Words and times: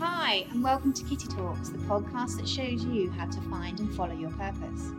Hi, 0.00 0.46
and 0.50 0.64
welcome 0.64 0.92
to 0.92 1.04
Kitty 1.04 1.28
Talks, 1.28 1.68
the 1.68 1.78
podcast 1.78 2.36
that 2.38 2.48
shows 2.48 2.84
you 2.84 3.10
how 3.12 3.26
to 3.26 3.40
find 3.42 3.78
and 3.78 3.94
follow 3.94 4.12
your 4.12 4.30
purpose. 4.32 4.90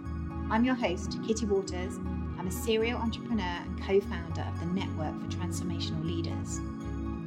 I'm 0.49 0.63
your 0.63 0.75
host, 0.75 1.17
Kitty 1.27 1.45
Waters. 1.45 1.97
I'm 2.39 2.47
a 2.47 2.51
serial 2.51 2.97
entrepreneur 2.99 3.43
and 3.43 3.83
co 3.83 3.99
founder 3.99 4.41
of 4.41 4.59
the 4.59 4.65
Network 4.67 5.13
for 5.19 5.37
Transformational 5.37 6.05
Leaders, 6.05 6.61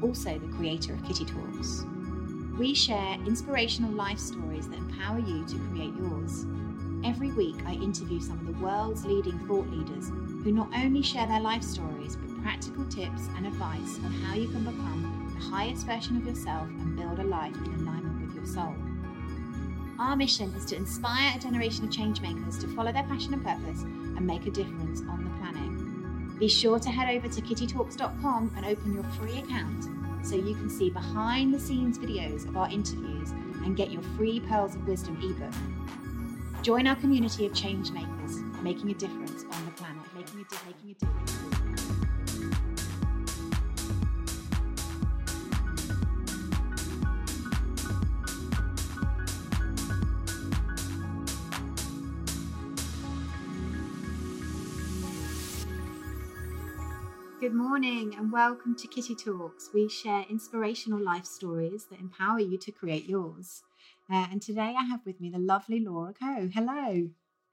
also 0.02 0.38
the 0.38 0.56
creator 0.56 0.94
of 0.94 1.04
Kitty 1.04 1.24
Talks. 1.24 1.84
We 2.58 2.74
share 2.74 3.14
inspirational 3.26 3.92
life 3.92 4.18
stories 4.18 4.68
that 4.68 4.78
empower 4.78 5.18
you 5.18 5.44
to 5.46 5.58
create 5.70 5.94
yours. 5.94 6.46
Every 7.04 7.30
week, 7.32 7.56
I 7.64 7.74
interview 7.74 8.20
some 8.20 8.38
of 8.40 8.46
the 8.46 8.64
world's 8.64 9.04
leading 9.04 9.38
thought 9.46 9.68
leaders 9.68 10.08
who 10.08 10.52
not 10.52 10.68
only 10.74 11.02
share 11.02 11.26
their 11.26 11.40
life 11.40 11.62
stories, 11.62 12.16
but 12.16 12.42
practical 12.42 12.84
tips 12.86 13.28
and 13.36 13.46
advice 13.46 13.98
on 14.04 14.12
how 14.12 14.34
you 14.34 14.48
can 14.48 14.64
become 14.64 15.32
the 15.34 15.44
highest 15.44 15.86
version 15.86 16.16
of 16.16 16.26
yourself 16.26 16.68
and 16.68 16.96
build 16.96 17.20
a 17.20 17.24
life 17.24 17.54
in 17.54 17.74
alignment 17.74 18.26
with 18.26 18.34
your 18.34 18.46
soul. 18.46 18.74
Our 19.98 20.16
mission 20.16 20.52
is 20.54 20.64
to 20.66 20.76
inspire 20.76 21.34
a 21.36 21.40
generation 21.40 21.84
of 21.84 21.90
changemakers 21.90 22.60
to 22.60 22.68
follow 22.68 22.92
their 22.92 23.04
passion 23.04 23.34
and 23.34 23.44
purpose 23.44 23.82
and 23.82 24.26
make 24.26 24.46
a 24.46 24.50
difference 24.50 25.00
on 25.02 25.24
the 25.24 25.30
planet. 25.38 26.38
Be 26.38 26.48
sure 26.48 26.78
to 26.78 26.88
head 26.88 27.16
over 27.16 27.28
to 27.28 27.40
kittytalks.com 27.40 28.52
and 28.56 28.66
open 28.66 28.94
your 28.94 29.04
free 29.04 29.38
account 29.38 29.88
so 30.22 30.34
you 30.34 30.54
can 30.54 30.68
see 30.68 30.90
behind 30.90 31.54
the 31.54 31.60
scenes 31.60 31.98
videos 31.98 32.48
of 32.48 32.56
our 32.56 32.70
interviews 32.70 33.30
and 33.64 33.76
get 33.76 33.90
your 33.90 34.02
free 34.16 34.40
Pearls 34.40 34.74
of 34.74 34.86
Wisdom 34.86 35.16
ebook. 35.22 35.54
Join 36.68 36.86
our 36.86 36.96
community 36.96 37.46
of 37.46 37.52
changemakers, 37.52 38.62
making 38.62 38.90
a 38.90 38.94
difference 38.94 39.42
on 39.50 39.64
the 39.64 39.70
planet, 39.70 40.04
making 40.14 40.38
a, 40.38 40.44
di- 40.44 40.58
making 40.66 40.90
a 40.90 40.94
difference. 41.00 41.32
Good 57.40 57.54
morning 57.54 58.14
and 58.18 58.30
welcome 58.30 58.74
to 58.76 58.86
Kitty 58.86 59.14
Talks. 59.14 59.70
We 59.72 59.88
share 59.88 60.26
inspirational 60.28 61.02
life 61.02 61.24
stories 61.24 61.86
that 61.86 61.98
empower 61.98 62.40
you 62.40 62.58
to 62.58 62.70
create 62.70 63.08
yours. 63.08 63.62
Uh, 64.10 64.26
and 64.30 64.40
today 64.40 64.74
I 64.78 64.84
have 64.84 65.00
with 65.04 65.20
me 65.20 65.28
the 65.28 65.38
lovely 65.38 65.80
Laura 65.80 66.14
Coe. 66.14 66.48
Hello. 66.54 67.08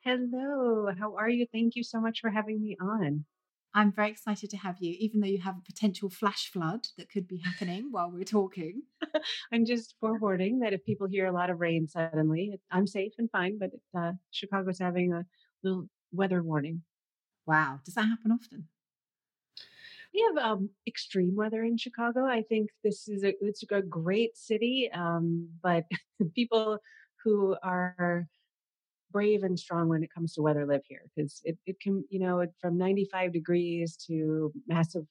Hello, 0.06 0.90
how 0.98 1.16
are 1.18 1.28
you? 1.28 1.46
Thank 1.52 1.76
you 1.76 1.84
so 1.84 2.00
much 2.00 2.22
for 2.22 2.30
having 2.30 2.62
me 2.62 2.78
on. 2.80 3.26
I'm 3.74 3.92
very 3.92 4.12
excited 4.12 4.52
to 4.52 4.58
have 4.58 4.78
you, 4.80 4.96
even 4.98 5.20
though 5.20 5.28
you 5.28 5.42
have 5.42 5.58
a 5.58 5.66
potential 5.66 6.10
flash 6.10 6.50
flood 6.50 6.88
that 6.98 7.10
could 7.10 7.28
be 7.28 7.42
happening 7.44 7.90
while 7.92 8.10
we're 8.10 8.24
talking. 8.24 8.84
I'm 9.52 9.66
just 9.66 9.96
forewarning 10.00 10.60
that 10.60 10.72
if 10.72 10.86
people 10.86 11.08
hear 11.08 11.26
a 11.26 11.34
lot 11.34 11.50
of 11.50 11.60
rain 11.60 11.90
suddenly, 11.90 12.58
I'm 12.72 12.88
safe 12.88 13.12
and 13.18 13.30
fine, 13.30 13.58
but 13.60 13.72
uh, 13.98 14.14
Chicago's 14.32 14.80
having 14.80 15.12
a 15.12 15.26
little 15.62 15.90
weather 16.14 16.42
warning. 16.42 16.84
Wow. 17.46 17.82
Does 17.84 17.96
that 17.96 18.06
happen 18.06 18.32
often? 18.32 18.70
We 20.16 20.26
have 20.34 20.46
um, 20.46 20.70
extreme 20.88 21.36
weather 21.36 21.64
in 21.64 21.78
Chicago. 21.78 22.26
I 22.26 22.44
think 22.44 22.70
this 22.86 23.10
is 23.10 23.26
a 23.26 23.34
it's 23.42 23.64
a 23.70 23.82
great 23.82 24.38
city, 24.38 24.90
um, 24.94 25.50
but 25.62 25.84
people 26.36 26.80
who 27.24 27.58
are 27.62 28.28
brave 29.12 29.44
and 29.44 29.60
strong 29.60 29.90
when 29.90 30.04
it 30.04 30.14
comes 30.14 30.34
to 30.34 30.42
weather 30.42 30.66
live 30.66 30.84
here 30.88 31.02
because 31.16 31.42
it, 31.44 31.58
it 31.66 31.80
can 31.82 32.06
you 32.10 32.20
know 32.20 32.46
from 32.62 32.78
95 32.78 33.34
degrees 33.34 33.98
to 34.08 34.54
massive 34.68 35.06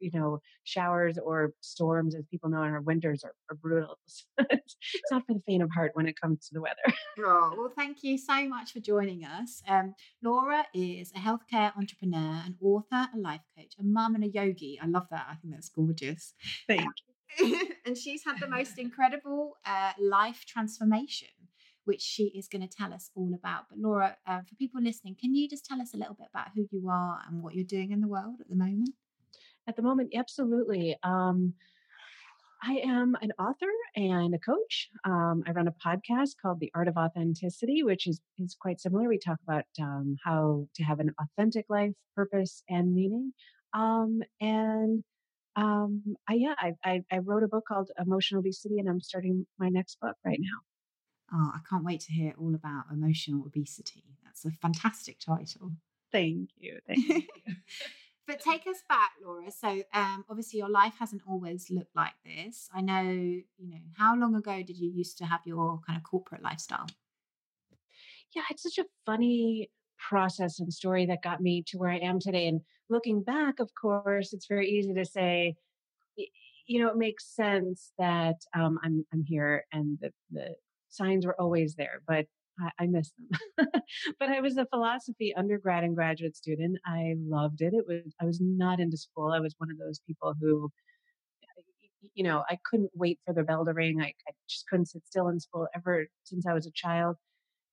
you 0.00 0.10
know 0.12 0.40
showers 0.64 1.18
or 1.18 1.52
storms 1.60 2.14
as 2.14 2.24
people 2.30 2.50
know 2.50 2.62
in 2.62 2.70
our 2.70 2.80
winters 2.80 3.24
are, 3.24 3.34
are 3.50 3.56
brutal 3.56 3.98
it's 4.38 4.76
not 5.10 5.26
for 5.26 5.34
the 5.34 5.42
faint 5.46 5.62
of 5.62 5.70
heart 5.74 5.92
when 5.94 6.06
it 6.06 6.20
comes 6.20 6.46
to 6.46 6.54
the 6.54 6.60
weather 6.60 6.94
Oh, 7.20 7.54
well, 7.58 7.72
thank 7.74 8.02
you 8.02 8.16
so 8.18 8.48
much 8.48 8.72
for 8.72 8.80
joining 8.80 9.24
us. 9.24 9.62
Um, 9.66 9.94
Laura 10.22 10.64
is 10.74 11.12
a 11.14 11.18
healthcare 11.18 11.76
entrepreneur, 11.76 12.42
an 12.44 12.56
author, 12.60 13.08
a 13.14 13.18
life 13.18 13.42
coach, 13.56 13.74
a 13.78 13.82
mum, 13.82 14.14
and 14.14 14.24
a 14.24 14.28
yogi. 14.28 14.78
I 14.82 14.86
love 14.86 15.06
that. 15.10 15.26
I 15.30 15.34
think 15.36 15.54
that's 15.54 15.68
gorgeous. 15.68 16.34
thank 16.66 16.82
you. 17.38 17.68
and 17.86 17.96
she's 17.96 18.24
had 18.24 18.40
the 18.40 18.48
most 18.48 18.78
incredible 18.78 19.58
uh, 19.66 19.92
life 20.00 20.44
transformation, 20.46 21.28
which 21.84 22.00
she 22.00 22.24
is 22.36 22.48
going 22.48 22.66
to 22.66 22.74
tell 22.74 22.92
us 22.92 23.10
all 23.14 23.34
about. 23.34 23.64
But 23.68 23.78
Laura, 23.78 24.16
uh, 24.26 24.40
for 24.40 24.54
people 24.56 24.80
listening, 24.82 25.16
can 25.20 25.34
you 25.34 25.48
just 25.48 25.64
tell 25.64 25.80
us 25.80 25.94
a 25.94 25.96
little 25.96 26.14
bit 26.14 26.28
about 26.32 26.48
who 26.54 26.66
you 26.70 26.88
are 26.88 27.20
and 27.28 27.42
what 27.42 27.54
you're 27.54 27.64
doing 27.64 27.92
in 27.92 28.00
the 28.00 28.08
world 28.08 28.40
at 28.40 28.48
the 28.48 28.56
moment? 28.56 28.90
At 29.68 29.76
the 29.76 29.82
moment, 29.82 30.14
absolutely. 30.16 30.96
Um, 31.02 31.52
I 32.62 32.80
am 32.84 33.14
an 33.20 33.32
author 33.38 33.70
and 33.94 34.34
a 34.34 34.38
coach. 34.38 34.88
Um, 35.04 35.44
I 35.46 35.52
run 35.52 35.68
a 35.68 35.72
podcast 35.72 36.36
called 36.40 36.58
The 36.58 36.72
Art 36.74 36.88
of 36.88 36.96
Authenticity, 36.96 37.82
which 37.82 38.06
is 38.06 38.18
is 38.38 38.56
quite 38.58 38.80
similar. 38.80 39.08
We 39.08 39.18
talk 39.18 39.38
about 39.46 39.66
um, 39.78 40.16
how 40.24 40.66
to 40.74 40.82
have 40.84 41.00
an 41.00 41.14
authentic 41.20 41.66
life, 41.68 41.92
purpose, 42.16 42.62
and 42.70 42.94
meaning. 42.94 43.34
Um, 43.74 44.22
and 44.40 45.04
um, 45.54 46.16
I 46.26 46.34
yeah, 46.34 46.54
I, 46.58 46.72
I 46.82 47.02
I 47.12 47.18
wrote 47.18 47.42
a 47.42 47.48
book 47.48 47.64
called 47.68 47.90
Emotional 47.98 48.40
Obesity, 48.40 48.78
and 48.78 48.88
I'm 48.88 49.02
starting 49.02 49.46
my 49.58 49.68
next 49.68 50.00
book 50.00 50.16
right 50.24 50.40
now. 50.40 50.58
Oh, 51.30 51.52
I 51.54 51.58
can't 51.68 51.84
wait 51.84 52.00
to 52.00 52.12
hear 52.12 52.32
all 52.38 52.54
about 52.54 52.84
emotional 52.90 53.44
obesity. 53.44 54.16
That's 54.24 54.46
a 54.46 54.50
fantastic 54.62 55.18
title. 55.20 55.72
Thank 56.10 56.48
you. 56.56 56.78
Thank 56.86 57.06
you. 57.46 57.54
But 58.28 58.40
take 58.40 58.66
us 58.66 58.82
back, 58.88 59.12
Laura. 59.24 59.50
So, 59.50 59.82
um, 59.94 60.24
obviously, 60.28 60.58
your 60.58 60.68
life 60.68 60.94
hasn't 61.00 61.22
always 61.26 61.70
looked 61.70 61.96
like 61.96 62.12
this. 62.24 62.68
I 62.74 62.82
know, 62.82 63.02
you 63.02 63.44
know, 63.58 63.80
how 63.96 64.14
long 64.14 64.36
ago 64.36 64.62
did 64.62 64.76
you 64.76 64.90
used 64.90 65.18
to 65.18 65.24
have 65.24 65.40
your 65.46 65.80
kind 65.86 65.96
of 65.96 66.04
corporate 66.04 66.42
lifestyle? 66.42 66.86
yeah, 68.34 68.42
it's 68.50 68.62
such 68.62 68.78
a 68.78 68.88
funny 69.06 69.70
process 69.98 70.60
and 70.60 70.72
story 70.72 71.06
that 71.06 71.22
got 71.22 71.40
me 71.40 71.62
to 71.68 71.78
where 71.78 71.90
I 71.90 71.98
am 71.98 72.20
today. 72.20 72.46
And 72.48 72.60
looking 72.88 73.22
back, 73.22 73.58
of 73.60 73.70
course, 73.80 74.32
it's 74.32 74.46
very 74.46 74.68
easy 74.68 74.94
to 74.94 75.04
say, 75.04 75.54
you 76.66 76.82
know, 76.82 76.88
it 76.90 76.96
makes 76.96 77.34
sense 77.34 77.92
that 77.98 78.36
um, 78.54 78.78
I'm 78.84 79.04
I'm 79.12 79.24
here 79.24 79.64
and 79.72 79.98
the 80.00 80.12
the 80.30 80.54
signs 80.90 81.26
were 81.26 81.40
always 81.40 81.74
there, 81.74 82.02
but 82.06 82.26
I, 82.60 82.84
I 82.84 82.86
miss 82.86 83.10
them. 83.12 83.68
but 84.20 84.28
I 84.28 84.40
was 84.40 84.56
a 84.56 84.66
philosophy 84.66 85.34
undergrad 85.36 85.84
and 85.84 85.94
graduate 85.94 86.36
student. 86.36 86.78
I 86.86 87.14
loved 87.18 87.60
it. 87.60 87.74
It 87.74 87.84
was 87.86 88.14
I 88.20 88.24
was 88.24 88.40
not 88.40 88.80
into 88.80 88.96
school. 88.96 89.32
I 89.32 89.40
was 89.40 89.54
one 89.58 89.70
of 89.70 89.78
those 89.78 90.00
people 90.06 90.34
who 90.40 90.70
you 92.14 92.24
know, 92.24 92.44
I 92.48 92.58
couldn't 92.64 92.90
wait 92.94 93.18
for 93.24 93.34
the 93.34 93.42
bell 93.42 93.64
to 93.64 93.72
ring. 93.72 94.00
I, 94.00 94.06
I 94.06 94.32
just 94.48 94.66
couldn't 94.68 94.86
sit 94.86 95.06
still 95.06 95.28
in 95.28 95.40
school 95.40 95.66
ever 95.74 96.06
since 96.24 96.46
I 96.46 96.54
was 96.54 96.66
a 96.66 96.72
child. 96.72 97.16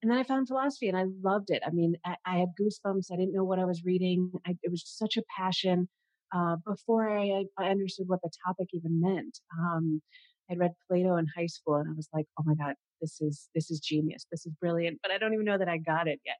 And 0.02 0.10
then 0.10 0.18
I 0.18 0.22
found 0.24 0.48
philosophy 0.48 0.88
and 0.88 0.96
I 0.96 1.04
loved 1.22 1.50
it. 1.50 1.62
I 1.66 1.70
mean, 1.70 1.96
I, 2.04 2.16
I 2.26 2.38
had 2.38 2.48
goosebumps. 2.60 3.10
I 3.12 3.16
didn't 3.16 3.32
know 3.34 3.44
what 3.44 3.58
I 3.58 3.64
was 3.64 3.84
reading. 3.84 4.30
I, 4.46 4.56
it 4.62 4.70
was 4.70 4.82
such 4.86 5.16
a 5.16 5.22
passion. 5.36 5.88
Uh, 6.34 6.56
before 6.66 7.08
I, 7.08 7.44
I 7.58 7.68
understood 7.70 8.08
what 8.08 8.20
the 8.22 8.30
topic 8.44 8.68
even 8.72 9.00
meant, 9.00 9.38
um, 9.58 10.02
I'd 10.50 10.58
read 10.58 10.72
Plato 10.88 11.16
in 11.16 11.26
high 11.36 11.46
school, 11.46 11.76
and 11.76 11.88
I 11.88 11.92
was 11.96 12.08
like, 12.12 12.26
"Oh 12.38 12.42
my 12.44 12.54
god, 12.54 12.74
this 13.00 13.20
is 13.20 13.48
this 13.54 13.70
is 13.70 13.80
genius. 13.80 14.26
This 14.30 14.46
is 14.46 14.52
brilliant." 14.60 14.98
But 15.02 15.12
I 15.12 15.18
don't 15.18 15.34
even 15.34 15.46
know 15.46 15.58
that 15.58 15.68
I 15.68 15.78
got 15.78 16.08
it 16.08 16.20
yet. 16.24 16.36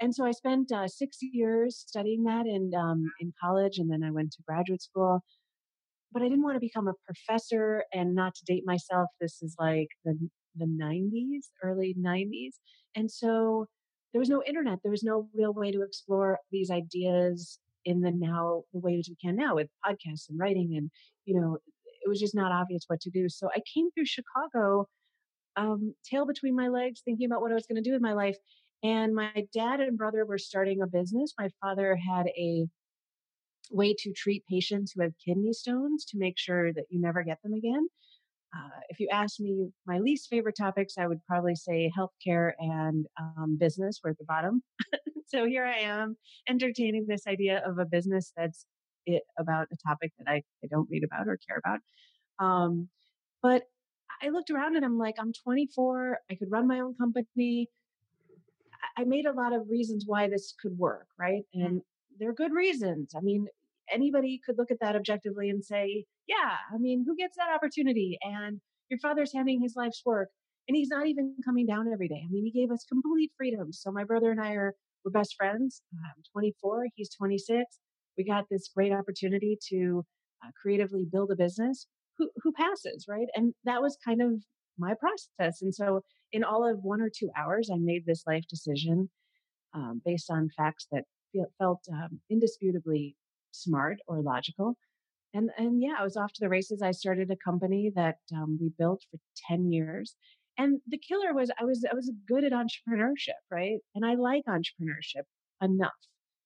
And 0.00 0.14
so 0.14 0.24
I 0.24 0.30
spent 0.30 0.70
uh, 0.70 0.86
six 0.86 1.18
years 1.20 1.76
studying 1.76 2.24
that 2.24 2.46
in 2.46 2.72
um, 2.76 3.10
in 3.20 3.32
college, 3.42 3.78
and 3.78 3.90
then 3.90 4.02
I 4.02 4.10
went 4.10 4.32
to 4.32 4.42
graduate 4.46 4.82
school. 4.82 5.20
But 6.12 6.22
I 6.22 6.28
didn't 6.28 6.44
want 6.44 6.56
to 6.56 6.60
become 6.60 6.88
a 6.88 6.94
professor, 7.04 7.84
and 7.92 8.14
not 8.14 8.34
to 8.36 8.44
date 8.46 8.64
myself. 8.66 9.08
This 9.20 9.42
is 9.42 9.56
like 9.58 9.88
the 10.04 10.28
the 10.58 10.66
90s, 10.66 11.50
early 11.62 11.94
90s. 11.98 12.54
And 12.94 13.10
so 13.10 13.66
there 14.12 14.20
was 14.20 14.28
no 14.28 14.42
internet. 14.46 14.78
There 14.82 14.90
was 14.90 15.04
no 15.04 15.28
real 15.34 15.52
way 15.52 15.70
to 15.70 15.82
explore 15.82 16.38
these 16.50 16.70
ideas 16.70 17.58
in 17.84 18.00
the 18.00 18.10
now, 18.10 18.64
the 18.72 18.80
ways 18.80 19.08
we 19.08 19.16
can 19.16 19.36
now 19.36 19.54
with 19.54 19.68
podcasts 19.86 20.28
and 20.28 20.38
writing. 20.38 20.74
And, 20.76 20.90
you 21.24 21.40
know, 21.40 21.58
it 22.04 22.08
was 22.08 22.20
just 22.20 22.34
not 22.34 22.52
obvious 22.52 22.84
what 22.86 23.00
to 23.02 23.10
do. 23.10 23.28
So 23.28 23.48
I 23.54 23.60
came 23.72 23.90
through 23.90 24.06
Chicago, 24.06 24.86
um, 25.58 25.94
tail 26.08 26.24
between 26.24 26.54
my 26.54 26.68
legs, 26.68 27.02
thinking 27.04 27.26
about 27.26 27.42
what 27.42 27.50
I 27.50 27.54
was 27.54 27.66
going 27.66 27.82
to 27.82 27.88
do 27.88 27.92
with 27.92 28.02
my 28.02 28.12
life. 28.12 28.36
And 28.82 29.14
my 29.14 29.32
dad 29.52 29.80
and 29.80 29.98
brother 29.98 30.24
were 30.24 30.38
starting 30.38 30.80
a 30.80 30.86
business. 30.86 31.34
My 31.38 31.50
father 31.60 31.96
had 31.96 32.28
a 32.28 32.66
way 33.70 33.94
to 33.98 34.12
treat 34.12 34.46
patients 34.46 34.92
who 34.92 35.02
have 35.02 35.12
kidney 35.24 35.52
stones 35.52 36.04
to 36.06 36.18
make 36.18 36.38
sure 36.38 36.72
that 36.72 36.84
you 36.88 37.00
never 37.00 37.22
get 37.22 37.38
them 37.42 37.52
again. 37.52 37.88
Uh, 38.56 38.80
if 38.88 38.98
you 38.98 39.08
ask 39.12 39.40
me 39.40 39.68
my 39.86 39.98
least 39.98 40.28
favorite 40.30 40.56
topics, 40.56 40.94
I 40.96 41.06
would 41.06 41.22
probably 41.26 41.54
say 41.54 41.90
healthcare 41.96 42.52
and 42.58 43.06
um, 43.20 43.58
business 43.58 44.00
were 44.02 44.10
at 44.10 44.18
the 44.18 44.24
bottom. 44.24 44.62
so 45.26 45.44
here 45.44 45.66
I 45.66 45.80
am 45.80 46.16
entertaining 46.48 47.06
this 47.06 47.26
idea 47.26 47.62
of 47.66 47.78
a 47.78 47.84
business 47.84 48.32
that's 48.36 48.64
it 49.04 49.22
about 49.38 49.68
a 49.72 49.76
topic 49.86 50.12
that 50.18 50.30
I, 50.30 50.42
I 50.64 50.68
don't 50.70 50.88
read 50.90 51.04
about 51.04 51.28
or 51.28 51.38
care 51.46 51.60
about. 51.62 51.80
Um, 52.38 52.88
but 53.42 53.64
I 54.22 54.28
looked 54.30 54.50
around 54.50 54.76
and 54.76 54.84
I'm 54.84 54.98
like, 54.98 55.16
I'm 55.18 55.32
24. 55.32 56.18
I 56.30 56.34
could 56.34 56.50
run 56.50 56.66
my 56.66 56.80
own 56.80 56.94
company. 56.94 57.68
I- 58.96 59.04
made 59.04 59.26
a 59.26 59.32
lot 59.32 59.52
of 59.52 59.68
reasons 59.68 60.04
why 60.06 60.28
this 60.28 60.54
could 60.60 60.76
work, 60.78 61.06
right? 61.18 61.42
And 61.54 61.82
they're 62.18 62.34
good 62.34 62.52
reasons. 62.52 63.14
I 63.16 63.20
mean, 63.20 63.46
anybody 63.90 64.40
could 64.44 64.58
look 64.58 64.70
at 64.70 64.80
that 64.80 64.96
objectively 64.96 65.50
and 65.50 65.64
say, 65.64 66.04
yeah, 66.26 66.56
I 66.72 66.78
mean, 66.78 67.04
who 67.06 67.16
gets 67.16 67.36
that 67.36 67.52
opportunity? 67.54 68.18
And 68.22 68.60
your 68.90 68.98
father's 69.00 69.32
handing 69.32 69.60
his 69.62 69.74
life's 69.76 70.02
work 70.04 70.28
and 70.68 70.76
he's 70.76 70.90
not 70.90 71.06
even 71.06 71.34
coming 71.44 71.66
down 71.66 71.90
every 71.92 72.08
day. 72.08 72.22
I 72.24 72.30
mean, 72.30 72.44
he 72.44 72.50
gave 72.50 72.70
us 72.70 72.84
complete 72.84 73.32
freedom. 73.36 73.72
So 73.72 73.90
my 73.90 74.04
brother 74.04 74.30
and 74.30 74.40
I 74.40 74.52
are 74.52 74.74
we're 75.04 75.12
best 75.12 75.36
friends. 75.36 75.80
I'm 75.94 76.22
24, 76.32 76.86
he's 76.94 77.08
26. 77.14 77.64
We 78.16 78.24
got 78.24 78.44
this 78.50 78.68
great 78.74 78.92
opportunity 78.92 79.56
to 79.70 80.04
uh, 80.44 80.50
creatively 80.60 81.06
build 81.10 81.30
a 81.30 81.36
business. 81.36 81.86
Who 82.18 82.52
passes, 82.52 83.06
right? 83.08 83.28
And 83.34 83.54
that 83.64 83.82
was 83.82 83.96
kind 84.04 84.22
of 84.22 84.42
my 84.78 84.94
process. 84.94 85.62
And 85.62 85.74
so, 85.74 86.02
in 86.32 86.44
all 86.44 86.68
of 86.68 86.80
one 86.82 87.00
or 87.00 87.10
two 87.10 87.30
hours, 87.36 87.70
I 87.72 87.78
made 87.78 88.04
this 88.06 88.24
life 88.26 88.44
decision 88.48 89.10
um, 89.74 90.02
based 90.04 90.30
on 90.30 90.50
facts 90.56 90.86
that 90.92 91.04
felt 91.58 91.80
um, 91.92 92.20
indisputably 92.30 93.16
smart 93.52 93.98
or 94.06 94.22
logical. 94.22 94.76
And 95.34 95.50
and 95.58 95.82
yeah, 95.82 95.94
I 95.98 96.04
was 96.04 96.16
off 96.16 96.32
to 96.34 96.40
the 96.40 96.48
races. 96.48 96.82
I 96.82 96.92
started 96.92 97.30
a 97.30 97.36
company 97.36 97.92
that 97.94 98.16
um, 98.34 98.58
we 98.60 98.70
built 98.78 99.04
for 99.10 99.18
ten 99.48 99.70
years, 99.70 100.16
and 100.56 100.80
the 100.86 100.98
killer 100.98 101.34
was 101.34 101.50
I 101.60 101.64
was 101.64 101.84
I 101.90 101.94
was 101.94 102.10
good 102.26 102.44
at 102.44 102.52
entrepreneurship, 102.52 103.40
right? 103.50 103.78
And 103.94 104.06
I 104.06 104.14
like 104.14 104.44
entrepreneurship 104.48 105.24
enough. 105.62 105.92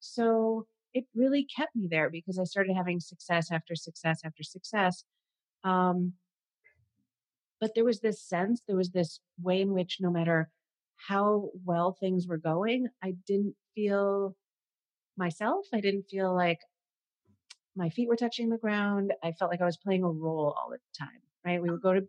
So 0.01 0.67
it 0.95 1.05
really 1.15 1.47
kept 1.57 1.75
me 1.77 1.89
there 1.91 2.11
because 2.11 2.39
I 2.39 2.45
started 2.45 2.75
having 2.77 3.01
success 3.01 3.51
after 3.51 3.75
success 3.75 4.21
after 4.25 4.43
success. 4.43 5.05
Um, 5.65 6.15
but 7.61 7.75
there 7.75 7.85
was 7.85 8.01
this 8.01 8.21
sense, 8.21 8.61
there 8.67 8.77
was 8.77 8.91
this 8.91 9.21
way 9.41 9.61
in 9.61 9.73
which 9.73 9.99
no 10.01 10.11
matter 10.11 10.51
how 10.97 11.51
well 11.65 11.93
things 11.93 12.27
were 12.27 12.39
going, 12.39 12.89
I 13.03 13.15
didn't 13.27 13.55
feel 13.75 14.37
myself. 15.17 15.67
I 15.73 15.81
didn't 15.81 16.09
feel 16.11 16.35
like 16.35 16.59
my 17.77 17.89
feet 17.89 18.09
were 18.09 18.17
touching 18.17 18.49
the 18.49 18.59
ground. 18.59 19.13
I 19.23 19.33
felt 19.33 19.51
like 19.51 19.61
I 19.61 19.67
was 19.67 19.77
playing 19.77 20.03
a 20.03 20.11
role 20.11 20.57
all 20.59 20.71
the 20.71 20.79
time, 20.99 21.21
right? 21.45 21.63
We 21.63 21.71
would 21.71 21.83
go 21.83 21.95
to 21.95 22.07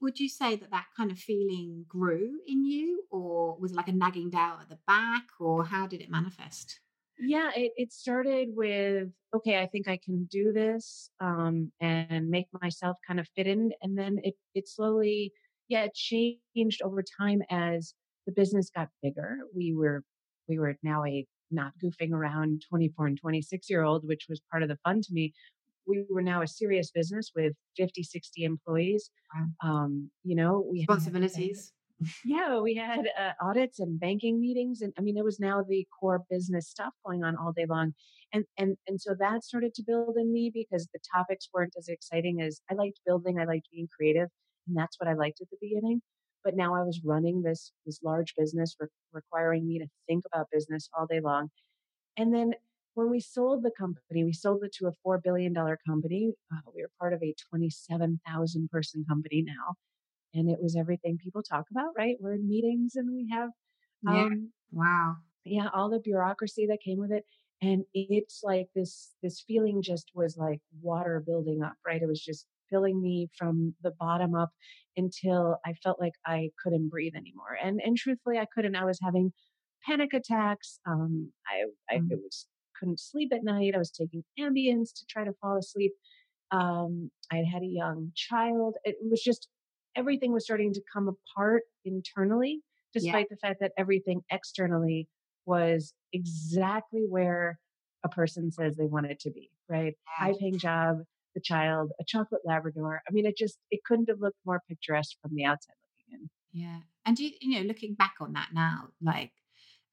would 0.00 0.18
you 0.18 0.28
say 0.28 0.56
that 0.56 0.72
that 0.72 0.86
kind 0.96 1.12
of 1.12 1.18
feeling 1.18 1.84
grew 1.86 2.40
in 2.48 2.64
you 2.64 3.04
or 3.08 3.56
was 3.60 3.70
it 3.70 3.76
like 3.76 3.86
a 3.86 3.92
nagging 3.92 4.30
doubt 4.30 4.58
at 4.60 4.68
the 4.68 4.78
back 4.84 5.28
or 5.38 5.64
how 5.64 5.86
did 5.86 6.00
it 6.00 6.10
manifest 6.10 6.80
yeah 7.18 7.50
it, 7.54 7.72
it 7.76 7.92
started 7.92 8.48
with 8.52 9.08
okay 9.34 9.60
i 9.60 9.66
think 9.66 9.88
i 9.88 9.98
can 10.04 10.24
do 10.30 10.52
this 10.52 11.10
um, 11.20 11.70
and 11.80 12.28
make 12.28 12.46
myself 12.60 12.96
kind 13.06 13.20
of 13.20 13.28
fit 13.36 13.46
in 13.46 13.70
and 13.82 13.96
then 13.96 14.18
it, 14.22 14.34
it 14.54 14.68
slowly 14.68 15.32
yeah 15.68 15.84
it 15.84 15.94
changed 15.94 16.82
over 16.82 17.02
time 17.18 17.42
as 17.50 17.94
the 18.26 18.32
business 18.32 18.70
got 18.74 18.88
bigger. 19.02 19.38
We 19.54 19.74
were 19.74 20.02
we 20.48 20.58
were 20.58 20.76
now 20.82 21.04
a 21.04 21.26
not 21.50 21.72
goofing 21.82 22.12
around 22.12 22.62
24 22.68 23.06
and 23.08 23.18
26 23.20 23.68
year 23.68 23.82
old 23.82 24.06
which 24.06 24.26
was 24.28 24.40
part 24.50 24.62
of 24.62 24.68
the 24.68 24.78
fun 24.84 25.00
to 25.02 25.12
me. 25.12 25.32
We 25.86 26.04
were 26.08 26.22
now 26.22 26.42
a 26.42 26.46
serious 26.46 26.90
business 26.90 27.32
with 27.34 27.54
50 27.76 28.02
60 28.02 28.44
employees. 28.44 29.10
Um, 29.62 30.10
you 30.24 30.36
know 30.36 30.64
we 30.70 30.80
responsibilities 30.80 31.72
yeah 32.24 32.58
we 32.58 32.74
had 32.74 33.08
uh, 33.18 33.32
audits 33.40 33.80
and 33.80 33.98
banking 33.98 34.40
meetings 34.40 34.80
and 34.82 34.92
i 34.98 35.00
mean 35.00 35.16
it 35.16 35.24
was 35.24 35.40
now 35.40 35.62
the 35.62 35.86
core 35.98 36.22
business 36.30 36.68
stuff 36.68 36.92
going 37.04 37.24
on 37.24 37.36
all 37.36 37.52
day 37.52 37.66
long 37.68 37.92
and 38.32 38.44
and 38.58 38.76
and 38.86 39.00
so 39.00 39.14
that 39.18 39.44
started 39.44 39.74
to 39.74 39.82
build 39.82 40.16
in 40.16 40.32
me 40.32 40.50
because 40.52 40.88
the 40.92 41.00
topics 41.14 41.48
weren't 41.52 41.74
as 41.78 41.88
exciting 41.88 42.40
as 42.40 42.60
i 42.70 42.74
liked 42.74 43.00
building 43.06 43.38
i 43.38 43.44
liked 43.44 43.68
being 43.72 43.88
creative 43.94 44.28
and 44.66 44.76
that's 44.76 44.98
what 44.98 45.08
i 45.08 45.14
liked 45.14 45.40
at 45.40 45.48
the 45.50 45.56
beginning 45.60 46.00
but 46.44 46.56
now 46.56 46.74
i 46.74 46.82
was 46.82 47.00
running 47.04 47.42
this 47.42 47.72
this 47.86 48.00
large 48.02 48.34
business 48.36 48.76
re- 48.80 48.88
requiring 49.12 49.66
me 49.66 49.78
to 49.78 49.86
think 50.06 50.24
about 50.32 50.46
business 50.52 50.88
all 50.96 51.06
day 51.06 51.20
long 51.20 51.48
and 52.16 52.34
then 52.34 52.54
when 52.94 53.10
we 53.10 53.20
sold 53.20 53.62
the 53.62 53.70
company, 53.70 54.22
we 54.22 54.34
sold 54.34 54.62
it 54.64 54.72
to 54.74 54.86
a 54.86 54.92
$4 55.08 55.22
billion 55.22 55.54
company. 55.86 56.32
Uh, 56.52 56.70
we 56.74 56.82
are 56.82 56.90
part 57.00 57.14
of 57.14 57.22
a 57.22 57.34
27,000 57.48 58.68
person 58.70 59.04
company 59.08 59.42
now. 59.46 59.76
And 60.34 60.50
it 60.50 60.58
was 60.60 60.76
everything 60.76 61.18
people 61.18 61.42
talk 61.42 61.66
about, 61.70 61.90
right? 61.96 62.16
We're 62.20 62.34
in 62.34 62.48
meetings 62.48 62.96
and 62.96 63.10
we 63.10 63.28
have, 63.30 63.50
um, 64.06 64.16
yeah. 64.16 64.28
wow. 64.72 65.16
Yeah, 65.44 65.68
all 65.74 65.90
the 65.90 65.98
bureaucracy 65.98 66.66
that 66.68 66.78
came 66.84 66.98
with 66.98 67.12
it. 67.12 67.24
And 67.60 67.84
it's 67.94 68.40
like 68.42 68.66
this, 68.74 69.10
this 69.22 69.44
feeling 69.46 69.82
just 69.82 70.10
was 70.14 70.36
like 70.36 70.60
water 70.80 71.22
building 71.24 71.62
up, 71.62 71.74
right? 71.86 72.02
It 72.02 72.08
was 72.08 72.20
just 72.20 72.46
filling 72.70 73.00
me 73.00 73.28
from 73.36 73.74
the 73.82 73.92
bottom 74.00 74.34
up 74.34 74.50
until 74.96 75.58
I 75.64 75.74
felt 75.74 76.00
like 76.00 76.14
I 76.26 76.50
couldn't 76.62 76.88
breathe 76.88 77.14
anymore. 77.14 77.56
And, 77.62 77.80
and 77.84 77.96
truthfully, 77.96 78.38
I 78.38 78.46
couldn't. 78.52 78.74
I 78.74 78.84
was 78.84 78.98
having 79.02 79.32
panic 79.86 80.12
attacks. 80.14 80.80
Um, 80.86 81.30
I, 81.46 81.94
I 81.94 81.98
mm. 81.98 82.08
was 82.10 82.46
couldn't 82.78 83.00
sleep 83.00 83.32
at 83.32 83.44
night. 83.44 83.74
I 83.74 83.78
was 83.78 83.90
taking 83.90 84.24
Ambiens 84.38 84.92
to 84.94 85.06
try 85.08 85.24
to 85.24 85.34
fall 85.40 85.56
asleep. 85.56 85.92
Um, 86.50 87.10
I 87.30 87.36
had 87.36 87.46
had 87.46 87.62
a 87.62 87.66
young 87.66 88.12
child. 88.14 88.76
It 88.84 88.96
was 89.00 89.22
just 89.22 89.48
everything 89.96 90.32
was 90.32 90.44
starting 90.44 90.72
to 90.74 90.82
come 90.92 91.08
apart 91.08 91.62
internally, 91.84 92.60
despite 92.92 93.26
yeah. 93.30 93.34
the 93.34 93.36
fact 93.36 93.60
that 93.60 93.72
everything 93.76 94.22
externally 94.30 95.08
was 95.46 95.92
exactly 96.12 97.04
where 97.08 97.58
a 98.04 98.08
person 98.08 98.50
says 98.50 98.76
they 98.76 98.86
want 98.86 99.06
it 99.06 99.20
to 99.20 99.30
be, 99.30 99.50
right? 99.68 99.94
Yeah. 100.18 100.26
High 100.26 100.34
paying 100.38 100.58
job, 100.58 101.02
the 101.34 101.40
child, 101.40 101.92
a 102.00 102.04
chocolate 102.04 102.42
Labrador. 102.44 103.02
I 103.08 103.12
mean, 103.12 103.26
it 103.26 103.36
just, 103.36 103.58
it 103.70 103.80
couldn't 103.84 104.08
have 104.08 104.20
looked 104.20 104.38
more 104.44 104.60
picturesque 104.68 105.16
from 105.20 105.34
the 105.34 105.44
outside 105.44 105.74
looking 105.82 106.20
in. 106.20 106.30
Yeah. 106.52 106.78
And 107.04 107.18
you, 107.18 107.30
you 107.40 107.58
know, 107.58 107.66
looking 107.66 107.94
back 107.94 108.14
on 108.20 108.32
that 108.34 108.48
now, 108.52 108.88
like 109.00 109.32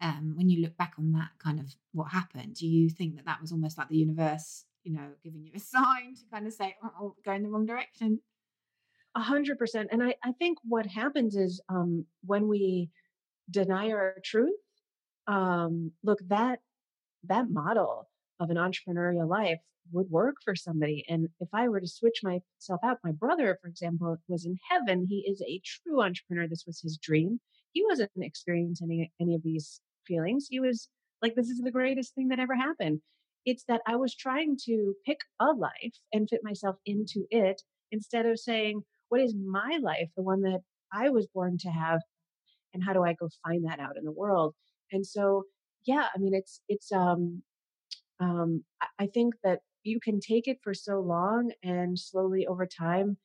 um, 0.02 0.34
when 0.36 0.50
you 0.50 0.62
look 0.62 0.78
back 0.78 0.94
on 0.98 1.12
that 1.14 1.30
kind 1.40 1.60
of 1.60 1.76
what 1.94 2.12
happened, 2.12 2.56
do 2.56 2.68
you 2.68 2.90
think 2.90 3.16
that 3.16 3.26
that 3.26 3.42
was 3.42 3.52
almost 3.52 3.78
like 3.78 3.90
the 3.90 3.98
universe, 3.98 4.66
you 4.84 4.94
know, 4.94 5.08
giving 5.24 5.44
you 5.44 5.52
a 5.56 5.60
sign 5.60 6.16
to 6.16 6.22
kind 6.32 6.48
of 6.48 6.54
say, 6.54 6.76
oh, 6.84 6.92
oh 7.00 7.16
go 7.24 7.32
in 7.32 7.44
the 7.44 7.50
wrong 7.50 7.66
direction? 7.66 8.20
A 9.16 9.22
hundred 9.22 9.58
percent. 9.58 9.90
And 9.92 10.04
I, 10.04 10.16
I 10.24 10.32
think 10.34 10.58
what 10.64 10.86
happens 10.86 11.36
is 11.36 11.62
um, 11.68 12.06
when 12.26 12.48
we 12.48 12.90
deny 13.50 13.90
our 13.90 14.16
truth, 14.24 14.56
um, 15.28 15.92
look, 16.04 16.20
that 16.28 16.60
that 17.26 17.50
model 17.50 18.10
of 18.40 18.50
an 18.50 18.58
entrepreneurial 18.58 19.28
life 19.28 19.60
would 19.92 20.10
work 20.10 20.36
for 20.46 20.56
somebody. 20.56 21.04
And 21.10 21.28
if 21.40 21.50
I 21.52 21.68
were 21.68 21.82
to 21.82 21.88
switch 21.88 22.22
myself 22.24 22.80
out, 22.84 23.00
my 23.04 23.12
brother, 23.12 23.58
for 23.62 23.68
example, 23.68 24.18
was 24.28 24.46
in 24.46 24.58
heaven. 24.70 25.06
He 25.10 25.26
is 25.28 25.42
a 25.42 25.62
true 25.66 26.02
entrepreneur. 26.02 26.48
This 26.48 26.66
was 26.68 26.80
his 26.80 26.98
dream. 26.98 27.40
He 27.74 27.84
wasn't 27.84 28.12
experiencing 28.16 28.88
any, 28.92 29.12
any 29.20 29.36
of 29.36 29.44
these 29.44 29.82
feelings. 30.06 30.48
He 30.50 30.60
was 30.60 30.90
like, 31.22 31.36
this 31.36 31.50
is 31.50 31.60
the 31.60 31.72
greatest 31.72 32.14
thing 32.14 32.28
that 32.30 32.40
ever 32.40 32.56
happened. 32.56 33.02
It's 33.46 33.64
that 33.68 33.82
I 33.88 33.96
was 33.96 34.16
trying 34.16 34.58
to 34.66 34.94
pick 35.06 35.20
a 35.40 35.48
life 35.48 35.96
and 36.14 36.30
fit 36.30 36.42
myself 36.44 36.76
into 36.86 37.26
it 37.32 37.62
instead 37.92 38.26
of 38.26 38.40
saying, 38.40 38.84
what 39.10 39.22
is 39.22 39.36
my 39.36 39.80
life, 39.82 40.10
the 40.16 40.24
one 40.24 40.42
that 40.42 40.62
I 40.94 41.10
was 41.10 41.28
born 41.34 41.58
to 41.60 41.70
have, 41.70 42.02
and 42.74 42.84
how 42.84 42.94
do 42.94 43.04
I 43.04 43.14
go 43.14 43.30
find 43.46 43.66
that 43.66 43.80
out 43.80 43.98
in 43.98 44.06
the 44.06 44.12
world? 44.12 44.56
And 44.92 45.06
so, 45.06 45.44
yeah, 45.86 46.08
I 46.16 46.20
mean, 46.20 46.34
it's, 46.34 46.62
it's, 46.68 46.92
um, 46.92 47.44
um, 48.20 48.64
I 49.00 49.08
think 49.08 49.36
that 49.44 49.60
you 49.84 50.00
can 50.04 50.20
take 50.20 50.48
it 50.48 50.58
for 50.64 50.74
so 50.74 51.00
long 51.00 51.52
and 51.64 51.98
slowly 51.98 52.46
over 52.48 52.66
time, 52.66 53.18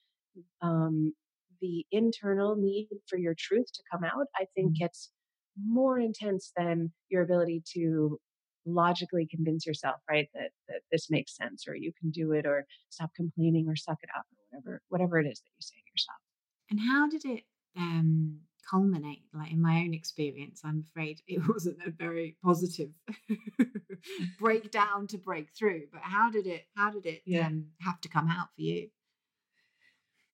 um, 0.62 1.12
the 1.60 1.86
internal 1.90 2.56
need 2.56 2.88
for 3.06 3.18
your 3.18 3.34
truth 3.38 3.66
to 3.72 3.82
come 3.90 4.04
out, 4.04 4.26
I 4.36 4.46
think 4.54 4.72
mm-hmm. 4.72 4.84
gets 4.84 5.10
more 5.62 5.98
intense 5.98 6.52
than 6.56 6.92
your 7.08 7.22
ability 7.22 7.62
to 7.74 8.18
logically 8.66 9.26
convince 9.30 9.66
yourself, 9.66 9.96
right, 10.10 10.28
that 10.34 10.50
that 10.68 10.80
this 10.90 11.10
makes 11.10 11.36
sense 11.36 11.66
or 11.68 11.74
you 11.74 11.92
can 12.00 12.10
do 12.10 12.32
it 12.32 12.46
or 12.46 12.66
stop 12.88 13.10
complaining 13.14 13.68
or 13.68 13.76
suck 13.76 13.98
it 14.02 14.10
up 14.16 14.24
whatever 14.64 14.82
whatever 14.88 15.18
it 15.18 15.26
is 15.26 15.40
that 15.40 15.50
you 15.56 15.60
say 15.60 15.76
to 15.76 15.90
yourself. 15.92 16.18
And 16.70 16.80
how 16.80 17.08
did 17.08 17.24
it 17.24 17.44
um 17.76 18.40
culminate? 18.68 19.24
Like 19.32 19.52
in 19.52 19.60
my 19.60 19.76
own 19.76 19.94
experience, 19.94 20.62
I'm 20.64 20.84
afraid 20.88 21.20
it 21.26 21.42
wasn't 21.48 21.78
a 21.86 21.90
very 21.90 22.36
positive 22.42 22.90
breakdown 24.38 25.06
to 25.08 25.18
break 25.18 25.48
through. 25.56 25.82
But 25.92 26.02
how 26.02 26.30
did 26.30 26.46
it 26.46 26.66
how 26.76 26.90
did 26.90 27.06
it 27.06 27.22
yeah. 27.26 27.46
um, 27.46 27.66
have 27.80 28.00
to 28.02 28.08
come 28.08 28.28
out 28.28 28.48
for 28.54 28.62
you? 28.62 28.88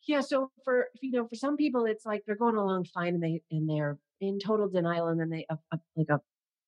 Yeah, 0.07 0.21
so 0.21 0.51
for 0.65 0.89
you 1.01 1.13
know, 1.13 1.27
for 1.27 1.37
some 1.37 1.57
people, 1.57 1.85
it's 1.85 2.07
like 2.07 2.23
they're 2.27 2.37
going 2.37 2.57
along 2.57 2.87
fine 2.87 3.15
and 3.15 3.23
they 3.23 3.43
and 3.51 3.69
they're 3.69 3.99
in 4.21 4.39
total 4.39 4.69
denial 4.69 5.09
and 5.09 5.21
then 5.21 5.31
they 5.31 5.47
uh, 5.51 5.57
uh, 5.73 5.79
like 5.97 6.09
a 6.09 6.21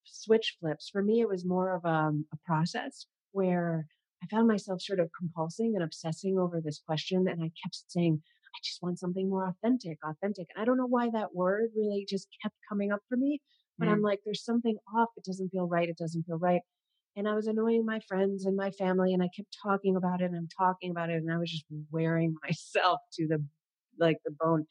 switch 0.04 0.56
flips. 0.60 0.88
For 0.88 1.02
me, 1.02 1.20
it 1.20 1.28
was 1.28 1.44
more 1.44 1.74
of 1.74 1.84
um, 1.84 2.26
a 2.32 2.36
process 2.44 3.06
where 3.32 3.86
I 4.22 4.26
found 4.26 4.46
myself 4.46 4.80
sort 4.80 5.00
of 5.00 5.10
compulsing 5.20 5.74
and 5.74 5.82
obsessing 5.82 6.38
over 6.38 6.60
this 6.60 6.80
question. 6.86 7.26
And 7.28 7.42
I 7.42 7.50
kept 7.62 7.82
saying, 7.88 8.22
I 8.54 8.58
just 8.62 8.82
want 8.82 8.98
something 8.98 9.28
more 9.28 9.48
authentic, 9.48 9.98
authentic. 10.04 10.46
And 10.54 10.62
I 10.62 10.64
don't 10.64 10.76
know 10.76 10.86
why 10.86 11.10
that 11.10 11.34
word 11.34 11.70
really 11.76 12.06
just 12.08 12.28
kept 12.42 12.54
coming 12.68 12.92
up 12.92 13.00
for 13.08 13.16
me. 13.16 13.40
But 13.78 13.88
mm. 13.88 13.92
I'm 13.92 14.02
like, 14.02 14.20
there's 14.24 14.44
something 14.44 14.76
off. 14.96 15.08
It 15.16 15.24
doesn't 15.24 15.50
feel 15.50 15.66
right. 15.66 15.88
It 15.88 15.98
doesn't 15.98 16.24
feel 16.24 16.38
right. 16.38 16.60
And 17.16 17.28
I 17.28 17.34
was 17.34 17.46
annoying 17.46 17.84
my 17.84 18.00
friends 18.06 18.46
and 18.46 18.56
my 18.56 18.70
family. 18.70 19.12
And 19.12 19.22
I 19.22 19.28
kept 19.34 19.56
talking 19.62 19.96
about 19.96 20.20
it 20.20 20.26
and 20.26 20.36
I'm 20.36 20.48
talking 20.56 20.90
about 20.90 21.10
it. 21.10 21.16
And 21.16 21.32
I 21.32 21.38
was 21.38 21.50
just 21.50 21.64
wearing 21.90 22.34
myself 22.42 23.00
to 23.14 23.26
the 23.26 23.44
like 23.98 24.18
the 24.24 24.34
bone. 24.38 24.66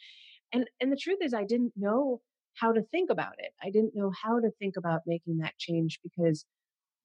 And 0.53 0.65
and 0.79 0.91
the 0.91 0.98
truth 0.98 1.20
is 1.22 1.34
I 1.34 1.43
didn't 1.43 1.74
know 1.75 2.22
how 2.55 2.72
to 2.72 2.84
think 2.91 3.10
about 3.10 3.34
it. 3.38 3.51
I 3.62 3.70
didn't 3.70 3.96
know 3.96 4.12
how 4.24 4.39
to 4.39 4.51
think 4.60 4.75
about 4.77 5.01
making 5.05 5.38
that 5.38 5.58
change 5.58 6.00
because 6.03 6.46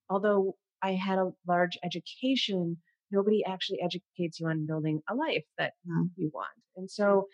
although 0.09 0.57
I 0.83 0.92
had 0.95 1.18
a 1.18 1.33
large 1.47 1.78
education, 1.85 2.78
nobody 3.11 3.45
actually 3.45 3.80
educates 3.83 4.40
you 4.40 4.47
on 4.49 4.66
building 4.66 5.02
a 5.09 5.14
life 5.14 5.45
that 5.59 5.75
Mm. 5.88 6.11
you 6.16 6.30
want. 6.35 6.50
And 6.76 6.90
so 6.90 7.28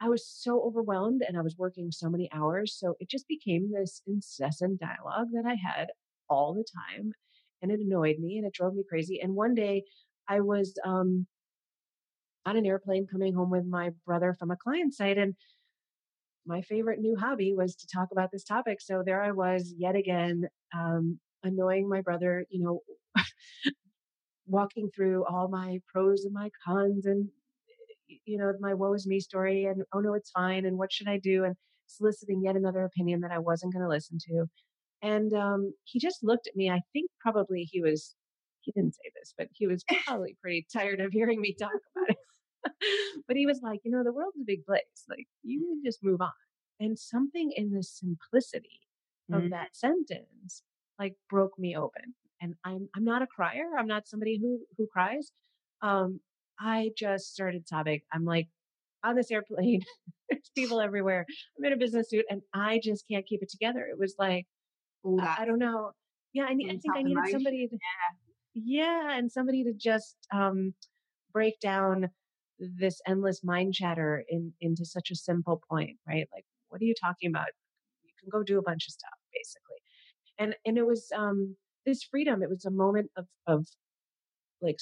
I 0.00 0.08
was 0.08 0.26
so 0.28 0.62
overwhelmed 0.62 1.22
and 1.22 1.38
I 1.38 1.42
was 1.42 1.56
working 1.58 1.90
so 1.90 2.08
many 2.10 2.30
hours. 2.32 2.74
So 2.78 2.96
it 3.00 3.08
just 3.08 3.28
became 3.28 3.72
this 3.72 4.02
incessant 4.06 4.80
dialogue 4.80 5.28
that 5.32 5.46
I 5.46 5.54
had 5.54 5.90
all 6.28 6.54
the 6.54 6.64
time. 6.64 7.12
And 7.62 7.72
it 7.72 7.80
annoyed 7.80 8.18
me 8.18 8.36
and 8.38 8.46
it 8.46 8.52
drove 8.54 8.74
me 8.74 8.84
crazy. 8.88 9.20
And 9.20 9.34
one 9.34 9.54
day 9.54 9.84
I 10.28 10.40
was 10.40 10.78
um, 10.84 11.26
on 12.44 12.56
an 12.56 12.66
airplane 12.66 13.06
coming 13.06 13.34
home 13.34 13.50
with 13.50 13.66
my 13.66 13.90
brother 14.04 14.34
from 14.34 14.50
a 14.50 14.56
client 14.56 14.94
site. 14.94 15.18
And 15.18 15.34
my 16.46 16.62
favorite 16.62 17.00
new 17.00 17.16
hobby 17.16 17.54
was 17.54 17.74
to 17.76 17.86
talk 17.88 18.08
about 18.12 18.30
this 18.30 18.44
topic. 18.44 18.80
So 18.80 19.02
there 19.04 19.22
I 19.22 19.32
was 19.32 19.74
yet 19.76 19.96
again, 19.96 20.48
um, 20.74 21.18
annoying 21.46 21.88
my 21.88 22.02
brother, 22.02 22.44
you 22.50 22.62
know, 22.62 22.80
walking 24.46 24.90
through 24.94 25.24
all 25.26 25.48
my 25.48 25.80
pros 25.92 26.24
and 26.24 26.32
my 26.34 26.50
cons 26.66 27.06
and 27.06 27.28
you 28.24 28.38
know 28.38 28.52
my 28.60 28.74
woe 28.74 28.92
is 28.94 29.06
me 29.06 29.20
story 29.20 29.64
and 29.64 29.82
oh 29.92 30.00
no 30.00 30.14
it's 30.14 30.30
fine 30.30 30.64
and 30.66 30.78
what 30.78 30.92
should 30.92 31.08
i 31.08 31.18
do? 31.18 31.44
and 31.44 31.56
soliciting 31.88 32.42
yet 32.44 32.56
another 32.56 32.84
opinion 32.84 33.20
that 33.20 33.30
i 33.32 33.38
wasn't 33.38 33.72
going 33.72 33.82
to 33.82 33.88
listen 33.88 34.18
to. 34.18 34.46
And 35.02 35.32
um, 35.34 35.72
he 35.84 36.00
just 36.00 36.18
looked 36.24 36.46
at 36.48 36.56
me 36.56 36.70
i 36.70 36.80
think 36.92 37.10
probably 37.20 37.62
he 37.70 37.80
was 37.82 38.14
he 38.60 38.72
didn't 38.72 38.94
say 38.94 39.10
this 39.14 39.34
but 39.38 39.48
he 39.52 39.66
was 39.66 39.84
probably 40.06 40.36
pretty 40.42 40.66
tired 40.72 41.00
of 41.00 41.12
hearing 41.12 41.40
me 41.40 41.54
talk 41.58 41.70
about 41.96 42.10
it. 42.10 42.16
But 43.28 43.36
he 43.36 43.46
was 43.46 43.60
like 43.62 43.80
you 43.84 43.90
know 43.92 44.02
the 44.04 44.12
world's 44.12 44.38
a 44.40 44.44
big 44.44 44.64
place 44.64 45.04
like 45.08 45.26
you 45.42 45.60
can 45.60 45.82
just 45.84 46.02
move 46.02 46.20
on. 46.20 46.32
And 46.80 46.98
something 46.98 47.52
in 47.56 47.70
the 47.72 47.82
simplicity 47.82 48.80
of 49.32 49.42
Mm. 49.44 49.50
that 49.50 49.74
sentence 49.76 50.62
like 50.98 51.14
broke 51.30 51.58
me 51.58 51.76
open 51.76 52.14
and 52.40 52.54
i'm 52.64 52.88
i'm 52.96 53.04
not 53.04 53.22
a 53.22 53.26
crier 53.26 53.70
i'm 53.78 53.86
not 53.86 54.08
somebody 54.08 54.38
who 54.40 54.60
who 54.76 54.86
cries 54.86 55.32
um 55.82 56.20
i 56.60 56.90
just 56.96 57.32
started 57.32 57.66
sobbing 57.68 58.00
i'm 58.12 58.24
like 58.24 58.48
on 59.04 59.14
this 59.14 59.30
airplane 59.30 59.82
there's 60.30 60.50
people 60.54 60.80
everywhere 60.80 61.24
i'm 61.58 61.64
in 61.64 61.72
a 61.72 61.76
business 61.76 62.10
suit 62.10 62.24
and 62.30 62.42
i 62.54 62.80
just 62.82 63.04
can't 63.10 63.26
keep 63.26 63.42
it 63.42 63.50
together 63.50 63.86
it 63.90 63.98
was 63.98 64.14
like 64.18 64.46
I, 65.20 65.42
I 65.42 65.44
don't 65.44 65.58
know 65.58 65.92
yeah 66.32 66.44
i, 66.48 66.54
need, 66.54 66.68
I 66.68 66.78
think 66.78 66.96
i 66.96 67.02
needed 67.02 67.18
emotion, 67.18 67.32
somebody 67.32 67.68
to 67.68 67.78
yeah 68.54 69.16
and 69.16 69.30
somebody 69.30 69.64
to 69.64 69.72
just 69.72 70.16
um 70.32 70.74
break 71.32 71.60
down 71.60 72.08
this 72.58 73.00
endless 73.06 73.44
mind 73.44 73.74
chatter 73.74 74.24
in 74.28 74.52
into 74.60 74.84
such 74.84 75.10
a 75.10 75.14
simple 75.14 75.60
point 75.68 75.96
right? 76.08 76.26
Like 76.32 76.44
what 76.68 76.80
are 76.80 76.84
you 76.84 76.94
talking 77.00 77.28
about? 77.28 77.48
You 78.02 78.12
can 78.18 78.30
go 78.30 78.42
do 78.42 78.58
a 78.58 78.62
bunch 78.62 78.88
of 78.88 78.92
stuff 78.92 79.12
basically 79.32 79.76
and 80.38 80.54
and 80.64 80.78
it 80.78 80.86
was 80.86 81.08
um 81.16 81.56
this 81.84 82.02
freedom 82.02 82.42
it 82.42 82.50
was 82.50 82.64
a 82.64 82.70
moment 82.70 83.10
of 83.16 83.26
of 83.46 83.66
like 84.60 84.78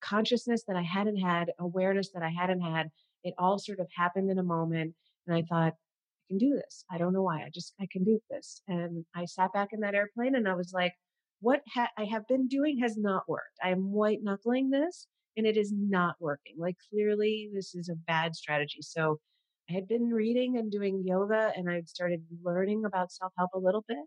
consciousness 0.00 0.64
that 0.66 0.76
i 0.76 0.82
hadn't 0.82 1.16
had 1.16 1.50
awareness 1.58 2.10
that 2.12 2.22
i 2.22 2.30
hadn't 2.30 2.60
had. 2.60 2.88
It 3.22 3.34
all 3.38 3.58
sort 3.58 3.80
of 3.80 3.88
happened 3.96 4.30
in 4.30 4.38
a 4.38 4.42
moment 4.42 4.94
and 5.26 5.36
i 5.36 5.42
thought 5.42 5.72
i 5.72 6.28
can 6.28 6.38
do 6.38 6.54
this. 6.54 6.84
I 6.90 6.98
don't 6.98 7.12
know 7.12 7.22
why. 7.22 7.42
I 7.42 7.50
just 7.52 7.74
i 7.80 7.86
can 7.90 8.04
do 8.04 8.20
this. 8.30 8.62
And 8.68 9.04
i 9.14 9.24
sat 9.24 9.52
back 9.52 9.68
in 9.72 9.80
that 9.80 9.94
airplane 9.94 10.34
and 10.36 10.48
i 10.48 10.54
was 10.54 10.72
like 10.74 10.92
what 11.40 11.60
ha- 11.74 11.90
i 11.98 12.04
have 12.04 12.26
been 12.28 12.48
doing 12.48 12.78
has 12.80 12.96
not 12.96 13.28
worked. 13.28 13.58
I 13.62 13.70
am 13.70 13.92
white 13.92 14.20
knuckling 14.22 14.70
this 14.70 15.06
and 15.36 15.46
it 15.46 15.56
is 15.56 15.72
not 15.72 16.16
working. 16.20 16.54
Like 16.58 16.76
clearly 16.90 17.50
this 17.54 17.74
is 17.74 17.88
a 17.88 17.96
bad 17.96 18.34
strategy. 18.36 18.82
So 18.82 19.20
i 19.70 19.72
had 19.72 19.88
been 19.88 20.08
reading 20.10 20.58
and 20.58 20.70
doing 20.70 21.02
yoga 21.04 21.52
and 21.56 21.70
i'd 21.70 21.88
started 21.88 22.22
learning 22.42 22.84
about 22.84 23.10
self-help 23.10 23.50
a 23.54 23.58
little 23.58 23.84
bit 23.88 24.04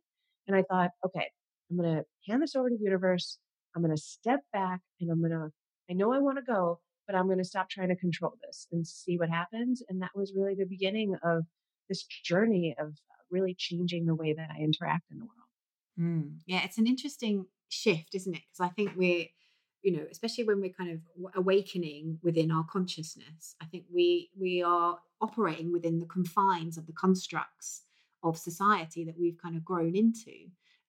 and 0.48 0.56
I 0.56 0.64
thought, 0.64 0.92
okay, 1.06 1.30
I'm 1.70 1.78
going 1.78 1.98
to 1.98 2.06
hand 2.28 2.42
this 2.42 2.56
over 2.56 2.70
to 2.70 2.78
the 2.78 2.84
universe. 2.84 3.38
I'm 3.76 3.82
going 3.82 3.96
to 3.96 4.02
step 4.02 4.42
back 4.54 4.82
and 5.00 5.12
I'm 5.12 5.20
going 5.20 5.32
to, 5.32 5.50
I 5.90 5.94
know 5.94 6.14
I 6.14 6.20
want 6.20 6.38
to 6.38 6.44
go, 6.44 6.80
but 7.06 7.16
I'm 7.16 7.26
going 7.26 7.38
to 7.38 7.44
stop 7.44 7.70
trying 7.70 7.90
to 7.90 7.96
control 7.96 8.34
this 8.46 8.68
and 8.72 8.86
see 8.86 9.18
what 9.18 9.30
happens. 9.30 9.84
And 9.88 10.02
that 10.02 10.12
was 10.16 10.34
really 10.36 10.56
the 10.56 10.66
beginning 10.66 11.16
of 11.24 11.46
this 11.90 12.04
journey 12.04 12.76
of 12.80 12.94
really 13.30 13.56
changing 13.58 14.06
the 14.06 14.16
way 14.16 14.34
that 14.34 14.50
I 14.56 14.62
interact 14.62 15.12
in 15.12 15.20
the 15.20 15.26
world. 15.26 15.38
Mm. 16.00 16.40
Yeah, 16.46 16.62
it's 16.64 16.78
an 16.78 16.88
interesting 16.88 17.46
shift, 17.70 18.16
isn't 18.16 18.36
it? 18.36 18.42
Because 18.52 18.72
I 18.72 18.74
think 18.74 18.92
we're, 18.96 19.26
you 19.84 19.96
know, 19.96 20.06
especially 20.12 20.44
when 20.44 20.62
we're 20.62 20.74
kind 20.78 20.92
of 20.92 21.32
awakening 21.36 22.20
within 22.24 22.52
our 22.52 22.66
consciousness, 22.70 23.56
I 23.62 23.66
think 23.66 23.86
we 23.94 24.30
we 24.40 24.62
are 24.64 24.98
operating 25.22 25.72
within 25.72 26.00
the 26.00 26.06
confines 26.06 26.78
of 26.78 26.88
the 26.88 26.94
constructs 26.94 27.84
of 28.30 28.38
society 28.38 29.06
that 29.06 29.20
we've 29.20 29.38
kind 29.42 29.56
of 29.56 29.66
grown 29.66 29.96
into. 29.96 30.32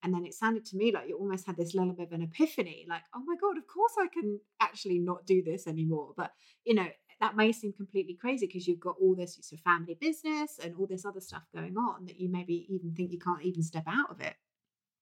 And 0.03 0.15
then 0.15 0.25
it 0.25 0.35
sounded 0.35 0.65
to 0.67 0.77
me 0.77 0.93
like 0.93 1.09
you 1.09 1.17
almost 1.17 1.47
had 1.47 1.57
this 1.57 1.75
little 1.75 1.93
bit 1.93 2.07
of 2.07 2.13
an 2.13 2.23
epiphany, 2.23 2.87
like, 2.89 3.03
oh 3.15 3.23
my 3.27 3.35
God, 3.41 3.59
of 3.59 3.67
course 3.67 3.95
I 3.99 4.07
can 4.07 4.39
actually 4.61 4.99
not 4.99 5.27
do 5.27 5.43
this 5.43 5.67
anymore. 5.67 6.13
But 6.17 6.33
you 6.65 6.75
know, 6.75 6.87
that 7.21 7.37
may 7.37 7.51
seem 7.51 7.73
completely 7.73 8.15
crazy 8.15 8.47
because 8.47 8.69
you've 8.69 8.81
got 8.81 8.95
all 9.01 9.17
this 9.17 9.39
it's 9.39 9.53
a 9.53 9.57
family 9.57 9.97
business 10.01 10.61
and 10.63 10.75
all 10.79 10.87
this 10.87 11.05
other 11.05 11.21
stuff 11.21 11.43
going 11.55 11.77
on 11.77 12.07
that 12.07 12.21
you 12.21 12.29
maybe 12.31 12.67
even 12.69 12.95
think 12.95 13.11
you 13.11 13.19
can't 13.19 13.43
even 13.43 13.63
step 13.63 13.85
out 13.89 14.11
of 14.11 14.21
it. 14.21 14.35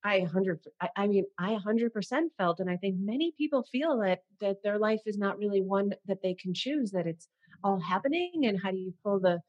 I 0.03 0.21
hundred, 0.21 0.61
I, 0.81 0.89
I 0.97 1.07
mean, 1.09 1.25
I 1.39 1.55
hundred 1.55 1.93
percent 1.93 2.33
felt, 2.39 2.61
and 2.61 2.71
I 2.71 2.77
think 2.77 2.97
many 2.99 3.33
people 3.37 3.65
feel 3.71 3.99
that 3.99 4.21
that 4.41 4.63
their 4.63 4.79
life 4.79 5.01
is 5.05 5.19
not 5.19 5.39
really 5.39 5.61
one 5.61 5.93
that 6.07 6.23
they 6.23 6.35
can 6.35 6.55
choose. 6.55 6.93
That 6.93 7.07
it's 7.07 7.29
all 7.65 7.81
happening, 7.81 8.45
and 8.45 8.59
how 8.63 8.71
do 8.71 8.77
you 8.77 8.95
pull 9.05 9.19
the 9.21 9.41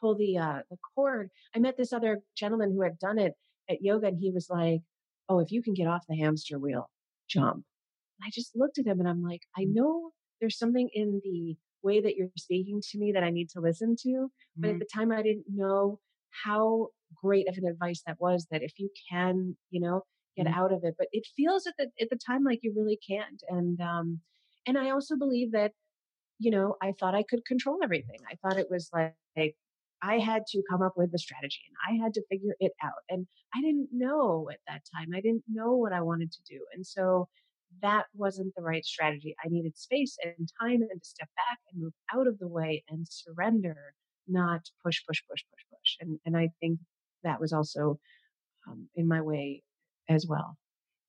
pull 0.00 0.16
the 0.16 0.38
uh, 0.38 0.62
the 0.70 0.78
cord? 0.94 1.30
I 1.54 1.58
met 1.58 1.76
this 1.76 1.92
other 1.92 2.20
gentleman 2.36 2.72
who 2.72 2.82
had 2.82 2.98
done 2.98 3.18
it 3.18 3.34
at 3.68 3.82
yoga, 3.82 4.08
and 4.08 4.18
he 4.18 4.30
was 4.30 4.48
like, 4.50 4.82
"Oh, 5.28 5.40
if 5.40 5.50
you 5.52 5.62
can 5.62 5.74
get 5.74 5.86
off 5.88 6.06
the 6.08 6.16
hamster 6.16 6.58
wheel, 6.58 6.90
jump." 7.28 7.64
And 8.20 8.26
I 8.26 8.30
just 8.32 8.56
looked 8.56 8.78
at 8.78 8.86
him, 8.86 9.00
and 9.00 9.08
I'm 9.08 9.22
like, 9.22 9.42
I 9.56 9.64
know 9.64 10.12
there's 10.40 10.58
something 10.58 10.88
in 10.92 11.20
the 11.24 11.56
way 11.82 12.00
that 12.00 12.16
you're 12.16 12.30
speaking 12.36 12.80
to 12.90 12.98
me 12.98 13.12
that 13.12 13.24
I 13.24 13.30
need 13.30 13.48
to 13.50 13.60
listen 13.60 13.96
to, 14.02 14.30
but 14.62 14.70
at 14.70 14.78
the 14.78 14.86
time 14.92 15.12
I 15.12 15.22
didn't 15.22 15.46
know 15.48 16.00
how 16.44 16.88
great 17.14 17.48
of 17.48 17.56
an 17.58 17.66
advice 17.66 18.02
that 18.06 18.20
was 18.20 18.46
that 18.50 18.62
if 18.62 18.78
you 18.78 18.88
can 19.10 19.56
you 19.70 19.80
know 19.80 20.02
get 20.36 20.46
Mhm. 20.46 20.54
out 20.54 20.72
of 20.72 20.84
it 20.84 20.94
but 20.96 21.08
it 21.10 21.26
feels 21.36 21.66
at 21.66 21.74
the 21.76 21.90
at 22.00 22.08
the 22.08 22.16
time 22.24 22.44
like 22.44 22.60
you 22.62 22.72
really 22.76 22.96
can't 23.08 23.42
and 23.48 23.80
um 23.80 24.20
and 24.64 24.78
i 24.78 24.90
also 24.90 25.16
believe 25.16 25.50
that 25.50 25.72
you 26.38 26.50
know 26.50 26.76
i 26.82 26.92
thought 26.98 27.14
i 27.14 27.22
could 27.22 27.44
control 27.46 27.78
everything 27.82 28.20
i 28.30 28.34
thought 28.42 28.58
it 28.58 28.70
was 28.70 28.90
like, 28.92 29.14
like 29.36 29.56
i 30.02 30.18
had 30.18 30.42
to 30.46 30.62
come 30.70 30.82
up 30.82 30.94
with 30.96 31.12
the 31.12 31.18
strategy 31.18 31.60
and 31.68 31.98
i 32.00 32.02
had 32.02 32.12
to 32.14 32.22
figure 32.30 32.54
it 32.60 32.72
out 32.82 33.02
and 33.08 33.26
i 33.54 33.60
didn't 33.60 33.88
know 33.92 34.48
at 34.52 34.60
that 34.66 34.82
time 34.94 35.08
i 35.14 35.20
didn't 35.20 35.44
know 35.48 35.74
what 35.74 35.92
i 35.92 36.00
wanted 36.00 36.30
to 36.32 36.42
do 36.48 36.60
and 36.74 36.86
so 36.86 37.28
that 37.82 38.06
wasn't 38.14 38.52
the 38.56 38.62
right 38.62 38.84
strategy 38.84 39.34
i 39.44 39.48
needed 39.48 39.76
space 39.76 40.16
and 40.24 40.48
time 40.60 40.82
and 40.82 41.02
to 41.02 41.08
step 41.08 41.28
back 41.36 41.58
and 41.72 41.82
move 41.82 41.92
out 42.14 42.26
of 42.26 42.38
the 42.38 42.48
way 42.48 42.82
and 42.88 43.06
surrender 43.08 43.94
not 44.28 44.60
push 44.84 45.00
push 45.06 45.22
push 45.28 45.42
push 45.50 45.64
push 45.70 45.96
and 46.00 46.18
and 46.26 46.36
i 46.36 46.48
think 46.60 46.78
that 47.22 47.40
was 47.40 47.52
also 47.52 47.98
um, 48.68 48.88
in 48.94 49.08
my 49.08 49.20
way 49.20 49.62
as 50.08 50.26
well. 50.28 50.56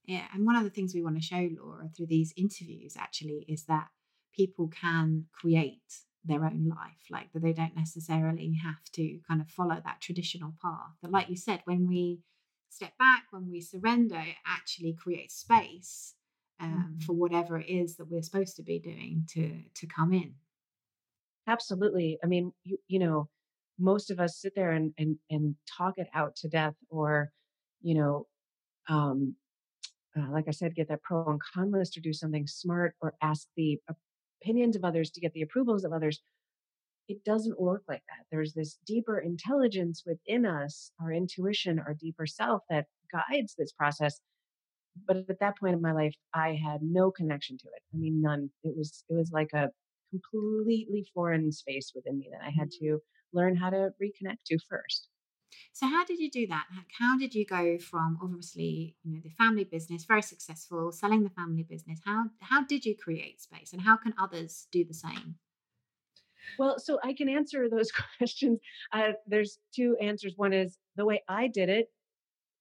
Yeah, 0.05 0.25
and 0.33 0.45
one 0.45 0.55
of 0.55 0.63
the 0.63 0.69
things 0.69 0.93
we 0.93 1.03
want 1.03 1.15
to 1.17 1.21
show 1.21 1.47
Laura 1.59 1.89
through 1.95 2.07
these 2.07 2.33
interviews 2.35 2.95
actually 2.97 3.45
is 3.47 3.65
that 3.65 3.87
people 4.35 4.67
can 4.67 5.25
create 5.33 5.81
their 6.23 6.45
own 6.45 6.67
life, 6.69 7.07
like 7.09 7.31
that 7.33 7.41
they 7.41 7.53
don't 7.53 7.75
necessarily 7.75 8.53
have 8.63 8.83
to 8.93 9.19
kind 9.27 9.41
of 9.41 9.49
follow 9.49 9.81
that 9.83 10.01
traditional 10.01 10.53
path. 10.61 10.93
That, 11.01 11.11
like 11.11 11.29
you 11.29 11.35
said, 11.35 11.61
when 11.65 11.87
we 11.87 12.21
step 12.69 12.97
back, 12.97 13.27
when 13.31 13.49
we 13.49 13.61
surrender, 13.61 14.19
it 14.19 14.35
actually 14.45 14.93
creates 14.93 15.35
space 15.35 16.15
um, 16.59 16.97
Mhm. 16.97 17.05
for 17.05 17.13
whatever 17.13 17.59
it 17.59 17.69
is 17.69 17.97
that 17.97 18.05
we're 18.09 18.21
supposed 18.21 18.55
to 18.57 18.63
be 18.63 18.79
doing 18.79 19.25
to 19.31 19.63
to 19.73 19.87
come 19.87 20.13
in. 20.13 20.35
absolutely 21.47 22.17
i 22.23 22.27
mean 22.27 22.51
you 22.63 22.77
you 22.87 22.99
know 22.99 23.29
most 23.79 24.11
of 24.11 24.19
us 24.19 24.37
sit 24.39 24.53
there 24.55 24.71
and 24.71 24.93
and 24.97 25.17
and 25.29 25.55
talk 25.77 25.97
it 25.97 26.07
out 26.13 26.35
to 26.35 26.47
death 26.47 26.75
or 26.89 27.31
you 27.81 27.95
know 27.95 28.27
um 28.89 29.35
uh, 30.17 30.29
like 30.31 30.47
i 30.47 30.51
said 30.51 30.75
get 30.75 30.87
that 30.89 31.03
pro 31.03 31.25
and 31.27 31.41
con 31.53 31.71
list 31.71 31.97
or 31.97 32.01
do 32.01 32.13
something 32.13 32.47
smart 32.47 32.95
or 33.01 33.15
ask 33.21 33.47
the 33.57 33.79
opinions 34.41 34.75
of 34.75 34.83
others 34.83 35.11
to 35.11 35.21
get 35.21 35.33
the 35.33 35.41
approvals 35.41 35.83
of 35.83 35.93
others 35.93 36.21
it 37.07 37.23
doesn't 37.25 37.59
work 37.59 37.83
like 37.89 38.03
that. 38.07 38.25
There's 38.31 38.53
this 38.53 38.77
deeper 38.85 39.19
intelligence 39.19 40.03
within 40.05 40.45
us 40.45 40.91
our 41.01 41.11
intuition 41.11 41.79
our 41.79 41.93
deeper 41.93 42.25
self 42.25 42.61
that 42.69 42.85
guides 43.11 43.55
this 43.57 43.71
process 43.73 44.19
but 45.07 45.17
at 45.17 45.39
that 45.39 45.57
point 45.57 45.73
in 45.73 45.81
my 45.81 45.91
life 45.93 46.15
i 46.33 46.49
had 46.63 46.81
no 46.81 47.11
connection 47.11 47.57
to 47.57 47.67
it. 47.67 47.81
I 47.93 47.97
mean 47.97 48.21
none. 48.21 48.49
It 48.63 48.75
was 48.77 49.03
it 49.09 49.13
was 49.13 49.31
like 49.31 49.49
a 49.53 49.69
completely 50.11 51.05
foreign 51.13 51.51
space 51.51 51.91
within 51.95 52.17
me 52.19 52.29
that 52.31 52.45
i 52.45 52.49
had 52.49 52.67
mm. 52.69 52.79
to 52.79 52.99
learn 53.33 53.55
how 53.55 53.69
to 53.69 53.91
reconnect 54.01 54.43
to 54.47 54.57
first 54.69 55.07
So 55.73 55.87
how 55.87 56.05
did 56.05 56.19
you 56.19 56.29
do 56.29 56.47
that? 56.47 56.65
How 56.99 57.17
did 57.17 57.33
you 57.33 57.45
go 57.45 57.77
from 57.77 58.19
obviously, 58.21 58.95
you 59.03 59.13
know, 59.13 59.19
the 59.23 59.29
family 59.29 59.63
business, 59.63 60.05
very 60.05 60.21
successful, 60.21 60.91
selling 60.91 61.23
the 61.23 61.29
family 61.29 61.63
business? 61.63 61.99
How 62.05 62.25
how 62.39 62.63
did 62.63 62.85
you 62.85 62.95
create 62.95 63.41
space, 63.41 63.73
and 63.73 63.81
how 63.81 63.97
can 63.97 64.13
others 64.19 64.67
do 64.71 64.83
the 64.85 64.93
same? 64.93 65.35
well 66.57 66.79
so 66.79 66.99
i 67.03 67.13
can 67.13 67.29
answer 67.29 67.69
those 67.69 67.91
questions 68.17 68.59
uh, 68.93 69.11
there's 69.27 69.59
two 69.73 69.95
answers 70.01 70.33
one 70.35 70.51
is 70.51 70.79
the 70.95 71.05
way 71.05 71.21
i 71.29 71.47
did 71.47 71.69
it 71.69 71.87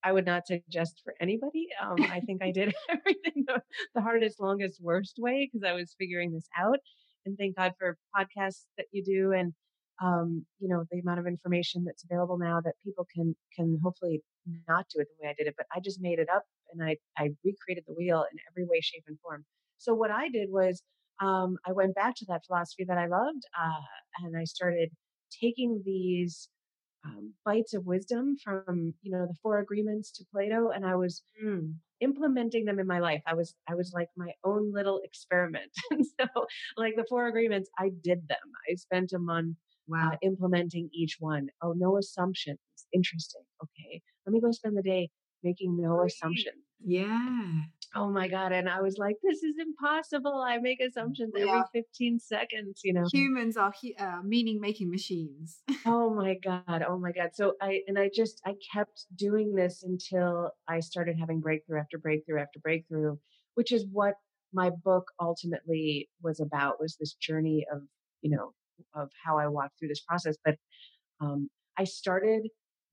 I 0.03 0.13
would 0.13 0.27
not 0.27 0.47
suggest 0.47 1.01
for 1.05 1.15
anybody. 1.21 1.69
Um, 1.83 2.03
I 2.11 2.21
think 2.21 2.43
I 2.43 2.51
did 2.51 2.75
everything 2.89 3.45
the, 3.47 3.63
the 3.95 4.01
hardest, 4.01 4.41
longest, 4.41 4.81
worst 4.81 5.17
way 5.19 5.49
because 5.51 5.69
I 5.69 5.75
was 5.75 5.95
figuring 5.99 6.33
this 6.33 6.49
out. 6.59 6.79
And 7.27 7.37
thank 7.37 7.57
God 7.57 7.75
for 7.79 7.99
podcasts 8.17 8.65
that 8.79 8.87
you 8.93 9.05
do 9.05 9.33
and 9.33 9.53
um, 10.01 10.45
you 10.59 10.69
know 10.69 10.85
the 10.91 11.01
amount 11.01 11.21
of 11.21 11.27
information 11.27 11.85
that's 11.85 12.05
available 12.05 12.39
now 12.39 12.61
that 12.61 12.75
people 12.85 13.07
can 13.15 13.35
can 13.55 13.79
hopefully 13.83 14.23
not 14.69 14.87
do 14.95 15.01
it 15.01 15.09
the 15.09 15.25
way 15.25 15.31
I 15.31 15.35
did 15.37 15.47
it. 15.49 15.55
But 15.57 15.67
I 15.75 15.81
just 15.81 16.01
made 16.01 16.19
it 16.19 16.29
up 16.35 16.45
and 16.73 16.83
I 16.83 16.97
I 17.19 17.31
recreated 17.45 17.85
the 17.87 17.95
wheel 17.95 18.25
in 18.33 18.39
every 18.51 18.65
way, 18.65 18.81
shape, 18.81 19.05
and 19.07 19.19
form. 19.21 19.45
So 19.79 19.95
what 19.95 20.11
I 20.11 20.29
did 20.29 20.51
was 20.51 20.83
um, 21.21 21.59
I 21.67 21.73
went 21.73 21.95
back 21.95 22.15
to 22.17 22.27
that 22.29 22.45
philosophy 22.47 22.85
that 22.89 22.99
I 22.99 23.07
loved, 23.07 23.43
uh, 23.59 24.25
and 24.25 24.37
I 24.37 24.45
started 24.45 24.91
taking 25.41 25.83
these 25.85 26.49
um, 27.05 27.33
bites 27.45 27.75
of 27.75 27.87
wisdom 27.87 28.37
from 28.43 28.95
you 29.03 29.11
know 29.11 29.27
the 29.27 29.35
four 29.43 29.59
agreements 29.59 30.11
to 30.13 30.25
plato 30.33 30.71
and 30.71 30.85
i 30.85 30.95
was 30.95 31.23
mm, 31.43 31.73
implementing 32.01 32.65
them 32.65 32.79
in 32.79 32.87
my 32.87 32.99
life 32.99 33.23
i 33.27 33.35
was 33.35 33.55
i 33.69 33.75
was 33.75 33.93
like 33.95 34.09
my 34.17 34.31
own 34.45 34.73
little 34.73 35.01
experiment 35.03 35.71
and 35.91 36.05
so 36.21 36.27
like 36.77 36.95
the 36.97 37.07
four 37.09 37.27
agreements 37.27 37.71
i 37.79 37.91
did 38.03 38.27
them 38.29 38.39
i 38.71 38.75
spent 38.75 39.13
a 39.13 39.19
month 39.19 39.57
wow. 39.91 40.13
uh, 40.13 40.17
implementing 40.23 40.89
each 40.93 41.17
one. 41.19 41.49
Oh, 41.63 41.75
no 41.77 41.99
assumptions 41.99 42.59
interesting 42.93 43.43
okay 43.63 44.03
let 44.27 44.33
me 44.33 44.41
go 44.41 44.51
spend 44.51 44.77
the 44.77 44.83
day 44.83 45.09
making 45.43 45.77
no 45.81 45.97
Great. 45.97 46.13
assumptions 46.13 46.63
yeah 46.85 47.51
oh 47.95 48.09
my 48.09 48.27
god 48.29 48.53
and 48.53 48.69
i 48.69 48.81
was 48.81 48.97
like 48.99 49.17
this 49.23 49.43
is 49.43 49.57
impossible 49.61 50.43
i 50.47 50.59
make 50.59 50.81
assumptions 50.81 51.33
yeah. 51.37 51.43
every 51.43 51.63
15 51.83 52.19
seconds 52.19 52.81
you 52.85 52.93
know 52.93 53.05
humans 53.13 53.57
are 53.57 53.73
uh, 53.99 54.21
meaning 54.25 54.61
making 54.61 54.91
machines 54.91 55.63
oh 55.87 56.15
my 56.15 56.37
god 56.43 56.85
oh 56.89 56.99
my 56.99 57.13
god 57.13 57.31
so 57.35 57.53
i 57.61 57.81
and 57.87 57.99
i 57.99 58.09
just 58.15 58.41
i 58.47 58.55
kept 58.73 59.07
doing 59.17 59.55
this 59.55 59.83
until 59.83 60.51
i 60.69 60.81
started 60.81 61.17
having 61.19 61.41
breakthrough 61.41 61.79
after 61.79 61.99
breakthrough 61.99 62.41
after 62.41 62.59
breakthrough 62.61 63.17
which 63.55 63.73
is 63.73 63.85
what 63.93 64.15
my 64.53 64.71
book 64.71 65.05
ultimately 65.21 66.09
was 66.23 66.41
about 66.41 66.81
was 66.81 66.97
this 66.99 67.15
journey 67.15 67.67
of 67.73 67.83
you 68.23 68.31
know 68.31 68.53
of 68.95 69.11
how 69.25 69.39
i 69.39 69.47
walked 69.47 69.79
through 69.79 69.89
this 69.89 70.01
process 70.01 70.37
but 70.45 70.57
um, 71.21 71.49
i 71.79 71.85
started 71.85 72.49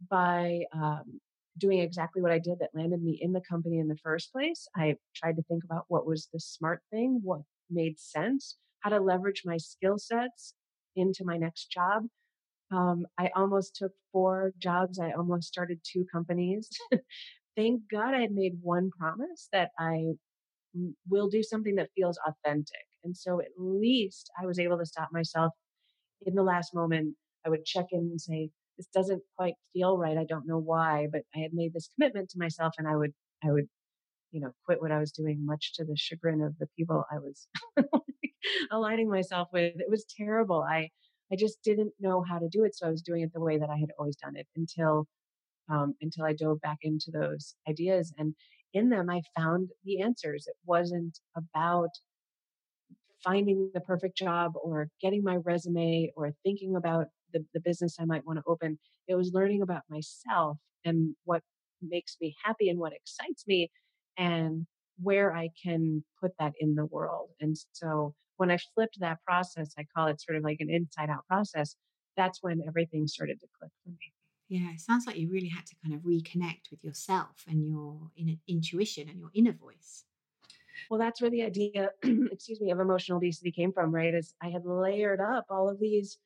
by 0.10 0.62
um, 0.74 1.20
doing 1.58 1.80
exactly 1.80 2.22
what 2.22 2.32
I 2.32 2.40
did 2.40 2.60
that 2.60 2.70
landed 2.74 3.02
me 3.02 3.18
in 3.22 3.34
the 3.34 3.42
company 3.42 3.80
in 3.80 3.88
the 3.88 3.98
first 3.98 4.32
place. 4.32 4.68
I 4.76 4.96
tried 5.16 5.38
to 5.38 5.44
think 5.44 5.64
about 5.64 5.86
what 5.88 6.06
was 6.06 6.28
the 6.32 6.40
smart 6.40 6.82
thing, 6.92 7.20
what 7.24 7.42
made 7.70 8.00
sense, 8.00 8.58
how 8.82 8.92
to 8.92 9.00
leverage 9.00 9.44
my 9.46 9.58
skill 9.58 9.98
sets 9.98 10.54
into 10.96 11.26
my 11.26 11.38
next 11.38 11.72
job. 11.72 12.04
Um, 12.72 13.06
I 13.18 13.30
almost 13.36 13.76
took 13.76 13.94
four 14.12 14.52
jobs. 14.58 15.00
I 15.00 15.12
almost 15.12 15.48
started 15.48 15.80
two 15.84 16.06
companies. 16.12 16.70
Thank 17.56 17.82
God 17.90 18.14
I 18.14 18.22
had 18.22 18.32
made 18.32 18.58
one 18.62 18.92
promise 18.92 19.50
that 19.52 19.72
I 19.80 20.14
will 21.10 21.30
do 21.30 21.42
something 21.42 21.76
that 21.76 21.90
feels 21.96 22.20
authentic. 22.28 22.86
And 23.04 23.16
so 23.16 23.40
at 23.40 23.48
least 23.58 24.30
I 24.40 24.46
was 24.46 24.60
able 24.60 24.78
to 24.78 24.86
stop 24.86 25.10
myself 25.12 25.54
in 26.26 26.36
the 26.36 26.44
last 26.44 26.74
moment. 26.74 27.16
I 27.46 27.50
would 27.50 27.66
check 27.66 27.88
in 27.92 28.00
and 28.00 28.20
say, 28.20 28.50
this 28.78 28.88
doesn't 28.94 29.24
quite 29.38 29.56
feel 29.74 29.98
right. 29.98 30.18
I 30.18 30.26
don't 30.26 30.48
know 30.48 30.60
why, 30.60 31.08
but 31.12 31.22
I 31.36 31.40
had 31.40 31.54
made 31.54 31.74
this 31.74 31.90
commitment 31.96 32.30
to 32.30 32.40
myself 32.40 32.74
and 32.78 32.88
I 32.88 32.96
would, 32.96 33.14
I 33.44 33.52
would, 33.52 33.68
you 34.32 34.42
know, 34.42 34.52
quit 34.66 34.82
what 34.82 34.92
I 34.92 35.00
was 35.00 35.12
doing 35.12 35.46
much 35.46 35.74
to 35.76 35.86
the 35.86 35.96
chagrin 35.96 36.42
of 36.42 36.58
the 36.60 36.68
people 36.78 37.04
I 37.12 37.18
was 37.20 37.48
aligning 38.72 39.10
myself 39.10 39.48
with. 39.52 39.74
It 39.78 39.90
was 39.90 40.06
terrible. 40.18 40.62
I, 40.62 40.90
I 41.32 41.36
just 41.36 41.58
didn't 41.64 41.94
know 42.00 42.24
how 42.28 42.38
to 42.38 42.48
do 42.50 42.64
it. 42.64 42.76
So 42.76 42.88
I 42.88 42.92
was 42.92 43.02
doing 43.02 43.24
it 43.24 43.34
the 43.34 43.42
way 43.42 43.58
that 43.58 43.70
I 43.70 43.78
had 43.78 43.90
always 43.98 44.16
done 44.16 44.36
it 44.36 44.48
until, 44.56 45.08
um, 45.70 45.96
until 46.02 46.26
I 46.26 46.34
dove 46.34 46.62
back 46.62 46.80
into 46.82 47.12
those 47.12 47.56
ideas. 47.68 48.14
And 48.18 48.36
in 48.74 48.90
them, 48.90 49.10
I 49.10 49.22
found 49.36 49.70
the 49.84 50.02
answers. 50.02 50.46
It 50.48 50.56
wasn't 50.66 51.20
about 51.36 51.90
finding 53.28 53.70
the 53.74 53.82
perfect 53.82 54.18
job 54.18 54.54
or 54.56 54.88
getting 55.02 55.22
my 55.24 55.36
resume 55.38 56.12
or 56.16 56.32
thinking 56.44 56.76
about 56.76 57.08
the, 57.34 57.46
the 57.54 57.60
business 57.60 57.98
I 58.00 58.06
might 58.06 58.26
want 58.26 58.40
to 58.40 58.44
open. 58.48 58.80
It 59.08 59.16
was 59.16 59.32
learning 59.34 59.62
about 59.62 59.82
myself 59.90 60.58
and 60.86 61.14
what 61.26 61.42
makes 61.82 62.16
me 62.22 62.36
happy 62.44 62.70
and 62.70 62.80
what 62.80 62.94
excites 62.94 63.46
me 63.46 63.70
and 64.18 64.66
where 65.02 65.36
I 65.36 65.50
can 65.62 66.04
put 66.22 66.32
that 66.40 66.54
in 66.60 66.76
the 66.76 66.86
world. 66.86 67.32
And 67.42 67.56
so 67.74 68.16
when 68.38 68.50
I 68.50 68.58
flipped 68.74 69.00
that 69.02 69.22
process, 69.26 69.74
I 69.78 69.86
call 69.96 70.08
it 70.08 70.22
sort 70.22 70.38
of 70.38 70.44
like 70.44 70.58
an 70.62 70.70
inside 70.70 71.10
out 71.10 71.28
process. 71.28 71.76
That's 72.16 72.42
when 72.42 72.62
everything 72.66 73.08
started 73.08 73.42
to 73.42 73.48
click 73.60 73.72
for 73.84 73.90
me. 73.90 74.14
Yeah, 74.48 74.72
it 74.72 74.80
sounds 74.80 75.06
like 75.06 75.18
you 75.18 75.30
really 75.30 75.50
had 75.50 75.66
to 75.66 75.76
kind 75.84 75.94
of 75.94 76.02
reconnect 76.02 76.72
with 76.72 76.82
yourself 76.82 77.44
and 77.48 77.68
your 77.68 78.10
in- 78.16 78.40
intuition 78.48 79.10
and 79.10 79.20
your 79.20 79.32
inner 79.36 79.52
voice. 79.52 80.06
Well, 80.90 81.00
that's 81.00 81.22
where 81.22 81.30
the 81.30 81.44
idea, 81.44 81.90
excuse 82.04 82.62
me, 82.62 82.72
of 82.72 82.80
emotional 82.80 83.18
obesity 83.18 83.52
came 83.52 83.74
from, 83.74 83.94
right? 83.94 84.14
Is 84.14 84.34
I 84.42 84.50
had 84.50 84.66
layered 84.66 85.20
up 85.20 85.46
all 85.50 85.70
of 85.70 85.80
these 85.80 86.18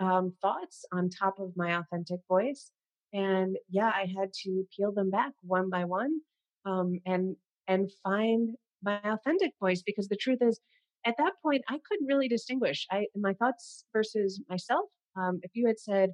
um, 0.00 0.32
thoughts 0.40 0.84
on 0.92 1.08
top 1.10 1.38
of 1.38 1.56
my 1.56 1.78
authentic 1.78 2.20
voice. 2.28 2.70
And 3.12 3.56
yeah, 3.68 3.90
I 3.94 4.06
had 4.18 4.32
to 4.44 4.66
peel 4.76 4.92
them 4.92 5.10
back 5.10 5.32
one 5.42 5.70
by 5.70 5.84
one 5.84 6.20
um, 6.64 7.00
and 7.06 7.36
and 7.66 7.90
find 8.02 8.50
my 8.82 9.00
authentic 9.04 9.52
voice 9.60 9.82
because 9.82 10.08
the 10.08 10.16
truth 10.16 10.38
is, 10.42 10.60
at 11.06 11.14
that 11.18 11.32
point, 11.42 11.62
I 11.68 11.78
couldn't 11.88 12.06
really 12.06 12.28
distinguish 12.28 12.86
I 12.90 13.06
my 13.16 13.34
thoughts 13.34 13.84
versus 13.92 14.42
myself. 14.48 14.86
Um, 15.16 15.40
if 15.42 15.52
you 15.54 15.66
had 15.66 15.78
said, 15.78 16.10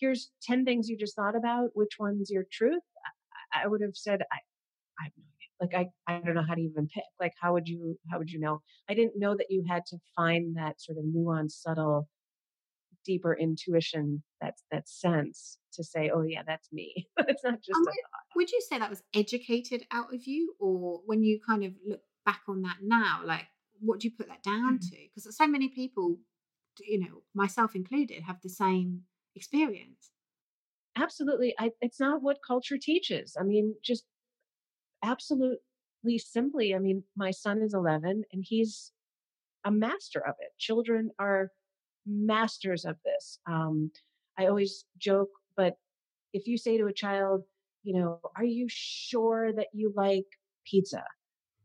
"Here's 0.00 0.32
ten 0.42 0.64
things 0.64 0.88
you 0.88 0.98
just 0.98 1.16
thought 1.16 1.36
about, 1.36 1.70
which 1.74 1.98
one's 2.00 2.30
your 2.30 2.46
truth?" 2.52 2.82
I, 3.54 3.64
I 3.64 3.68
would 3.68 3.82
have 3.82 3.96
said, 3.96 4.22
"I, 4.32 4.38
I 5.00 5.04
have 5.04 5.12
no 5.16 5.24
idea." 5.24 5.25
Like 5.60 5.74
I, 5.74 5.86
I 6.06 6.20
don't 6.20 6.34
know 6.34 6.44
how 6.46 6.54
to 6.54 6.60
even 6.60 6.88
pick. 6.88 7.04
Like 7.20 7.32
how 7.40 7.52
would 7.54 7.68
you, 7.68 7.96
how 8.10 8.18
would 8.18 8.30
you 8.30 8.40
know? 8.40 8.60
I 8.88 8.94
didn't 8.94 9.18
know 9.18 9.34
that 9.36 9.46
you 9.50 9.64
had 9.68 9.82
to 9.86 9.98
find 10.14 10.56
that 10.56 10.80
sort 10.80 10.98
of 10.98 11.04
nuanced, 11.04 11.62
subtle 11.62 12.08
deeper 13.06 13.34
intuition 13.34 14.22
that's 14.40 14.64
that 14.70 14.88
sense 14.88 15.58
to 15.72 15.84
say 15.84 16.10
oh 16.12 16.22
yeah 16.22 16.42
that's 16.44 16.68
me 16.72 17.06
it's 17.28 17.44
not 17.44 17.54
just 17.62 17.78
would, 17.78 17.94
would 18.34 18.50
you 18.50 18.60
say 18.68 18.78
that 18.78 18.90
was 18.90 19.02
educated 19.14 19.84
out 19.92 20.12
of 20.12 20.26
you 20.26 20.54
or 20.58 21.00
when 21.06 21.22
you 21.22 21.38
kind 21.48 21.64
of 21.64 21.72
look 21.86 22.00
back 22.26 22.40
on 22.48 22.62
that 22.62 22.78
now 22.82 23.20
like 23.24 23.46
what 23.80 24.00
do 24.00 24.08
you 24.08 24.14
put 24.18 24.26
that 24.26 24.42
down 24.42 24.78
mm-hmm. 24.78 24.88
to 24.90 24.96
because 25.14 25.36
so 25.36 25.46
many 25.46 25.68
people 25.68 26.16
you 26.80 26.98
know 26.98 27.22
myself 27.34 27.76
included 27.76 28.24
have 28.26 28.40
the 28.42 28.50
same 28.50 29.02
experience 29.36 30.10
absolutely 30.98 31.54
I, 31.58 31.70
it's 31.80 32.00
not 32.00 32.22
what 32.22 32.38
culture 32.46 32.78
teaches 32.80 33.36
i 33.38 33.44
mean 33.44 33.76
just 33.84 34.04
absolutely 35.02 35.58
simply 36.18 36.74
i 36.74 36.78
mean 36.78 37.02
my 37.16 37.30
son 37.30 37.62
is 37.62 37.74
11 37.74 38.22
and 38.32 38.44
he's 38.46 38.92
a 39.64 39.70
master 39.70 40.20
of 40.20 40.34
it 40.40 40.50
children 40.58 41.10
are 41.18 41.50
masters 42.06 42.84
of 42.84 42.96
this. 43.04 43.38
Um, 43.46 43.90
I 44.38 44.46
always 44.46 44.84
joke, 44.98 45.30
but 45.56 45.74
if 46.32 46.46
you 46.46 46.56
say 46.56 46.78
to 46.78 46.86
a 46.86 46.92
child, 46.92 47.42
you 47.82 47.98
know, 47.98 48.20
are 48.36 48.44
you 48.44 48.66
sure 48.68 49.52
that 49.52 49.68
you 49.72 49.92
like 49.96 50.26
pizza? 50.66 51.04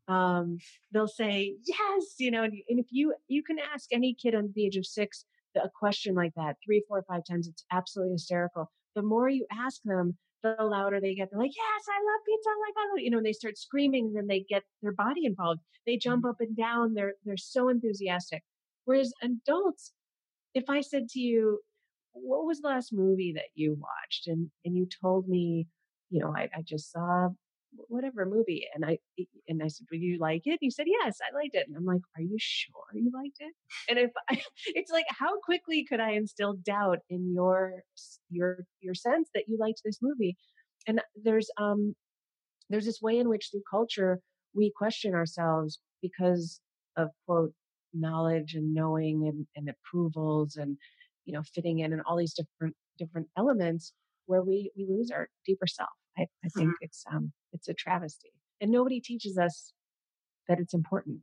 Um, 0.07 0.57
they'll 0.91 1.07
say 1.07 1.55
yes, 1.65 2.15
you 2.19 2.31
know, 2.31 2.43
and, 2.43 2.53
and 2.69 2.79
if 2.79 2.87
you 2.89 3.13
you 3.27 3.43
can 3.43 3.57
ask 3.73 3.87
any 3.91 4.13
kid 4.13 4.35
under 4.35 4.51
the 4.53 4.65
age 4.65 4.77
of 4.77 4.85
six 4.85 5.25
a 5.55 5.69
question 5.77 6.15
like 6.15 6.33
that 6.35 6.55
three, 6.63 6.83
four, 6.87 7.03
five 7.07 7.21
times, 7.29 7.47
it's 7.47 7.65
absolutely 7.71 8.13
hysterical. 8.13 8.71
The 8.95 9.01
more 9.01 9.27
you 9.27 9.45
ask 9.51 9.81
them, 9.83 10.17
the 10.43 10.55
louder 10.59 10.99
they 10.99 11.15
get. 11.15 11.29
They're 11.31 11.39
like, 11.39 11.55
yes, 11.55 11.85
I 11.89 11.99
love 12.03 12.21
pizza. 12.25 12.49
Like, 12.49 12.73
I 12.77 12.89
love, 12.89 12.99
you 12.99 13.09
know, 13.09 13.17
and 13.17 13.25
they 13.25 13.33
start 13.33 13.57
screaming 13.57 14.05
and 14.07 14.15
then 14.15 14.27
they 14.27 14.45
get 14.47 14.63
their 14.81 14.93
body 14.93 15.25
involved. 15.25 15.61
They 15.85 15.97
jump 15.97 16.23
mm-hmm. 16.23 16.29
up 16.29 16.37
and 16.39 16.55
down. 16.55 16.93
They're, 16.93 17.13
they're 17.25 17.37
so 17.37 17.69
enthusiastic. 17.69 18.43
Whereas 18.85 19.13
adults, 19.21 19.93
if 20.53 20.69
I 20.69 20.81
said 20.81 21.09
to 21.09 21.19
you, 21.19 21.59
what 22.13 22.45
was 22.45 22.61
the 22.61 22.67
last 22.67 22.91
movie 22.91 23.33
that 23.33 23.49
you 23.55 23.77
watched? 23.79 24.27
And, 24.27 24.51
and 24.65 24.75
you 24.75 24.87
told 25.01 25.27
me, 25.27 25.67
you 26.09 26.19
know, 26.19 26.33
I, 26.35 26.49
I 26.55 26.61
just 26.61 26.91
saw 26.91 27.29
whatever 27.73 28.25
movie. 28.25 28.67
And 28.73 28.85
I, 28.85 28.97
and 29.47 29.61
I 29.63 29.67
said, 29.67 29.87
"Would 29.91 30.01
you 30.01 30.17
like 30.19 30.43
it? 30.45 30.51
And 30.51 30.59
you 30.61 30.71
said, 30.71 30.87
yes, 30.87 31.17
I 31.21 31.35
liked 31.35 31.55
it. 31.55 31.67
And 31.67 31.75
I'm 31.75 31.85
like, 31.85 32.01
are 32.17 32.21
you 32.21 32.37
sure 32.37 32.73
you 32.93 33.11
liked 33.13 33.37
it? 33.39 33.53
And 33.89 33.99
if 33.99 34.11
I, 34.29 34.41
it's 34.67 34.91
like, 34.91 35.05
how 35.09 35.39
quickly 35.39 35.85
could 35.87 35.99
I 35.99 36.11
instill 36.11 36.53
doubt 36.53 36.99
in 37.09 37.33
your, 37.33 37.83
your, 38.29 38.65
your 38.79 38.95
sense 38.95 39.29
that 39.33 39.45
you 39.47 39.57
liked 39.57 39.81
this 39.83 39.99
movie? 40.01 40.35
And 40.87 41.01
there's, 41.21 41.49
um, 41.57 41.95
there's 42.69 42.85
this 42.85 43.01
way 43.01 43.19
in 43.19 43.29
which 43.29 43.49
through 43.51 43.63
culture, 43.69 44.19
we 44.53 44.71
question 44.75 45.13
ourselves 45.13 45.79
because 46.01 46.59
of 46.97 47.09
quote 47.25 47.53
knowledge 47.93 48.55
and 48.55 48.73
knowing 48.73 49.27
and, 49.27 49.45
and 49.55 49.69
approvals 49.69 50.55
and 50.55 50.77
you 51.25 51.33
know 51.33 51.43
fitting 51.53 51.79
in 51.79 51.93
and 51.93 52.01
all 52.05 52.17
these 52.17 52.33
different 52.33 52.75
different 52.97 53.27
elements 53.37 53.93
where 54.25 54.41
we 54.41 54.71
we 54.77 54.85
lose 54.89 55.11
our 55.11 55.27
deeper 55.45 55.67
self 55.67 55.89
i, 56.17 56.23
I 56.43 56.49
think 56.55 56.69
mm-hmm. 56.69 56.81
it's 56.81 57.03
um 57.11 57.31
it's 57.53 57.67
a 57.67 57.73
travesty 57.73 58.31
and 58.59 58.71
nobody 58.71 58.99
teaches 58.99 59.37
us 59.37 59.73
that 60.47 60.59
it's 60.59 60.73
important 60.73 61.19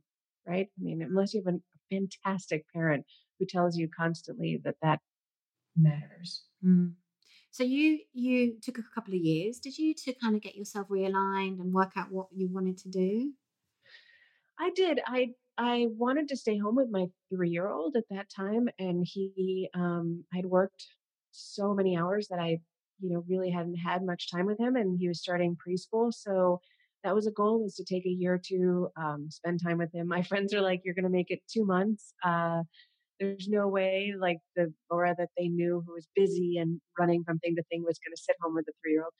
right 0.47 0.67
i 0.67 0.83
mean 0.83 1.01
unless 1.01 1.33
you 1.33 1.43
have 1.45 1.53
a 1.53 1.59
fantastic 1.89 2.65
parent 2.73 3.05
who 3.39 3.45
tells 3.45 3.77
you 3.77 3.87
constantly 3.95 4.59
that 4.63 4.75
that 4.81 4.99
matters 5.75 6.43
mm. 6.65 6.91
So 7.51 7.63
you 7.63 7.99
you 8.13 8.57
took 8.61 8.77
a 8.77 8.83
couple 8.93 9.13
of 9.13 9.19
years, 9.19 9.59
did 9.59 9.77
you, 9.77 9.93
to 10.05 10.13
kind 10.21 10.35
of 10.35 10.41
get 10.41 10.55
yourself 10.55 10.87
realigned 10.87 11.59
and 11.59 11.73
work 11.73 11.91
out 11.97 12.11
what 12.11 12.27
you 12.35 12.47
wanted 12.51 12.77
to 12.79 12.89
do? 12.89 13.33
I 14.59 14.71
did. 14.75 14.99
I 15.05 15.29
I 15.57 15.87
wanted 15.97 16.29
to 16.29 16.37
stay 16.37 16.57
home 16.57 16.75
with 16.75 16.89
my 16.91 17.07
three 17.33 17.49
year 17.49 17.67
old 17.67 17.95
at 17.95 18.03
that 18.11 18.27
time, 18.29 18.69
and 18.77 19.05
he 19.05 19.69
um, 19.73 20.25
I'd 20.33 20.45
worked 20.45 20.85
so 21.31 21.73
many 21.73 21.97
hours 21.97 22.27
that 22.29 22.39
I 22.39 22.59
you 22.99 23.09
know 23.09 23.23
really 23.27 23.49
hadn't 23.49 23.75
had 23.75 24.03
much 24.03 24.31
time 24.31 24.45
with 24.45 24.59
him, 24.59 24.75
and 24.75 24.97
he 24.99 25.07
was 25.07 25.19
starting 25.19 25.55
preschool, 25.55 26.13
so 26.13 26.59
that 27.03 27.15
was 27.15 27.27
a 27.27 27.31
goal 27.31 27.63
was 27.63 27.75
to 27.75 27.85
take 27.85 28.05
a 28.05 28.09
year 28.09 28.39
to 28.47 28.89
um, 28.97 29.27
spend 29.29 29.61
time 29.63 29.77
with 29.77 29.93
him. 29.93 30.07
My 30.17 30.21
friends 30.21 30.53
are 30.53 30.61
like, 30.61 30.81
"You're 30.83 30.95
going 30.95 31.03
to 31.03 31.09
make 31.09 31.31
it 31.31 31.41
two 31.51 31.65
months." 31.65 32.13
Uh, 32.23 32.63
there's 33.19 33.47
no 33.49 33.67
way 33.67 34.13
like 34.17 34.39
the 34.55 34.73
Laura 34.89 35.13
that 35.17 35.29
they 35.37 35.49
knew 35.49 35.83
who 35.85 35.93
was 35.93 36.07
busy 36.15 36.57
and 36.57 36.79
running 36.97 37.23
from 37.23 37.39
thing 37.39 37.55
to 37.55 37.63
thing 37.63 37.83
was 37.83 37.99
going 37.99 38.15
to 38.15 38.21
sit 38.21 38.35
home 38.41 38.55
with 38.55 38.67
a 38.67 38.71
three 38.81 38.93
year 38.93 39.03
old. 39.03 39.13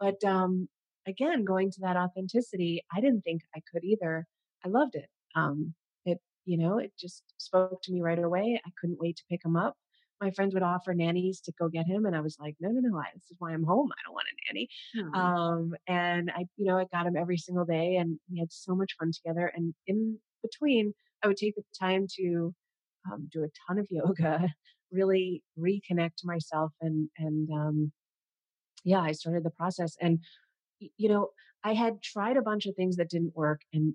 But 0.00 0.28
um, 0.28 0.68
again, 1.06 1.44
going 1.44 1.70
to 1.72 1.80
that 1.82 1.96
authenticity, 1.96 2.82
I 2.94 3.00
didn't 3.00 3.22
think 3.22 3.42
I 3.54 3.60
could 3.72 3.84
either. 3.84 4.26
I 4.64 4.68
loved 4.68 4.96
it. 4.96 5.08
Um, 5.36 5.74
it, 6.04 6.18
you 6.44 6.58
know, 6.58 6.78
it 6.78 6.92
just 6.98 7.22
spoke 7.38 7.80
to 7.82 7.92
me 7.92 8.00
right 8.00 8.18
away. 8.18 8.60
I 8.64 8.70
couldn't 8.80 9.00
wait 9.00 9.16
to 9.16 9.24
pick 9.30 9.44
him 9.44 9.56
up. 9.56 9.76
My 10.24 10.30
friends 10.30 10.54
would 10.54 10.62
offer 10.62 10.94
nannies 10.94 11.42
to 11.42 11.52
go 11.58 11.68
get 11.68 11.86
him, 11.86 12.06
and 12.06 12.16
I 12.16 12.22
was 12.22 12.38
like, 12.40 12.56
no, 12.58 12.70
no, 12.70 12.80
no, 12.80 12.96
I, 12.96 13.04
this 13.14 13.24
is 13.30 13.36
why 13.38 13.52
I'm 13.52 13.62
home. 13.62 13.90
I 13.92 14.00
don't 14.06 14.14
want 14.14 14.26
a 14.26 14.54
nanny. 14.54 14.68
Hmm. 14.94 15.14
Um, 15.14 15.74
and 15.86 16.30
I, 16.34 16.46
you 16.56 16.64
know, 16.64 16.78
I 16.78 16.86
got 16.90 17.06
him 17.06 17.14
every 17.14 17.36
single 17.36 17.66
day, 17.66 17.96
and 17.96 18.18
we 18.32 18.38
had 18.38 18.50
so 18.50 18.74
much 18.74 18.96
fun 18.98 19.12
together. 19.12 19.52
And 19.54 19.74
in 19.86 20.18
between, 20.42 20.94
I 21.22 21.26
would 21.26 21.36
take 21.36 21.56
the 21.56 21.62
time 21.78 22.06
to 22.16 22.54
um, 23.12 23.28
do 23.30 23.44
a 23.44 23.48
ton 23.68 23.78
of 23.78 23.86
yoga, 23.90 24.48
really 24.90 25.42
reconnect 25.58 26.16
to 26.18 26.26
myself, 26.26 26.72
and 26.80 27.10
and 27.18 27.50
um, 27.50 27.92
yeah, 28.82 29.00
I 29.00 29.12
started 29.12 29.44
the 29.44 29.50
process. 29.50 29.94
And 30.00 30.20
you 30.78 31.10
know, 31.10 31.28
I 31.62 31.74
had 31.74 32.02
tried 32.02 32.38
a 32.38 32.42
bunch 32.42 32.64
of 32.64 32.74
things 32.76 32.96
that 32.96 33.10
didn't 33.10 33.36
work, 33.36 33.60
and 33.74 33.94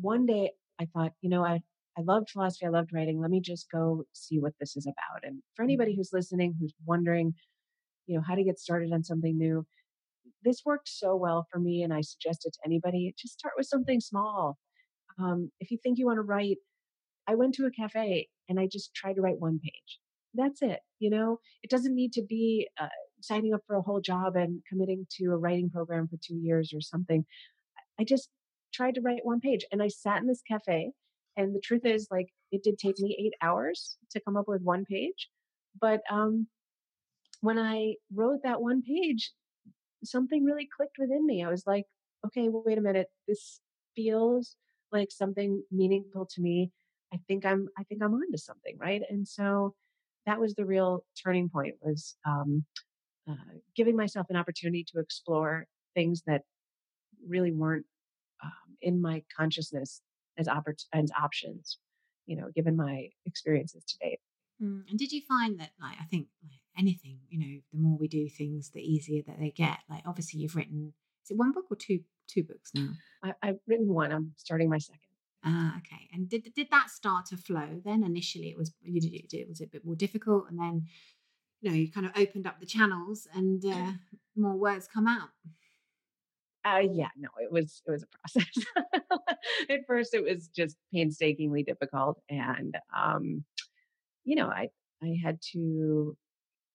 one 0.00 0.26
day 0.26 0.52
I 0.80 0.86
thought, 0.86 1.12
you 1.22 1.28
know, 1.28 1.44
I 1.44 1.62
I 1.98 2.02
loved 2.02 2.30
philosophy, 2.30 2.66
I 2.66 2.70
loved 2.70 2.90
writing. 2.92 3.20
Let 3.20 3.30
me 3.30 3.40
just 3.40 3.70
go 3.70 4.04
see 4.12 4.38
what 4.38 4.52
this 4.60 4.76
is 4.76 4.86
about. 4.86 5.24
And 5.24 5.42
for 5.56 5.64
anybody 5.64 5.96
who's 5.96 6.12
listening, 6.12 6.54
who's 6.60 6.74
wondering, 6.86 7.34
you 8.06 8.16
know, 8.16 8.22
how 8.26 8.34
to 8.36 8.44
get 8.44 8.60
started 8.60 8.92
on 8.92 9.02
something 9.02 9.36
new, 9.36 9.66
this 10.44 10.62
worked 10.64 10.88
so 10.88 11.16
well 11.16 11.46
for 11.50 11.58
me, 11.58 11.82
and 11.82 11.92
I 11.92 12.00
suggest 12.02 12.46
it 12.46 12.52
to 12.54 12.60
anybody. 12.64 13.12
Just 13.18 13.38
start 13.38 13.54
with 13.56 13.66
something 13.66 14.00
small. 14.00 14.56
Um, 15.18 15.50
if 15.58 15.72
you 15.72 15.78
think 15.82 15.98
you 15.98 16.06
want 16.06 16.18
to 16.18 16.22
write 16.22 16.58
I 17.28 17.34
went 17.34 17.54
to 17.54 17.66
a 17.66 17.70
cafe 17.70 18.28
and 18.48 18.58
I 18.58 18.66
just 18.66 18.94
tried 18.94 19.14
to 19.14 19.20
write 19.20 19.38
one 19.38 19.60
page. 19.62 20.00
That's 20.32 20.62
it. 20.62 20.80
You 20.98 21.10
know, 21.10 21.40
it 21.62 21.68
doesn't 21.68 21.94
need 21.94 22.14
to 22.14 22.22
be 22.22 22.68
uh, 22.80 22.88
signing 23.20 23.52
up 23.52 23.60
for 23.66 23.76
a 23.76 23.82
whole 23.82 24.00
job 24.00 24.34
and 24.34 24.62
committing 24.66 25.06
to 25.18 25.26
a 25.26 25.36
writing 25.36 25.68
program 25.68 26.08
for 26.08 26.16
two 26.16 26.36
years 26.36 26.72
or 26.74 26.80
something. 26.80 27.26
I 28.00 28.04
just 28.04 28.30
tried 28.72 28.94
to 28.94 29.02
write 29.02 29.24
one 29.26 29.40
page 29.40 29.66
and 29.70 29.82
I 29.82 29.88
sat 29.88 30.22
in 30.22 30.26
this 30.26 30.42
cafe. 30.48 30.92
And 31.38 31.54
the 31.54 31.60
truth 31.60 31.86
is, 31.86 32.08
like, 32.10 32.28
it 32.52 32.62
did 32.62 32.78
take 32.78 32.98
me 32.98 33.16
eight 33.18 33.34
hours 33.40 33.96
to 34.10 34.20
come 34.20 34.36
up 34.36 34.46
with 34.46 34.60
one 34.60 34.84
page. 34.84 35.30
But 35.80 36.02
um, 36.10 36.48
when 37.40 37.58
I 37.58 37.94
wrote 38.14 38.40
that 38.42 38.60
one 38.60 38.82
page, 38.82 39.32
something 40.04 40.44
really 40.44 40.68
clicked 40.76 40.98
within 40.98 41.24
me. 41.24 41.42
I 41.42 41.48
was 41.48 41.66
like, 41.66 41.84
okay, 42.26 42.50
well, 42.50 42.62
wait 42.66 42.76
a 42.76 42.82
minute. 42.82 43.06
This 43.26 43.60
feels 43.96 44.56
like 44.92 45.08
something 45.10 45.62
meaningful 45.70 46.26
to 46.34 46.42
me 46.42 46.70
I 47.12 47.18
think 47.28 47.44
I'm 47.46 47.68
I 47.78 47.84
think 47.84 48.02
I'm 48.02 48.14
onto 48.14 48.36
something, 48.36 48.76
right? 48.78 49.02
And 49.08 49.26
so 49.26 49.74
that 50.26 50.40
was 50.40 50.54
the 50.54 50.66
real 50.66 51.04
turning 51.22 51.48
point 51.48 51.74
was 51.80 52.16
um, 52.26 52.64
uh, 53.28 53.34
giving 53.74 53.96
myself 53.96 54.26
an 54.30 54.36
opportunity 54.36 54.84
to 54.92 55.00
explore 55.00 55.66
things 55.94 56.22
that 56.26 56.42
really 57.26 57.52
weren't 57.52 57.86
um, 58.44 58.76
in 58.82 59.00
my 59.00 59.22
consciousness 59.34 60.02
as 60.38 60.46
oppor- 60.46 60.86
as 60.92 61.10
options, 61.20 61.78
you 62.26 62.36
know, 62.36 62.48
given 62.54 62.76
my 62.76 63.08
experiences 63.26 63.84
to 63.84 63.98
date. 63.98 64.20
Mm. 64.62 64.84
And 64.88 64.98
did 64.98 65.12
you 65.12 65.22
find 65.28 65.58
that, 65.60 65.70
like, 65.80 65.96
I 66.00 66.04
think 66.04 66.28
like 66.44 66.60
anything, 66.76 67.18
you 67.28 67.38
know, 67.38 67.60
the 67.72 67.78
more 67.78 67.98
we 67.98 68.08
do 68.08 68.28
things, 68.28 68.70
the 68.70 68.80
easier 68.80 69.22
that 69.26 69.38
they 69.38 69.50
get. 69.50 69.78
Like, 69.88 70.02
obviously, 70.06 70.40
you've 70.40 70.56
written 70.56 70.94
is 71.24 71.32
it 71.32 71.36
one 71.36 71.52
book 71.52 71.66
or 71.70 71.76
two 71.76 72.00
two 72.26 72.42
books 72.42 72.70
now? 72.74 72.90
I, 73.22 73.34
I've 73.42 73.58
written 73.66 73.92
one. 73.92 74.12
I'm 74.12 74.32
starting 74.36 74.70
my 74.70 74.78
second. 74.78 75.00
Ah, 75.44 75.76
okay. 75.78 76.08
And 76.12 76.28
did 76.28 76.52
did 76.54 76.68
that 76.70 76.90
start 76.90 77.26
to 77.26 77.36
flow 77.36 77.80
then? 77.84 78.02
Initially, 78.02 78.48
it 78.48 78.56
was 78.56 78.72
you 78.82 79.00
did 79.00 79.32
it 79.32 79.48
was 79.48 79.60
a 79.60 79.66
bit 79.66 79.84
more 79.84 79.94
difficult, 79.94 80.46
and 80.48 80.58
then 80.58 80.86
you 81.60 81.70
know 81.70 81.76
you 81.76 81.90
kind 81.90 82.06
of 82.06 82.12
opened 82.16 82.46
up 82.46 82.60
the 82.60 82.66
channels, 82.66 83.28
and 83.34 83.64
uh, 83.64 83.92
more 84.36 84.56
words 84.56 84.88
come 84.92 85.06
out. 85.06 85.30
Uh, 86.64 86.82
yeah, 86.92 87.08
no, 87.16 87.28
it 87.40 87.50
was 87.50 87.82
it 87.86 87.90
was 87.90 88.02
a 88.04 88.06
process. 88.18 88.64
At 89.70 89.86
first, 89.86 90.12
it 90.14 90.22
was 90.22 90.48
just 90.48 90.76
painstakingly 90.92 91.62
difficult, 91.62 92.20
and 92.28 92.76
um, 92.94 93.44
you 94.24 94.36
know, 94.36 94.48
I 94.48 94.68
I 95.02 95.18
had 95.22 95.40
to. 95.52 96.16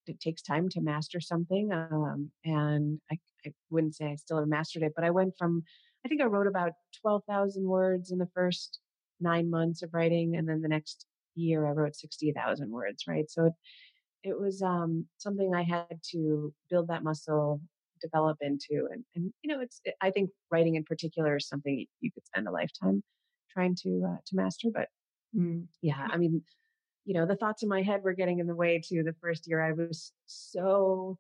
It 0.07 0.19
takes 0.19 0.41
time 0.41 0.69
to 0.69 0.81
master 0.81 1.19
something, 1.21 1.71
um, 1.73 2.31
and 2.45 2.99
I, 3.11 3.19
I 3.45 3.53
wouldn't 3.69 3.95
say 3.95 4.07
I 4.07 4.15
still 4.15 4.39
have 4.39 4.47
mastered 4.47 4.83
it, 4.83 4.93
but 4.95 5.05
I 5.05 5.11
went 5.11 5.35
from 5.37 5.63
I 6.05 6.09
think 6.09 6.21
I 6.21 6.25
wrote 6.25 6.47
about 6.47 6.73
12,000 7.01 7.63
words 7.65 8.11
in 8.11 8.17
the 8.17 8.29
first 8.33 8.79
nine 9.21 9.49
months 9.49 9.83
of 9.83 9.93
writing. 9.93 10.35
And 10.35 10.47
then 10.47 10.61
the 10.61 10.67
next 10.67 11.05
year 11.35 11.65
I 11.67 11.71
wrote 11.71 11.95
60,000 11.95 12.69
words, 12.71 13.05
right? 13.07 13.29
So 13.29 13.45
it, 13.45 13.53
it 14.23 14.39
was 14.39 14.61
um, 14.61 15.05
something 15.17 15.53
I 15.55 15.63
had 15.63 16.01
to 16.11 16.53
build 16.69 16.87
that 16.89 17.03
muscle, 17.03 17.61
develop 18.03 18.37
into. 18.41 18.87
And, 18.91 19.03
and 19.15 19.33
you 19.41 19.53
know, 19.53 19.61
it's, 19.61 19.81
I 20.01 20.11
think 20.11 20.29
writing 20.51 20.75
in 20.75 20.83
particular 20.83 21.37
is 21.37 21.47
something 21.47 21.85
you 22.01 22.11
could 22.11 22.25
spend 22.25 22.47
a 22.47 22.51
lifetime 22.51 23.03
trying 23.51 23.75
to, 23.83 24.03
uh, 24.07 24.17
to 24.25 24.35
master. 24.35 24.69
But 24.73 24.87
mm, 25.35 25.65
yeah, 25.81 26.07
I 26.11 26.17
mean, 26.17 26.41
you 27.05 27.13
know, 27.13 27.25
the 27.25 27.35
thoughts 27.35 27.63
in 27.63 27.69
my 27.69 27.81
head 27.81 28.03
were 28.03 28.13
getting 28.13 28.39
in 28.39 28.47
the 28.47 28.55
way 28.55 28.81
too. 28.85 29.03
The 29.03 29.15
first 29.21 29.47
year 29.47 29.61
I 29.61 29.71
was 29.73 30.11
so 30.25 31.17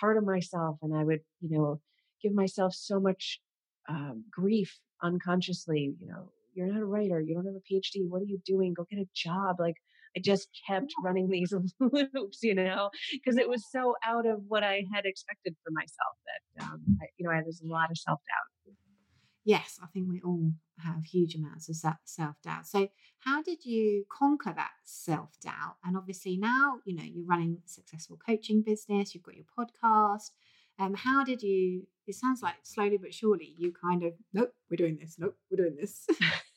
hard 0.00 0.16
on 0.16 0.24
myself 0.24 0.78
and 0.82 0.94
I 0.94 1.04
would, 1.04 1.20
you 1.40 1.56
know, 1.56 1.80
give 2.22 2.32
myself 2.34 2.74
so 2.74 3.00
much 3.00 3.40
um, 3.88 4.24
grief 4.30 4.78
unconsciously. 5.02 5.94
You 6.00 6.08
know, 6.08 6.30
you're 6.54 6.66
not 6.66 6.82
a 6.82 6.86
writer. 6.86 7.20
You 7.20 7.34
don't 7.34 7.46
have 7.46 7.54
a 7.54 7.72
PhD. 7.72 8.08
What 8.08 8.22
are 8.22 8.26
you 8.26 8.40
doing? 8.44 8.74
Go 8.74 8.86
get 8.90 9.00
a 9.00 9.08
job. 9.14 9.56
Like 9.58 9.76
I 10.16 10.20
just 10.20 10.48
kept 10.66 10.92
running 11.02 11.28
these 11.28 11.52
loops, 11.80 12.38
you 12.42 12.54
know, 12.54 12.90
because 13.12 13.36
it 13.38 13.48
was 13.48 13.64
so 13.70 13.94
out 14.04 14.26
of 14.26 14.40
what 14.48 14.64
I 14.64 14.84
had 14.92 15.04
expected 15.04 15.54
for 15.62 15.70
myself 15.72 16.16
that, 16.26 16.64
um, 16.64 16.80
I, 17.02 17.06
you 17.18 17.26
know, 17.26 17.32
I, 17.32 17.42
there's 17.42 17.60
a 17.60 17.68
lot 17.68 17.90
of 17.90 17.98
self 17.98 18.20
doubt. 18.20 18.74
Yes, 19.44 19.78
I 19.80 19.86
think 19.86 20.08
we 20.08 20.20
all 20.22 20.50
have 20.78 21.04
huge 21.04 21.36
amounts 21.36 21.68
of 21.68 21.76
self 22.04 22.34
doubt. 22.42 22.66
So, 22.66 22.88
how 23.20 23.42
did 23.42 23.64
you 23.64 24.04
conquer 24.10 24.52
that 24.56 24.72
self 24.84 25.38
doubt? 25.40 25.76
And 25.84 25.96
obviously, 25.96 26.36
now 26.36 26.78
you 26.84 26.96
know 26.96 27.04
you're 27.04 27.24
running 27.24 27.58
a 27.64 27.68
successful 27.68 28.18
coaching 28.26 28.62
business. 28.62 29.14
You've 29.14 29.22
got 29.22 29.36
your 29.36 29.44
podcast. 29.56 30.30
Um, 30.78 30.94
how 30.94 31.24
did 31.24 31.42
you? 31.42 31.86
It 32.06 32.14
sounds 32.14 32.42
like 32.42 32.54
slowly 32.62 32.98
but 32.98 33.14
surely 33.14 33.54
you 33.56 33.72
kind 33.72 34.02
of 34.02 34.14
nope, 34.32 34.52
we're 34.70 34.76
doing 34.76 34.98
this. 35.00 35.16
Nope, 35.18 35.36
we're 35.50 35.62
doing 35.62 35.76
this. 35.76 36.06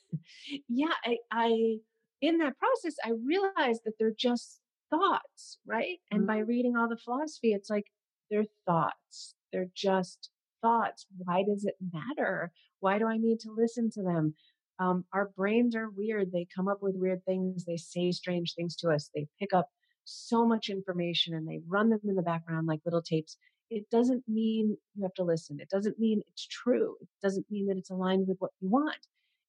yeah, 0.67 0.93
I, 1.05 1.17
I 1.31 1.77
in 2.21 2.37
that 2.39 2.57
process 2.57 2.95
I 3.03 3.11
realized 3.25 3.81
that 3.85 3.93
they're 3.99 4.13
just 4.17 4.59
thoughts, 4.89 5.57
right? 5.65 5.97
And 6.11 6.21
mm-hmm. 6.21 6.27
by 6.27 6.37
reading 6.39 6.75
all 6.75 6.89
the 6.89 6.97
philosophy, 6.97 7.53
it's 7.53 7.69
like 7.69 7.85
they're 8.29 8.45
thoughts. 8.65 9.35
They're 9.51 9.69
just 9.75 10.29
thoughts. 10.61 11.05
Why 11.17 11.43
does 11.43 11.65
it 11.65 11.75
matter? 11.93 12.51
Why 12.79 12.99
do 12.99 13.07
I 13.07 13.17
need 13.17 13.39
to 13.41 13.51
listen 13.55 13.89
to 13.91 14.03
them? 14.03 14.35
Um, 14.79 15.05
our 15.13 15.29
brains 15.35 15.75
are 15.75 15.89
weird. 15.89 16.31
They 16.31 16.47
come 16.55 16.67
up 16.67 16.79
with 16.81 16.95
weird 16.95 17.23
things. 17.25 17.65
They 17.65 17.77
say 17.77 18.11
strange 18.11 18.53
things 18.55 18.75
to 18.77 18.89
us. 18.89 19.09
They 19.13 19.27
pick 19.39 19.53
up 19.53 19.67
so 20.05 20.45
much 20.45 20.69
information 20.69 21.35
and 21.35 21.47
they 21.47 21.59
run 21.67 21.89
them 21.89 21.99
in 22.03 22.15
the 22.15 22.21
background 22.21 22.67
like 22.67 22.79
little 22.85 23.01
tapes 23.01 23.37
it 23.69 23.89
doesn't 23.89 24.23
mean 24.27 24.77
you 24.95 25.03
have 25.03 25.13
to 25.15 25.23
listen. 25.23 25.59
It 25.59 25.69
doesn't 25.69 25.99
mean 25.99 26.21
it's 26.27 26.47
true. 26.47 26.95
It 27.01 27.07
doesn't 27.21 27.45
mean 27.49 27.67
that 27.67 27.77
it's 27.77 27.91
aligned 27.91 28.27
with 28.27 28.37
what 28.39 28.51
you 28.59 28.69
want. 28.69 28.97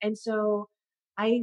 And 0.02 0.16
so 0.16 0.68
I 1.16 1.42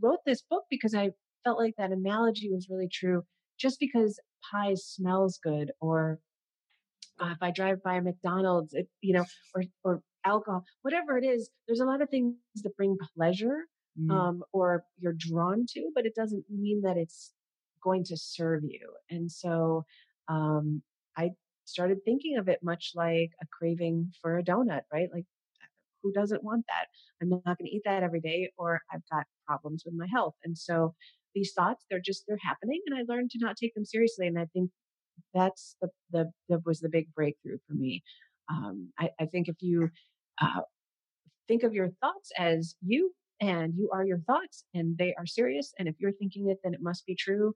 wrote 0.00 0.20
this 0.26 0.42
book 0.42 0.64
because 0.70 0.94
I 0.94 1.10
felt 1.44 1.58
like 1.58 1.74
that 1.78 1.92
analogy 1.92 2.50
was 2.50 2.68
really 2.70 2.88
true. 2.88 3.24
Just 3.58 3.80
because 3.80 4.20
pie 4.50 4.74
smells 4.74 5.38
good 5.42 5.72
or 5.80 6.20
uh, 7.20 7.30
if 7.32 7.38
I 7.42 7.50
drive 7.50 7.82
by 7.82 7.96
a 7.96 8.02
McDonald's, 8.02 8.74
it, 8.74 8.88
you 9.00 9.12
know, 9.12 9.24
or, 9.54 9.62
or 9.82 10.02
alcohol, 10.24 10.64
whatever 10.82 11.18
it 11.18 11.24
is, 11.24 11.50
there's 11.66 11.80
a 11.80 11.84
lot 11.84 12.02
of 12.02 12.08
things 12.08 12.36
that 12.62 12.76
bring 12.76 12.96
pleasure 13.16 13.64
mm. 14.00 14.10
um, 14.12 14.42
or 14.52 14.84
you're 14.98 15.16
drawn 15.16 15.66
to, 15.70 15.90
but 15.94 16.06
it 16.06 16.14
doesn't 16.14 16.44
mean 16.48 16.82
that 16.82 16.96
it's 16.96 17.32
going 17.82 18.04
to 18.04 18.16
serve 18.16 18.62
you. 18.62 18.92
And 19.10 19.30
so 19.30 19.84
um, 20.28 20.82
I 21.16 21.30
started 21.64 21.98
thinking 22.04 22.36
of 22.38 22.48
it 22.48 22.60
much 22.62 22.92
like 22.94 23.30
a 23.42 23.46
craving 23.50 24.12
for 24.22 24.38
a 24.38 24.44
donut, 24.44 24.82
right? 24.92 25.08
Like, 25.12 25.26
who 26.02 26.12
doesn't 26.12 26.44
want 26.44 26.64
that? 26.68 26.86
I'm 27.20 27.28
not 27.30 27.44
going 27.44 27.66
to 27.66 27.74
eat 27.74 27.82
that 27.84 28.02
every 28.02 28.20
day, 28.20 28.50
or 28.56 28.80
I've 28.92 29.02
got 29.10 29.24
problems 29.46 29.82
with 29.84 29.94
my 29.94 30.06
health. 30.12 30.34
And 30.44 30.56
so 30.56 30.94
these 31.34 31.52
thoughts, 31.52 31.84
they're 31.90 32.00
just, 32.00 32.24
they're 32.26 32.38
happening. 32.42 32.80
And 32.86 32.98
I 32.98 33.02
learned 33.06 33.30
to 33.30 33.38
not 33.40 33.56
take 33.56 33.74
them 33.74 33.84
seriously. 33.84 34.26
And 34.26 34.38
I 34.38 34.46
think 34.52 34.70
that's 35.34 35.76
the 35.80 35.88
the 36.10 36.30
that 36.48 36.64
was 36.64 36.80
the 36.80 36.88
big 36.88 37.12
breakthrough 37.14 37.58
for 37.66 37.74
me. 37.74 38.02
Um, 38.50 38.90
I, 38.98 39.10
I 39.20 39.26
think 39.26 39.48
if 39.48 39.56
you 39.60 39.90
uh, 40.40 40.60
think 41.48 41.62
of 41.62 41.74
your 41.74 41.90
thoughts 42.00 42.30
as 42.38 42.76
you 42.84 43.12
and 43.40 43.74
you 43.76 43.90
are 43.92 44.04
your 44.04 44.20
thoughts 44.20 44.64
and 44.74 44.96
they 44.98 45.14
are 45.18 45.26
serious 45.26 45.72
and 45.78 45.88
if 45.88 45.94
you're 45.98 46.12
thinking 46.12 46.48
it 46.48 46.58
then 46.62 46.74
it 46.74 46.82
must 46.82 47.06
be 47.06 47.14
true 47.14 47.54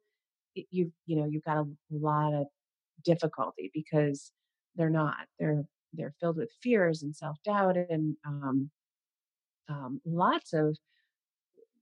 you 0.55 0.93
you 1.07 1.17
know 1.17 1.27
you've 1.29 1.45
got 1.45 1.57
a 1.57 1.65
lot 1.91 2.33
of 2.33 2.47
difficulty 3.05 3.71
because 3.75 4.31
they're 4.77 4.91
not 4.91 5.17
they're 5.39 5.65
they're 5.93 6.15
filled 6.21 6.37
with 6.37 6.51
fears 6.63 7.03
and 7.03 7.15
self-doubt 7.15 7.77
and 7.77 8.17
um, 8.27 8.71
um, 9.69 10.01
lots 10.05 10.53
of 10.53 10.77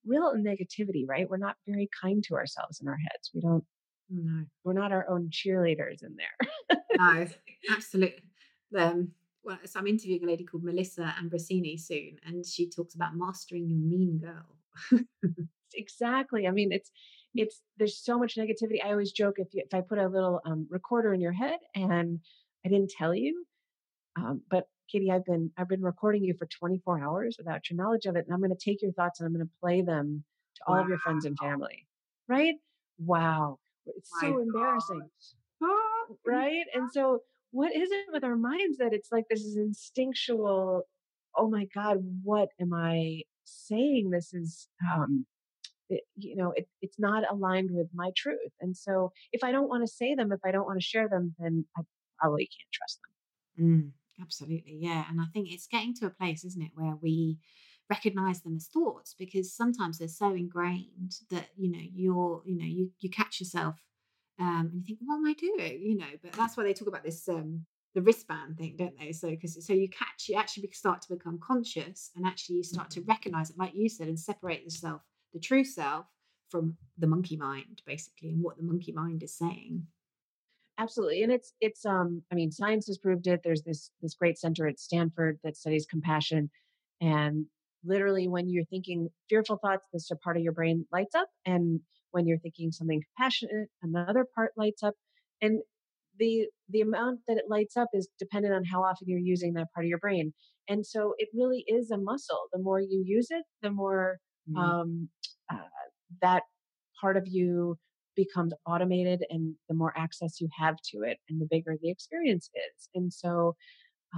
real 0.07 0.35
negativity 0.35 1.05
right 1.07 1.29
we're 1.29 1.37
not 1.37 1.57
very 1.67 1.89
kind 2.01 2.25
to 2.25 2.35
ourselves 2.35 2.81
in 2.81 2.89
our 2.89 2.97
heads 2.97 3.31
we 3.35 3.41
don't 3.41 3.65
no. 4.09 4.45
we're 4.65 4.73
not 4.73 4.93
our 4.93 5.09
own 5.09 5.29
cheerleaders 5.31 6.03
in 6.03 6.17
there 6.17 6.79
no 6.97 7.27
absolutely 7.71 8.23
um, 8.77 9.13
well, 9.43 9.59
so 9.65 9.81
I'm 9.81 9.87
interviewing 9.87 10.25
a 10.25 10.27
lady 10.27 10.45
called 10.45 10.65
Melissa 10.65 11.15
Ambrosini 11.21 11.81
soon, 11.81 12.17
and 12.27 12.45
she 12.45 12.69
talks 12.69 12.95
about 12.95 13.17
mastering 13.17 13.69
your 13.69 13.79
mean 13.79 14.19
girl. 14.19 15.03
exactly. 15.75 16.47
I 16.47 16.51
mean, 16.51 16.73
it's 16.73 16.91
it's 17.35 17.63
there's 17.79 17.97
so 17.97 18.19
much 18.19 18.37
negativity. 18.37 18.85
I 18.85 18.91
always 18.91 19.13
joke 19.13 19.37
if 19.39 19.49
you, 19.55 19.63
if 19.65 19.73
I 19.73 19.81
put 19.81 19.99
a 19.99 20.09
little 20.09 20.41
um, 20.45 20.67
recorder 20.69 21.15
in 21.15 21.21
your 21.21 21.33
head 21.33 21.59
and 21.75 22.21
I 22.65 22.69
didn't 22.69 22.91
tell 22.91 23.15
you, 23.15 23.45
um, 24.21 24.43
but 24.51 24.67
Kitty, 24.91 25.11
I've 25.11 25.25
been 25.25 25.51
I've 25.57 25.69
been 25.69 25.83
recording 25.83 26.25
you 26.25 26.35
for 26.35 26.47
24 26.47 27.03
hours 27.03 27.37
without 27.39 27.69
your 27.71 27.77
knowledge 27.77 28.07
of 28.07 28.17
it, 28.17 28.25
and 28.27 28.35
I'm 28.35 28.41
going 28.41 28.51
to 28.51 28.57
take 28.57 28.83
your 28.83 28.93
thoughts 28.93 29.21
and 29.21 29.27
I'm 29.27 29.33
going 29.35 29.47
to 29.47 29.53
play 29.61 29.83
them 29.83 30.25
to 30.57 30.63
all 30.67 30.77
wow. 30.77 30.83
of 30.83 30.89
your 30.89 30.99
friends 30.99 31.25
and 31.25 31.39
family. 31.39 31.87
Right? 32.29 32.55
Wow, 32.99 33.59
it's 33.87 34.11
My 34.21 34.29
so 34.29 34.33
God. 34.35 34.43
embarrassing. 34.43 35.03
right? 36.27 36.65
And 36.75 36.91
so 36.91 37.23
what 37.53 37.75
is 37.75 37.91
it 37.91 38.07
with 38.13 38.25
our 38.25 38.37
minds 38.37 38.79
that 38.79 38.93
it's 38.93 39.11
like 39.11 39.25
this 39.29 39.43
is 39.43 39.57
instinctual 39.57 40.87
oh 41.37 41.49
my 41.49 41.67
god 41.75 41.99
what 42.23 42.49
am 42.61 42.73
i 42.73 43.23
saying 43.45 44.11
this 44.11 44.33
is 44.33 44.69
um 44.93 45.27
it, 45.89 46.03
you 46.17 46.37
know 46.37 46.53
it, 46.53 46.69
it's 46.83 46.99
not 46.99 47.25
aligned 47.31 47.71
with 47.73 47.89
my 47.95 48.11
truth 48.17 48.53
and 48.61 48.77
so 48.77 49.13
if 49.33 49.43
i 49.43 49.51
don't 49.51 49.69
want 49.69 49.83
to 49.83 49.93
say 49.93 50.15
them 50.15 50.33
if 50.33 50.41
i 50.45 50.51
don't 50.51 50.67
want 50.67 50.79
to 50.79 50.87
share 50.87 51.09
them 51.09 51.35
then 51.39 51.65
i 51.77 51.81
probably 52.19 52.45
can't 52.45 52.73
trust 52.73 53.01
them 53.59 53.67
mm, 53.67 53.91
absolutely 54.21 54.77
yeah 54.81 55.05
and 55.09 55.21
i 55.21 55.25
think 55.33 55.51
it's 55.51 55.67
getting 55.67 55.95
to 55.95 56.07
a 56.07 56.11
place 56.11 56.45
isn't 56.45 56.63
it 56.63 56.71
where 56.75 56.97
we 57.01 57.39
recognize 57.89 58.41
them 58.43 58.57
as 58.57 58.67
thoughts 58.67 59.15
because 59.19 59.53
sometimes 59.53 59.99
they're 59.99 60.09
so 60.09 60.33
ingrained 60.33 61.17
that 61.31 61.49
you 61.57 61.71
know 61.71 61.83
you're 61.93 62.43
you 62.45 62.57
know 62.57 62.65
you 62.65 62.91
you 63.01 63.11
catch 63.11 63.41
yourself 63.41 63.77
um, 64.41 64.71
and 64.73 64.75
you 64.89 64.97
think, 64.97 65.01
what 65.05 65.17
am 65.17 65.27
I 65.27 65.35
doing? 65.35 65.83
You 65.83 65.99
know, 65.99 66.07
but 66.23 66.33
that's 66.33 66.57
why 66.57 66.65
they 66.65 66.73
talk 66.73 66.89
about 66.89 67.05
this 67.05 67.29
um, 67.29 67.67
the 67.95 68.01
wristband 68.01 68.57
thing, 68.57 68.75
don't 68.77 68.99
they? 68.99 69.13
So 69.13 69.29
because 69.29 69.65
so 69.65 69.75
you 69.75 69.89
catch, 69.89 70.29
you 70.29 70.37
actually 70.37 70.69
start 70.73 71.03
to 71.03 71.15
become 71.15 71.39
conscious, 71.39 72.11
and 72.17 72.27
actually 72.27 72.57
you 72.57 72.63
start 72.65 72.91
to 72.93 73.01
mm-hmm. 73.01 73.11
recognize 73.11 73.51
it, 73.51 73.59
like 73.59 73.75
you 73.75 73.89
said, 73.89 74.09
and 74.09 74.19
separate 74.19 74.65
yourself, 74.65 75.03
the 75.35 75.41
true 75.41 75.65
self, 75.65 76.07
from 76.49 76.77
the 76.97 77.07
monkey 77.07 77.37
mind, 77.37 77.83
basically, 77.87 78.31
and 78.31 78.43
what 78.43 78.57
the 78.57 78.63
monkey 78.63 78.93
mind 78.93 79.23
is 79.23 79.37
saying. 79.37 79.87
Absolutely, 80.81 81.23
and 81.23 81.31
it's 81.31 81.53
it's 81.61 81.85
um, 81.85 82.23
I 82.33 82.35
mean, 82.35 82.51
science 82.51 82.87
has 82.87 82.97
proved 82.97 83.27
it. 83.27 83.43
There's 83.45 83.63
this 83.63 83.91
this 84.01 84.15
great 84.15 84.39
center 84.39 84.67
at 84.67 84.81
Stanford 84.81 85.39
that 85.45 85.59
studies 85.59 85.85
compassion, 85.85 86.49
and 87.03 87.45
literally 87.85 88.29
when 88.29 88.49
you're 88.49 88.65
thinking 88.65 89.09
fearful 89.29 89.59
thoughts, 89.59 89.85
this 89.93 90.11
part 90.25 90.39
of 90.39 90.43
your 90.43 90.55
brain 90.55 90.87
lights 90.91 91.15
up, 91.15 91.29
and 91.45 91.81
when 92.13 92.27
you're 92.27 92.39
thinking 92.39 92.73
something 92.73 93.03
compassionate, 93.15 93.69
another 93.83 94.27
part 94.35 94.53
lights 94.57 94.83
up. 94.83 94.95
And 95.43 95.61
the 96.19 96.47
the 96.71 96.81
amount 96.81 97.21
that 97.29 97.37
it 97.37 97.45
lights 97.51 97.77
up 97.77 97.89
is 97.93 98.09
dependent 98.19 98.55
on 98.55 98.65
how 98.65 98.83
often 98.83 99.07
you're 99.07 99.19
using 99.19 99.53
that 99.55 99.67
part 99.75 99.85
of 99.85 99.91
your 99.91 99.99
brain. 99.99 100.33
And 100.67 100.87
so 100.87 101.15
it 101.19 101.29
really 101.35 101.63
is 101.69 101.91
a 101.91 101.99
muscle. 101.99 102.49
The 102.55 102.59
more 102.59 102.81
you 102.81 103.03
use 103.05 103.29
it, 103.31 103.45
the 103.61 103.71
more 103.71 104.17
mm-hmm. 104.49 104.59
um, 104.59 105.09
uh, 105.53 105.59
that 106.23 106.45
part 106.99 107.19
of 107.19 107.25
you 107.27 107.77
becomes 108.25 108.53
automated 108.67 109.25
and 109.31 109.55
the 109.69 109.75
more 109.75 109.93
access 109.97 110.41
you 110.41 110.49
have 110.59 110.77
to 110.91 110.99
it 111.03 111.19
and 111.29 111.41
the 111.41 111.49
bigger 111.51 111.77
the 111.81 111.91
experience 111.91 112.51
is. 112.55 112.89
And 112.95 113.13
so 113.13 113.57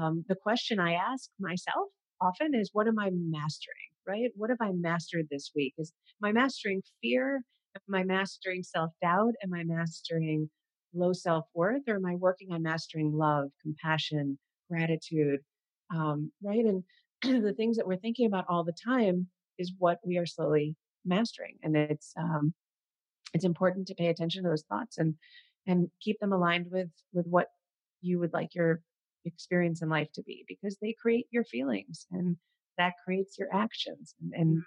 um, 0.00 0.24
the 0.28 0.34
question 0.34 0.80
I 0.80 0.94
ask 0.94 1.28
myself 1.38 1.88
often 2.20 2.54
is 2.54 2.70
what 2.72 2.88
am 2.88 2.98
I 2.98 3.10
mastering, 3.12 3.90
right? 4.06 4.30
What 4.36 4.50
have 4.50 4.60
I 4.60 4.72
mastered 4.72 5.26
this 5.30 5.50
week? 5.54 5.74
Is 5.78 5.92
my 6.20 6.32
mastering 6.32 6.82
fear? 7.00 7.42
Am 7.76 7.94
I 7.94 8.04
mastering 8.04 8.62
self 8.62 8.92
doubt? 9.02 9.34
Am 9.42 9.52
I 9.54 9.64
mastering 9.64 10.50
low 10.94 11.12
self 11.12 11.44
worth? 11.54 11.82
Or 11.88 11.96
am 11.96 12.06
I 12.06 12.14
working 12.16 12.52
on 12.52 12.62
mastering 12.62 13.12
love, 13.12 13.50
compassion, 13.62 14.38
gratitude? 14.70 15.40
Um, 15.94 16.32
right. 16.42 16.64
And 16.64 16.84
the 17.44 17.54
things 17.54 17.76
that 17.76 17.86
we're 17.86 17.96
thinking 17.96 18.26
about 18.26 18.46
all 18.48 18.64
the 18.64 18.76
time 18.84 19.26
is 19.58 19.72
what 19.78 19.98
we 20.04 20.18
are 20.18 20.26
slowly 20.26 20.76
mastering. 21.04 21.56
And 21.62 21.76
it's, 21.76 22.12
um, 22.16 22.54
it's 23.32 23.44
important 23.44 23.86
to 23.88 23.94
pay 23.94 24.08
attention 24.08 24.42
to 24.42 24.50
those 24.50 24.64
thoughts 24.68 24.98
and, 24.98 25.14
and 25.66 25.90
keep 26.00 26.18
them 26.20 26.32
aligned 26.32 26.66
with, 26.70 26.90
with 27.12 27.26
what 27.26 27.48
you 28.00 28.18
would 28.18 28.32
like 28.32 28.54
your 28.54 28.82
experience 29.24 29.82
in 29.82 29.88
life 29.88 30.10
to 30.12 30.22
be 30.22 30.44
because 30.48 30.76
they 30.80 30.94
create 31.00 31.26
your 31.30 31.44
feelings 31.44 32.06
and 32.10 32.36
that 32.78 32.94
creates 33.04 33.38
your 33.38 33.48
actions 33.54 34.14
and, 34.20 34.32
and 34.34 34.56
mm 34.58 34.62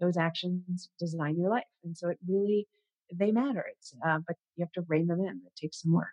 those 0.00 0.16
actions 0.16 0.88
design 0.98 1.38
your 1.38 1.50
life. 1.50 1.62
And 1.84 1.96
so 1.96 2.08
it 2.08 2.18
really, 2.26 2.66
they 3.14 3.30
matter. 3.30 3.64
It's, 3.76 3.94
uh, 4.06 4.18
but 4.26 4.36
you 4.56 4.64
have 4.64 4.72
to 4.72 4.82
rein 4.88 5.06
them 5.06 5.20
in. 5.20 5.42
It 5.46 5.56
takes 5.60 5.82
some 5.82 5.92
work. 5.92 6.08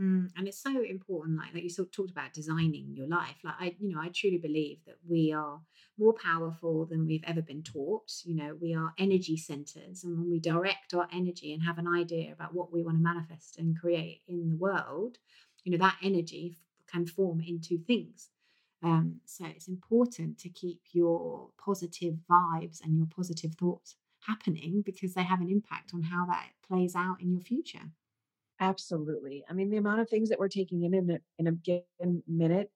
Mm, 0.00 0.30
and 0.36 0.48
it's 0.48 0.62
so 0.62 0.82
important, 0.82 1.36
like 1.36 1.52
like 1.52 1.62
you 1.62 1.68
sort 1.68 1.88
of 1.88 1.92
talked 1.92 2.10
about 2.10 2.32
designing 2.32 2.94
your 2.94 3.06
life. 3.06 3.36
Like 3.44 3.54
I, 3.60 3.76
you 3.78 3.90
know, 3.94 4.00
I 4.00 4.08
truly 4.08 4.38
believe 4.38 4.78
that 4.86 4.96
we 5.06 5.32
are 5.32 5.60
more 5.98 6.14
powerful 6.14 6.86
than 6.86 7.06
we've 7.06 7.24
ever 7.26 7.42
been 7.42 7.62
taught. 7.62 8.10
You 8.24 8.34
know, 8.34 8.54
we 8.58 8.74
are 8.74 8.94
energy 8.98 9.36
centers, 9.36 10.02
and 10.02 10.16
when 10.18 10.30
we 10.30 10.40
direct 10.40 10.94
our 10.94 11.06
energy 11.12 11.52
and 11.52 11.62
have 11.62 11.76
an 11.78 11.86
idea 11.86 12.32
about 12.32 12.54
what 12.54 12.72
we 12.72 12.82
want 12.82 12.96
to 12.96 13.02
manifest 13.02 13.58
and 13.58 13.78
create 13.78 14.22
in 14.26 14.48
the 14.48 14.56
world, 14.56 15.18
you 15.64 15.72
know, 15.72 15.78
that 15.78 15.98
energy 16.02 16.56
can 16.90 17.06
form 17.06 17.40
into 17.40 17.78
things. 17.78 18.30
Um, 18.82 19.20
so 19.26 19.44
it's 19.44 19.68
important 19.68 20.38
to 20.38 20.48
keep 20.48 20.80
your 20.92 21.50
positive 21.62 22.14
vibes 22.30 22.82
and 22.82 22.96
your 22.96 23.06
positive 23.06 23.54
thoughts 23.54 23.96
happening 24.26 24.80
because 24.84 25.12
they 25.12 25.22
have 25.24 25.42
an 25.42 25.50
impact 25.50 25.92
on 25.92 26.02
how 26.04 26.24
that 26.26 26.48
plays 26.66 26.94
out 26.96 27.20
in 27.20 27.32
your 27.32 27.42
future. 27.42 27.92
Absolutely. 28.60 29.42
I 29.48 29.54
mean, 29.54 29.70
the 29.70 29.78
amount 29.78 30.00
of 30.00 30.08
things 30.08 30.28
that 30.28 30.38
we're 30.38 30.48
taking 30.48 30.84
in 30.84 30.94
in 30.94 31.10
a, 31.10 31.18
in 31.38 31.46
a 31.46 31.52
given 31.52 32.22
minute, 32.28 32.70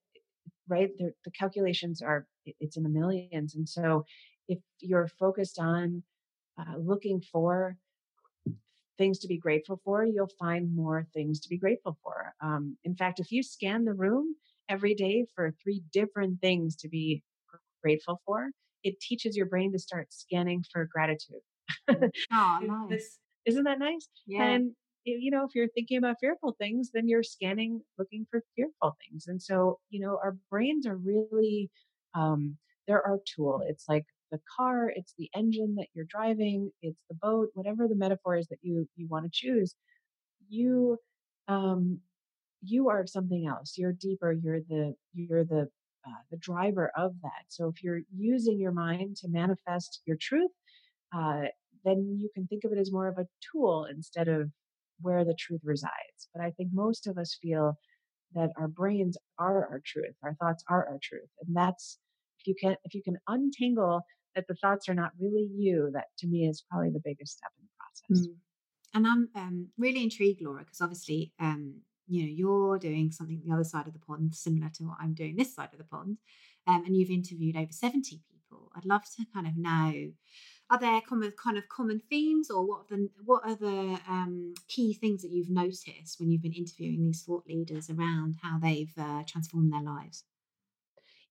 right? 0.67 0.91
The, 0.99 1.13
the 1.25 1.31
calculations 1.31 2.01
are, 2.01 2.27
it's 2.59 2.77
in 2.77 2.83
the 2.83 2.89
millions. 2.89 3.55
And 3.55 3.69
so 3.69 4.05
if 4.49 4.59
you're 4.81 5.09
focused 5.09 5.59
on 5.59 6.03
uh, 6.59 6.79
looking 6.79 7.21
for 7.21 7.77
things 8.97 9.19
to 9.19 9.29
be 9.29 9.37
grateful 9.37 9.81
for, 9.85 10.05
you'll 10.05 10.31
find 10.39 10.75
more 10.75 11.07
things 11.13 11.41
to 11.41 11.49
be 11.49 11.59
grateful 11.59 11.99
for. 12.03 12.33
Um, 12.41 12.77
in 12.85 12.95
fact, 12.95 13.21
if 13.21 13.31
you 13.31 13.43
scan 13.43 13.85
the 13.85 13.93
room 13.93 14.37
every 14.69 14.95
day 14.95 15.27
for 15.35 15.53
three 15.63 15.83
different 15.93 16.41
things 16.41 16.77
to 16.77 16.89
be 16.89 17.23
grateful 17.83 18.23
for, 18.25 18.51
it 18.83 19.01
teaches 19.01 19.37
your 19.37 19.47
brain 19.47 19.73
to 19.73 19.79
start 19.79 20.13
scanning 20.13 20.65
for 20.73 20.89
gratitude. 20.91 21.41
oh, 21.89 22.09
nice. 22.89 23.19
Isn't 23.45 23.65
that 23.65 23.79
nice? 23.79 24.09
Yeah. 24.27 24.45
And 24.45 24.73
you 25.05 25.31
know, 25.31 25.45
if 25.45 25.55
you're 25.55 25.69
thinking 25.69 25.99
about 25.99 26.17
fearful 26.21 26.57
things, 26.59 26.91
then 26.93 27.09
you're 27.09 27.23
scanning, 27.23 27.81
looking 27.99 28.27
for 28.31 28.43
fearful 28.57 28.97
things. 29.05 29.27
And 29.29 29.41
so, 29.41 29.79
you 29.91 30.01
know, 30.01 30.19
our 30.23 30.37
brains 30.51 30.87
are 30.87 30.97
really, 30.97 31.71
um, 32.15 32.57
they're 32.87 33.07
our 33.07 33.19
tool. 33.35 33.63
It's 33.67 33.89
like 33.89 34.05
the 34.31 34.41
car, 34.57 34.91
it's 34.95 35.15
the 35.19 35.31
engine 35.35 35.75
that 35.77 35.89
you're 35.95 36.07
driving, 36.09 36.71
it's 36.83 37.01
the 37.09 37.17
boat, 37.17 37.51
whatever 37.55 37.89
the 37.89 37.95
metaphor 37.97 38.37
is 38.37 38.47
that 38.49 38.59
you 38.63 38.89
you 38.97 39.07
want 39.09 39.25
to 39.25 39.31
choose. 39.33 39.75
You, 40.49 40.99
um, 41.49 42.01
you 42.63 42.89
are 42.89 43.07
something 43.07 43.47
else. 43.47 43.75
You're 43.77 43.93
deeper. 43.93 44.33
You're 44.33 44.61
the 44.61 44.95
you're 45.15 45.45
the 45.45 45.69
uh, 46.07 46.23
the 46.31 46.37
driver 46.39 46.91
of 46.97 47.15
that. 47.23 47.45
So 47.49 47.69
if 47.69 47.83
you're 47.83 48.03
using 48.17 48.59
your 48.61 48.73
mind 48.73 49.17
to 49.19 49.29
manifest 49.29 50.03
your 50.07 50.17
truth, 50.21 50.51
uh, 51.15 51.43
then 51.85 52.19
you 52.21 52.31
can 52.35 52.47
think 52.47 52.65
of 52.65 52.73
it 52.73 52.79
as 52.79 52.93
more 52.93 53.09
of 53.09 53.19
a 53.19 53.27
tool 53.53 53.87
instead 53.91 54.29
of 54.29 54.51
where 55.01 55.25
the 55.25 55.35
truth 55.39 55.61
resides. 55.65 56.29
But 56.35 56.43
I 56.43 56.51
think 56.51 56.71
most 56.73 57.07
of 57.07 57.19
us 57.19 57.39
feel 57.41 57.79
that 58.35 58.51
our 58.57 58.69
brains 58.69 59.17
are 59.39 59.67
our 59.69 59.81
truth, 59.85 60.15
our 60.23 60.35
thoughts 60.35 60.65
are 60.69 60.87
our 60.89 60.99
truth, 61.03 61.31
and 61.47 61.57
that's 61.57 61.99
if 62.41 62.47
you 62.47 62.55
can 62.61 62.77
if 62.85 62.95
you 62.95 63.03
can 63.03 63.19
untangle 63.29 64.03
that 64.35 64.47
the 64.49 64.55
thoughts 64.55 64.89
are 64.89 64.95
not 64.95 65.13
really 65.21 65.49
you, 65.55 65.91
that 65.93 66.07
to 66.19 66.27
me 66.27 66.49
is 66.49 66.65
probably 66.69 66.91
the 66.91 67.03
biggest 67.05 67.39
step 67.39 67.53
in 67.59 67.65
the 67.65 68.15
process. 68.17 68.27
Mm. 68.27 68.35
And 68.97 69.07
I'm 69.07 69.29
um, 69.37 69.69
really 69.79 70.03
intrigued, 70.03 70.41
Laura, 70.43 70.61
because 70.61 70.81
obviously 70.81 71.33
um, 71.39 71.83
you 72.07 72.23
know 72.23 72.29
you're 72.29 72.79
doing 72.79 73.11
something 73.11 73.41
the 73.45 73.53
other 73.53 73.65
side 73.65 73.87
of 73.87 73.93
the 73.93 73.99
pond 73.99 74.35
similar 74.35 74.71
to 74.75 74.85
what 74.85 74.97
i'm 75.01 75.15
doing 75.15 75.37
this 75.37 75.55
side 75.55 75.71
of 75.73 75.79
the 75.79 75.85
pond 75.85 76.19
um, 76.67 76.83
and 76.87 76.97
you've 76.97 77.11
interviewed 77.11 77.57
over 77.57 77.73
70 77.73 78.21
people 78.31 78.71
i'd 78.77 78.85
love 78.85 79.03
to 79.17 79.25
kind 79.33 79.47
of 79.47 79.57
know 79.57 80.11
are 80.71 80.79
there 80.79 81.01
common 81.03 81.33
kind 81.33 81.59
of 81.59 81.69
common 81.69 82.01
themes, 82.01 82.51
or 82.51 82.67
what 82.67 82.81
are 82.91 82.97
the 82.97 83.11
what 83.25 83.43
are 83.45 83.55
the 83.57 84.01
um, 84.09 84.55
key 84.69 84.95
things 84.95 85.23
that 85.23 85.31
you've 85.31 85.51
noticed 85.51 86.19
when 86.19 86.31
you've 86.31 86.43
been 86.43 86.53
interviewing 86.53 87.05
these 87.05 87.23
thought 87.23 87.47
leaders 87.47 87.91
around 87.91 88.37
how 88.43 88.59
they've 88.59 88.93
uh, 88.99 89.23
transformed 89.27 89.73
their 89.73 89.83
lives? 89.83 90.25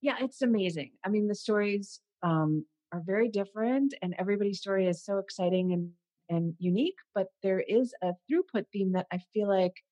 Yeah, 0.02 0.16
it's 0.20 0.42
amazing. 0.42 0.92
I 1.04 1.10
mean, 1.10 1.28
the 1.28 1.36
stories 1.36 2.02
um, 2.22 2.66
are 2.92 3.02
very 3.06 3.30
different, 3.30 3.94
and 4.02 4.16
everybody's 4.18 4.60
story 4.60 4.88
is 4.88 5.04
so 5.04 5.18
exciting 5.18 5.72
and 5.74 5.92
and 6.30 6.56
unique. 6.60 6.98
But 7.14 7.28
there 7.42 7.60
is 7.60 7.94
a 8.02 8.14
throughput 8.30 8.66
theme 8.72 8.94
that 8.94 9.08
I 9.12 9.20
feel 9.34 9.48
like, 9.48 9.84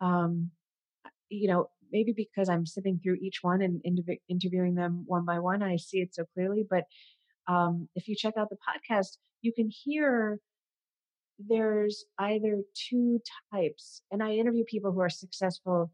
um, 0.00 0.52
you 1.30 1.48
know, 1.48 1.70
maybe 1.92 2.12
because 2.12 2.48
I'm 2.48 2.66
sitting 2.66 2.98
through 3.00 3.18
each 3.22 3.42
one 3.42 3.62
and 3.62 3.82
interv- 3.84 4.20
interviewing 4.28 4.74
them 4.76 5.04
one 5.06 5.24
by 5.24 5.40
one, 5.40 5.62
I 5.62 5.76
see 5.76 6.00
it 6.00 6.14
so 6.14 6.24
clearly. 6.34 6.64
But 6.68 6.84
um, 7.46 7.88
if 7.94 8.08
you 8.08 8.16
check 8.16 8.34
out 8.36 8.48
the 8.50 8.56
podcast, 8.56 9.18
you 9.42 9.52
can 9.52 9.68
hear 9.70 10.40
there's 11.38 12.04
either 12.18 12.62
two 12.74 13.20
types, 13.52 14.02
and 14.10 14.22
I 14.22 14.32
interview 14.32 14.64
people 14.64 14.92
who 14.92 15.00
are 15.00 15.10
successful 15.10 15.90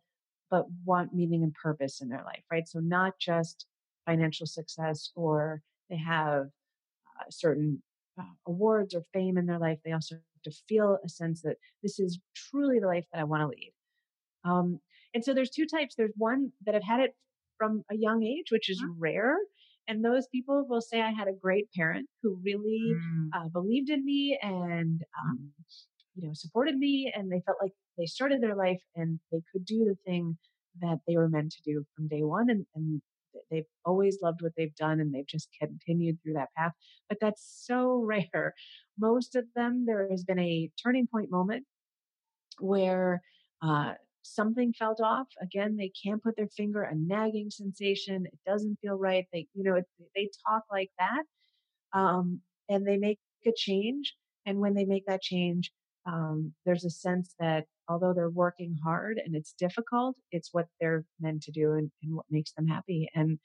but 0.51 0.67
want 0.85 1.15
meaning 1.15 1.43
and 1.45 1.55
purpose 1.55 2.01
in 2.01 2.09
their 2.09 2.25
life, 2.25 2.43
right? 2.51 2.67
So 2.67 2.81
not 2.81 3.15
just 3.21 3.67
financial 4.05 4.47
success 4.47 5.11
or 5.15 5.63
they 5.89 5.97
have 5.97 6.47
uh, 6.47 7.31
certain 7.31 7.83
uh, 8.21 8.25
awards 8.47 8.95
or 8.95 9.03
fame 9.13 9.39
in 9.39 9.47
their 9.47 9.59
life. 9.59 9.79
They 9.85 9.93
also 9.93 10.17
have 10.17 10.43
to 10.45 10.59
feel 10.69 10.99
a 11.05 11.09
sense 11.09 11.43
that 11.43 11.57
this 11.83 12.01
is 12.01 12.19
truly 12.35 12.81
the 12.81 12.89
life 12.89 13.07
that 13.13 13.21
I 13.21 13.25
want 13.25 13.43
to 13.43 13.49
lead. 13.49 13.73
Um, 14.45 14.81
and 15.15 15.25
so 15.25 15.35
there's 15.35 15.51
two 15.51 15.67
types. 15.67 15.95
There's 15.95 16.13
one 16.17 16.53
that 16.65 16.75
have 16.75 16.83
had 16.83 17.01
it 17.01 17.15
from 17.59 17.85
a 17.91 17.97
young 17.97 18.23
age, 18.23 18.51
which 18.51 18.71
is 18.71 18.83
mm-hmm. 18.83 18.99
rare. 18.99 19.37
And 19.91 20.05
those 20.05 20.29
people 20.29 20.65
will 20.69 20.81
say, 20.81 21.01
I 21.01 21.11
had 21.11 21.27
a 21.27 21.33
great 21.33 21.69
parent 21.77 22.09
who 22.23 22.39
really 22.45 22.95
mm. 22.95 23.29
uh, 23.35 23.49
believed 23.49 23.91
in 23.91 24.05
me 24.05 24.39
and, 24.41 25.03
um, 25.21 25.51
you 26.15 26.29
know, 26.29 26.33
supported 26.33 26.77
me. 26.77 27.13
And 27.13 27.31
they 27.31 27.43
felt 27.45 27.59
like 27.61 27.73
they 27.99 28.07
started 28.07 28.41
their 28.41 28.55
life 28.55 28.81
and 28.95 29.19
they 29.33 29.43
could 29.51 29.65
do 29.65 29.85
the 29.85 29.97
thing 30.07 30.39
that 30.81 31.01
they 31.09 31.17
were 31.17 31.29
meant 31.29 31.51
to 31.51 31.63
do 31.65 31.85
from 31.97 32.07
day 32.07 32.23
one. 32.23 32.51
And, 32.51 32.67
and 32.77 33.03
they've 33.51 33.65
always 33.85 34.19
loved 34.23 34.43
what 34.43 34.53
they've 34.57 34.75
done 34.77 35.01
and 35.01 35.13
they've 35.13 35.27
just 35.27 35.49
continued 35.61 36.19
through 36.23 36.35
that 36.35 36.55
path. 36.57 36.73
But 37.09 37.19
that's 37.21 37.65
so 37.67 37.97
rare. 38.07 38.55
Most 38.97 39.35
of 39.35 39.47
them, 39.57 39.87
there 39.87 40.07
has 40.09 40.23
been 40.23 40.39
a 40.39 40.71
turning 40.81 41.09
point 41.09 41.33
moment 41.33 41.65
where 42.61 43.23
uh, 43.61 43.95
something 44.23 44.73
felt 44.73 45.01
off. 45.01 45.29
Again, 45.41 45.77
they 45.77 45.93
can't 46.03 46.23
put 46.23 46.37
their 46.37 46.49
finger, 46.49 46.83
a 46.83 46.95
nagging 46.95 47.51
sensation. 47.51 48.27
It 48.27 48.39
doesn't 48.47 48.79
feel 48.81 48.97
right. 48.97 49.27
They, 49.33 49.47
you 49.55 49.65
know, 49.65 49.77
it, 49.77 49.87
they 50.15 50.31
talk 50.47 50.65
like 50.71 50.91
that. 50.99 51.23
Um, 51.93 52.41
and 52.69 52.87
they 52.87 52.97
make 52.97 53.19
a 53.47 53.53
change. 53.57 54.15
And 54.47 54.59
when 54.59 54.75
they 54.75 54.85
make 54.85 55.07
that 55.07 55.23
change, 55.23 55.73
um, 56.07 56.53
there's 56.65 56.85
a 56.85 56.91
sense 56.91 57.35
that 57.39 57.67
although 57.89 58.13
they're 58.15 58.31
working 58.31 58.77
hard 58.83 59.21
and 59.23 59.35
it's 59.35 59.53
difficult, 59.53 60.17
it's 60.31 60.51
what 60.53 60.67
they're 60.81 61.05
meant 61.21 61.43
to 61.43 61.53
do 61.53 61.73
and, 61.73 61.91
and 62.03 62.15
what 62.15 62.27
makes 62.31 62.53
them 62.53 62.67
happy. 62.67 63.09
And 63.15 63.39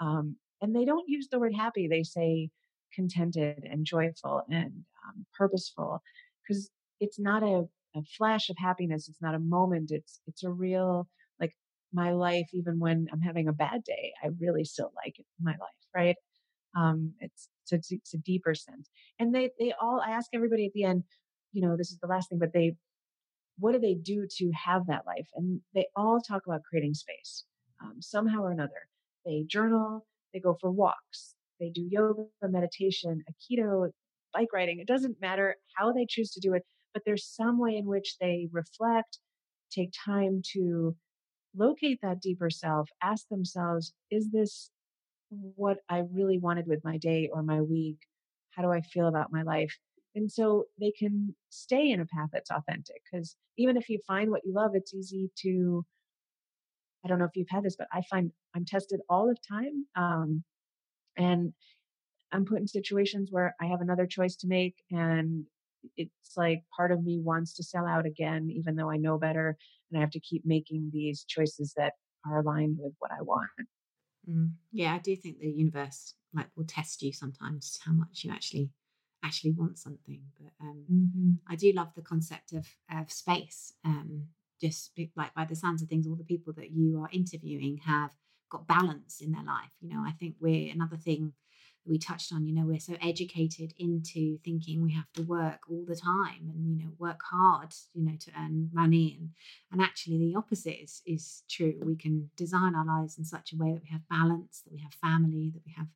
um, 0.00 0.36
and 0.62 0.74
they 0.74 0.84
don't 0.84 1.08
use 1.08 1.28
the 1.30 1.38
word 1.38 1.54
happy; 1.54 1.88
they 1.88 2.02
say 2.02 2.50
contented 2.94 3.66
and 3.70 3.84
joyful 3.84 4.42
and 4.50 4.72
um, 5.06 5.26
purposeful, 5.36 6.02
because 6.42 6.70
it's 7.00 7.18
not 7.18 7.42
a, 7.42 7.66
a 7.96 8.02
flash 8.18 8.50
of 8.50 8.56
happiness. 8.58 9.08
It's 9.08 9.22
not 9.22 9.34
a 9.34 9.38
moment. 9.40 9.90
It's 9.90 10.20
it's 10.26 10.44
a 10.44 10.50
real 10.50 11.08
like 11.40 11.52
my 11.92 12.12
life. 12.12 12.48
Even 12.52 12.78
when 12.78 13.06
I'm 13.12 13.20
having 13.20 13.48
a 13.48 13.52
bad 13.52 13.84
day, 13.84 14.12
I 14.22 14.28
really 14.40 14.64
still 14.64 14.92
like 15.04 15.16
my 15.40 15.52
life, 15.52 15.80
right? 15.94 16.16
Um, 16.76 17.14
it's 17.20 17.48
it's, 17.72 17.92
it's 17.92 18.14
a 18.14 18.18
deeper 18.18 18.54
sense. 18.54 18.88
And 19.18 19.34
they 19.34 19.50
they 19.58 19.72
all 19.80 20.00
I 20.04 20.12
ask 20.12 20.30
everybody 20.34 20.66
at 20.66 20.72
the 20.74 20.84
end, 20.84 21.04
you 21.52 21.62
know, 21.62 21.76
this 21.76 21.90
is 21.90 21.98
the 22.00 22.08
last 22.08 22.28
thing, 22.30 22.38
but 22.38 22.52
they 22.52 22.74
what 23.58 23.72
do 23.72 23.78
they 23.78 23.94
do 23.94 24.26
to 24.38 24.50
have 24.52 24.86
that 24.86 25.06
life? 25.06 25.28
And 25.34 25.60
they 25.74 25.86
all 25.94 26.20
talk 26.20 26.42
about 26.46 26.62
creating 26.68 26.94
space 26.94 27.44
um, 27.82 27.96
somehow 28.00 28.42
or 28.42 28.52
another. 28.52 28.88
They 29.26 29.44
journal, 29.46 30.06
they 30.32 30.40
go 30.40 30.56
for 30.60 30.70
walks, 30.70 31.34
they 31.60 31.70
do 31.70 31.86
yoga, 31.88 32.24
meditation, 32.42 33.22
aikido, 33.30 33.90
bike 34.32 34.48
riding. 34.52 34.80
It 34.80 34.86
doesn't 34.86 35.20
matter 35.20 35.56
how 35.76 35.92
they 35.92 36.06
choose 36.08 36.30
to 36.32 36.40
do 36.40 36.54
it, 36.54 36.64
but 36.92 37.02
there's 37.04 37.26
some 37.26 37.58
way 37.58 37.76
in 37.76 37.86
which 37.86 38.16
they 38.20 38.48
reflect, 38.52 39.18
take 39.70 39.92
time 40.04 40.42
to 40.52 40.96
locate 41.56 41.98
that 42.02 42.20
deeper 42.20 42.50
self, 42.50 42.88
ask 43.02 43.28
themselves, 43.28 43.92
is 44.10 44.30
this 44.30 44.70
what 45.30 45.78
I 45.88 46.02
really 46.12 46.38
wanted 46.38 46.66
with 46.66 46.84
my 46.84 46.96
day 46.96 47.30
or 47.32 47.42
my 47.42 47.60
week? 47.60 47.98
How 48.50 48.62
do 48.62 48.70
I 48.70 48.80
feel 48.80 49.06
about 49.06 49.32
my 49.32 49.42
life? 49.42 49.76
And 50.14 50.30
so 50.30 50.64
they 50.80 50.90
can 50.90 51.34
stay 51.50 51.90
in 51.90 52.00
a 52.00 52.06
path 52.06 52.30
that's 52.32 52.50
authentic 52.50 53.02
because 53.10 53.36
even 53.56 53.76
if 53.76 53.88
you 53.88 54.00
find 54.06 54.30
what 54.30 54.44
you 54.44 54.52
love, 54.52 54.72
it's 54.74 54.92
easy 54.92 55.30
to, 55.42 55.84
I 57.04 57.08
don't 57.08 57.18
know 57.18 57.26
if 57.26 57.36
you've 57.36 57.48
had 57.48 57.62
this, 57.62 57.76
but 57.76 57.86
I 57.92 58.02
find 58.02 58.32
I'm 58.54 58.64
tested 58.64 59.00
all 59.08 59.28
the 59.28 59.36
time. 59.48 59.86
Um, 59.94 60.42
and 61.16 61.52
I'm 62.32 62.44
put 62.44 62.58
in 62.58 62.66
situations 62.66 63.30
where 63.30 63.54
I 63.60 63.66
have 63.66 63.80
another 63.80 64.06
choice 64.06 64.36
to 64.36 64.48
make 64.48 64.76
and 64.90 65.44
it's 65.96 66.36
like 66.36 66.62
part 66.76 66.92
of 66.92 67.02
me 67.02 67.20
wants 67.20 67.54
to 67.54 67.62
sell 67.62 67.86
out 67.86 68.06
again, 68.06 68.50
even 68.50 68.76
though 68.76 68.90
I 68.90 68.96
know 68.96 69.18
better. 69.18 69.56
And 69.90 69.98
I 69.98 70.00
have 70.00 70.10
to 70.12 70.20
keep 70.20 70.44
making 70.44 70.90
these 70.92 71.24
choices 71.24 71.74
that 71.76 71.94
are 72.26 72.40
aligned 72.40 72.78
with 72.78 72.92
what 72.98 73.10
I 73.10 73.22
want. 73.22 73.48
Mm. 74.28 74.52
Yeah, 74.72 74.94
I 74.94 74.98
do 74.98 75.16
think 75.16 75.38
the 75.38 75.50
universe 75.50 76.14
like 76.34 76.48
will 76.56 76.66
test 76.66 77.02
you 77.02 77.12
sometimes 77.12 77.80
how 77.84 77.92
much 77.92 78.22
you 78.24 78.30
actually 78.30 78.70
actually 79.24 79.52
want 79.52 79.78
something. 79.78 80.22
But 80.38 80.52
um, 80.60 80.84
mm-hmm. 80.90 81.30
I 81.52 81.56
do 81.56 81.72
love 81.72 81.88
the 81.94 82.02
concept 82.02 82.52
of, 82.52 82.66
of 82.92 83.10
space. 83.10 83.72
Um, 83.84 84.26
just 84.60 84.94
be, 84.94 85.10
like 85.16 85.34
by 85.34 85.44
the 85.44 85.56
sounds 85.56 85.82
of 85.82 85.88
things, 85.88 86.06
all 86.06 86.16
the 86.16 86.24
people 86.24 86.52
that 86.54 86.70
you 86.70 87.00
are 87.00 87.08
interviewing 87.12 87.80
have 87.84 88.10
got 88.50 88.66
balance 88.66 89.20
in 89.20 89.32
their 89.32 89.44
life. 89.44 89.72
You 89.80 89.94
know, 89.94 90.02
I 90.06 90.12
think 90.12 90.36
we're 90.40 90.72
another 90.72 90.96
thing 90.96 91.32
we 91.86 91.98
touched 91.98 92.32
on. 92.32 92.46
You 92.46 92.54
know, 92.54 92.66
we're 92.66 92.80
so 92.80 92.96
educated 93.02 93.72
into 93.78 94.38
thinking 94.44 94.82
we 94.82 94.92
have 94.92 95.10
to 95.14 95.22
work 95.22 95.60
all 95.70 95.84
the 95.86 95.96
time 95.96 96.48
and 96.48 96.66
you 96.68 96.84
know 96.84 96.92
work 96.98 97.20
hard. 97.30 97.74
You 97.94 98.04
know, 98.04 98.16
to 98.20 98.30
earn 98.38 98.70
money 98.72 99.16
and 99.18 99.30
and 99.72 99.80
actually 99.80 100.18
the 100.18 100.36
opposite 100.36 100.82
is 100.82 101.02
is 101.06 101.42
true. 101.48 101.74
We 101.84 101.96
can 101.96 102.30
design 102.36 102.74
our 102.74 102.86
lives 102.86 103.18
in 103.18 103.24
such 103.24 103.52
a 103.52 103.56
way 103.56 103.72
that 103.72 103.82
we 103.82 103.90
have 103.90 104.08
balance, 104.08 104.62
that 104.64 104.72
we 104.72 104.80
have 104.80 104.94
family, 104.94 105.50
that 105.54 105.62
we 105.66 105.72
have 105.76 105.88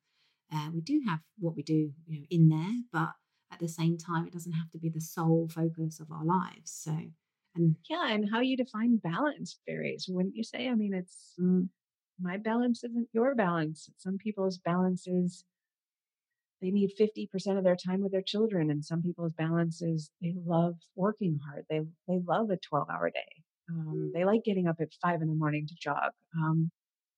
uh, 0.53 0.69
we 0.73 0.81
do 0.81 1.01
have 1.07 1.19
what 1.39 1.55
we 1.55 1.63
do, 1.63 1.91
you 2.07 2.19
know, 2.19 2.25
in 2.29 2.49
there, 2.49 2.81
but 2.91 3.13
at 3.51 3.59
the 3.59 3.67
same 3.67 3.97
time, 3.97 4.27
it 4.27 4.33
doesn't 4.33 4.53
have 4.53 4.69
to 4.71 4.77
be 4.77 4.89
the 4.89 5.01
sole 5.01 5.47
focus 5.49 5.99
of 5.99 6.11
our 6.11 6.25
lives. 6.25 6.71
So, 6.71 6.97
and 7.55 7.75
yeah, 7.89 8.11
and 8.11 8.29
how 8.31 8.41
you 8.41 8.57
define 8.57 8.97
balance 8.97 9.59
varies, 9.67 10.05
wouldn't 10.09 10.35
you 10.35 10.43
say? 10.43 10.67
I 10.67 10.75
mean, 10.75 10.93
it's 10.93 11.33
mm, 11.39 11.67
my 12.19 12.37
balance 12.37 12.83
isn't 12.83 13.09
your 13.13 13.35
balance. 13.35 13.89
Some 13.97 14.17
people's 14.17 14.57
balance 14.57 15.07
is 15.07 15.43
they 16.65 16.71
need 16.71 16.91
50% 16.99 17.57
of 17.57 17.63
their 17.63 17.75
time 17.75 18.01
with 18.01 18.11
their 18.11 18.23
children 18.23 18.71
and 18.71 18.83
some 18.83 19.01
people's 19.03 19.33
balance 19.33 19.81
is 19.81 20.09
they 20.21 20.33
love 20.45 20.75
working 20.95 21.39
hard 21.47 21.65
they 21.69 21.81
they 22.07 22.19
love 22.27 22.49
a 22.49 22.57
12 22.57 22.89
hour 22.89 23.09
day 23.09 23.43
um, 23.69 24.11
they 24.13 24.25
like 24.25 24.43
getting 24.43 24.67
up 24.67 24.77
at 24.79 24.89
five 25.01 25.21
in 25.21 25.27
the 25.27 25.35
morning 25.35 25.67
to 25.67 25.75
jog 25.79 26.11
um, 26.35 26.71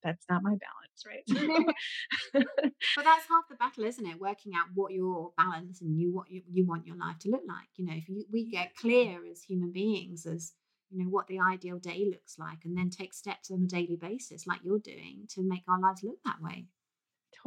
that's 0.04 0.26
not 0.30 0.44
my 0.44 0.56
balance, 0.56 1.06
right? 1.06 1.24
but 2.34 3.04
that's 3.04 3.28
half 3.28 3.48
the 3.50 3.56
battle, 3.60 3.84
isn't 3.86 4.06
it? 4.06 4.20
Working 4.20 4.54
out 4.56 4.68
what 4.74 4.94
your 4.94 5.32
balance 5.38 5.82
and 5.82 6.00
you 6.00 6.14
what 6.14 6.30
you, 6.30 6.42
you 6.50 6.66
want 6.66 6.86
your 6.86 6.98
life 6.98 7.20
to 7.20 7.30
look 7.30 7.44
like. 7.48 7.68
You 7.76 7.86
know, 7.86 7.94
if 7.96 8.08
you, 8.08 8.26
we 8.32 8.50
get 8.50 8.76
clear 8.76 9.20
as 9.30 9.42
human 9.42 9.72
beings 9.72 10.26
as 10.26 10.54
you 10.90 11.04
know 11.04 11.10
what 11.10 11.28
the 11.28 11.40
ideal 11.40 11.80
day 11.80 12.08
looks 12.10 12.40
like, 12.40 12.60
and 12.64 12.78
then 12.78 12.90
take 12.90 13.14
steps 13.14 13.52
on 13.52 13.64
a 13.64 13.68
daily 13.68 13.98
basis, 13.98 14.48
like 14.48 14.60
you're 14.64 14.80
doing, 14.80 15.28
to 15.30 15.44
make 15.44 15.64
our 15.68 15.80
lives 15.80 16.04
look 16.04 16.20
that 16.24 16.42
way. 16.42 16.66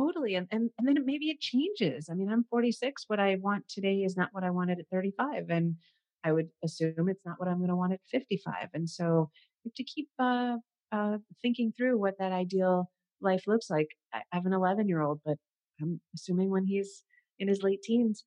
Totally, 0.01 0.35
and 0.35 0.47
and 0.51 0.71
and 0.79 0.89
then 0.89 1.05
maybe 1.05 1.27
it 1.27 1.41
changes. 1.41 2.09
I 2.11 2.15
mean, 2.15 2.31
I'm 2.31 2.45
46. 2.45 3.05
What 3.09 3.21
I 3.21 3.37
want 3.37 3.69
today 3.69 3.97
is 3.97 4.17
not 4.17 4.31
what 4.33 4.45
I 4.45 4.51
wanted 4.51 4.79
at 4.79 4.87
35, 4.91 5.51
and 5.51 5.77
I 6.24 6.33
would 6.33 6.49
assume 6.64 7.09
it's 7.09 7.27
not 7.27 7.39
what 7.39 7.49
I'm 7.49 7.59
going 7.59 7.68
to 7.68 7.77
want 7.77 7.93
at 7.93 8.01
55. 8.11 8.68
And 8.72 8.89
so, 8.89 9.31
you 9.62 9.68
have 9.68 9.74
to 9.74 9.85
keep 9.85 10.09
uh, 10.18 10.57
uh, 10.91 11.18
thinking 11.43 11.74
through 11.77 11.99
what 11.99 12.18
that 12.18 12.33
ideal 12.33 12.91
life 13.20 13.45
looks 13.47 13.68
like. 13.68 13.89
I 14.14 14.22
have 14.33 14.47
an 14.47 14.55
11 14.55 14.89
year 14.89 15.03
old, 15.03 15.20
but 15.24 15.37
I'm 15.83 16.01
assuming 16.14 16.49
when 16.49 16.64
he's 16.64 17.03
in 17.39 17.49
his 17.49 17.62
late 17.62 17.83
teens, 17.83 18.24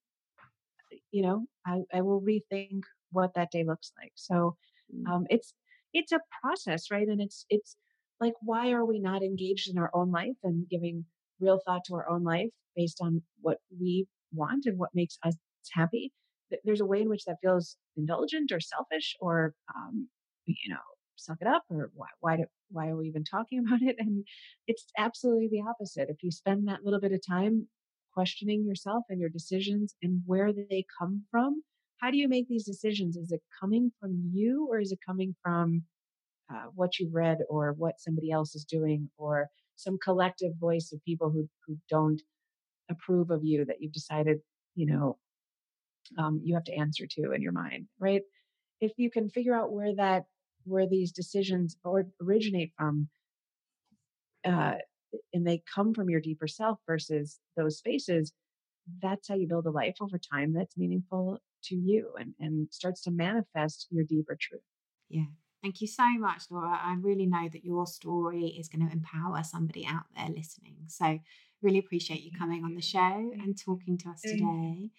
you 1.11 1.23
know, 1.23 1.45
I, 1.65 1.81
I 1.91 2.01
will 2.01 2.21
rethink 2.21 2.81
what 3.11 3.33
that 3.33 3.51
day 3.51 3.63
looks 3.63 3.91
like. 3.97 4.11
So 4.15 4.57
mm. 4.93 5.09
um, 5.11 5.25
it's 5.31 5.53
it's 5.91 6.11
a 6.11 6.21
process, 6.41 6.91
right? 6.91 7.07
And 7.07 7.19
it's 7.19 7.45
it's 7.49 7.77
like 8.19 8.33
why 8.41 8.71
are 8.73 8.85
we 8.85 8.99
not 8.99 9.23
engaged 9.23 9.71
in 9.71 9.79
our 9.79 9.89
own 9.93 10.11
life 10.11 10.37
and 10.43 10.69
giving 10.69 11.05
real 11.39 11.59
thought 11.65 11.83
to 11.85 11.95
our 11.95 12.09
own 12.09 12.23
life 12.23 12.49
based 12.75 12.99
on 13.01 13.21
what 13.41 13.57
we 13.79 14.07
want 14.33 14.65
and 14.65 14.77
what 14.77 14.89
makes 14.93 15.17
us 15.23 15.35
happy? 15.71 16.11
There's 16.63 16.81
a 16.81 16.85
way 16.85 17.01
in 17.01 17.09
which 17.09 17.25
that 17.25 17.37
feels 17.41 17.77
indulgent 17.97 18.51
or 18.51 18.59
selfish 18.59 19.15
or 19.19 19.53
um, 19.75 20.07
you 20.45 20.69
know 20.69 20.77
suck 21.15 21.37
it 21.41 21.47
up 21.47 21.63
or 21.69 21.91
why 21.95 22.07
why 22.19 22.37
do, 22.37 22.43
why 22.69 22.89
are 22.89 22.97
we 22.97 23.07
even 23.07 23.23
talking 23.23 23.59
about 23.65 23.81
it 23.81 23.95
and 23.99 24.25
it's 24.67 24.85
absolutely 24.97 25.47
the 25.47 25.61
opposite 25.61 26.09
if 26.09 26.17
you 26.21 26.31
spend 26.31 26.67
that 26.67 26.83
little 26.83 26.99
bit 26.99 27.13
of 27.13 27.21
time 27.25 27.67
questioning 28.13 28.65
yourself 28.65 29.03
and 29.09 29.19
your 29.19 29.29
decisions 29.29 29.95
and 30.01 30.21
where 30.25 30.53
they 30.53 30.85
come 30.99 31.23
from. 31.31 31.63
How 31.97 32.11
do 32.11 32.17
you 32.17 32.27
make 32.27 32.47
these 32.47 32.65
decisions? 32.65 33.17
Is 33.17 33.31
it 33.31 33.41
coming 33.59 33.91
from 33.99 34.31
you 34.33 34.67
or 34.69 34.79
is 34.79 34.91
it 34.91 34.99
coming 35.05 35.35
from 35.41 35.83
uh, 36.53 36.65
what 36.75 36.99
you've 36.99 37.13
read 37.13 37.39
or 37.49 37.73
what 37.73 37.99
somebody 37.99 38.31
else 38.31 38.55
is 38.55 38.65
doing 38.65 39.09
or 39.17 39.47
some 39.75 39.97
collective 40.03 40.53
voice 40.59 40.91
of 40.93 41.03
people 41.03 41.29
who, 41.29 41.49
who 41.67 41.77
don't 41.89 42.21
approve 42.89 43.31
of 43.31 43.43
you 43.43 43.65
that 43.65 43.77
you've 43.81 43.93
decided, 43.93 44.39
you 44.75 44.85
know, 44.85 45.17
um, 46.17 46.41
you 46.43 46.53
have 46.53 46.63
to 46.65 46.73
answer 46.73 47.05
to 47.09 47.31
in 47.31 47.41
your 47.41 47.51
mind, 47.51 47.87
right? 47.99 48.21
If 48.81 48.91
you 48.97 49.09
can 49.09 49.29
figure 49.29 49.55
out 49.55 49.71
where 49.71 49.95
that, 49.95 50.25
where 50.65 50.87
these 50.87 51.11
decisions 51.11 51.77
or 51.83 52.05
originate 52.21 52.71
from, 52.77 53.09
uh, 54.45 54.75
and 55.33 55.45
they 55.45 55.61
come 55.73 55.93
from 55.93 56.09
your 56.09 56.19
deeper 56.19 56.47
self 56.47 56.79
versus 56.87 57.39
those 57.55 57.77
spaces, 57.77 58.33
that's 59.01 59.27
how 59.27 59.35
you 59.35 59.47
build 59.47 59.65
a 59.65 59.71
life 59.71 59.95
over 60.01 60.17
time 60.17 60.53
that's 60.53 60.77
meaningful 60.77 61.39
to 61.65 61.75
you 61.75 62.11
and, 62.19 62.33
and 62.39 62.67
starts 62.71 63.01
to 63.01 63.11
manifest 63.11 63.87
your 63.89 64.03
deeper 64.03 64.37
truth. 64.39 64.61
Yeah. 65.09 65.25
Thank 65.63 65.79
you 65.79 65.87
so 65.87 66.03
much, 66.19 66.43
Laura. 66.49 66.77
I 66.83 66.97
really 66.99 67.25
know 67.25 67.47
that 67.47 67.63
your 67.63 67.87
story 67.87 68.47
is 68.47 68.67
going 68.67 68.85
to 68.85 68.91
empower 68.91 69.43
somebody 69.43 69.85
out 69.85 70.03
there 70.13 70.27
listening. 70.27 70.75
So, 70.87 71.19
really 71.61 71.79
appreciate 71.79 72.21
you 72.21 72.31
coming 72.37 72.65
on 72.65 72.75
the 72.75 72.81
show 72.81 72.99
and 72.99 73.57
talking 73.57 73.97
to 73.99 74.09
us 74.09 74.21
today. 74.21 74.89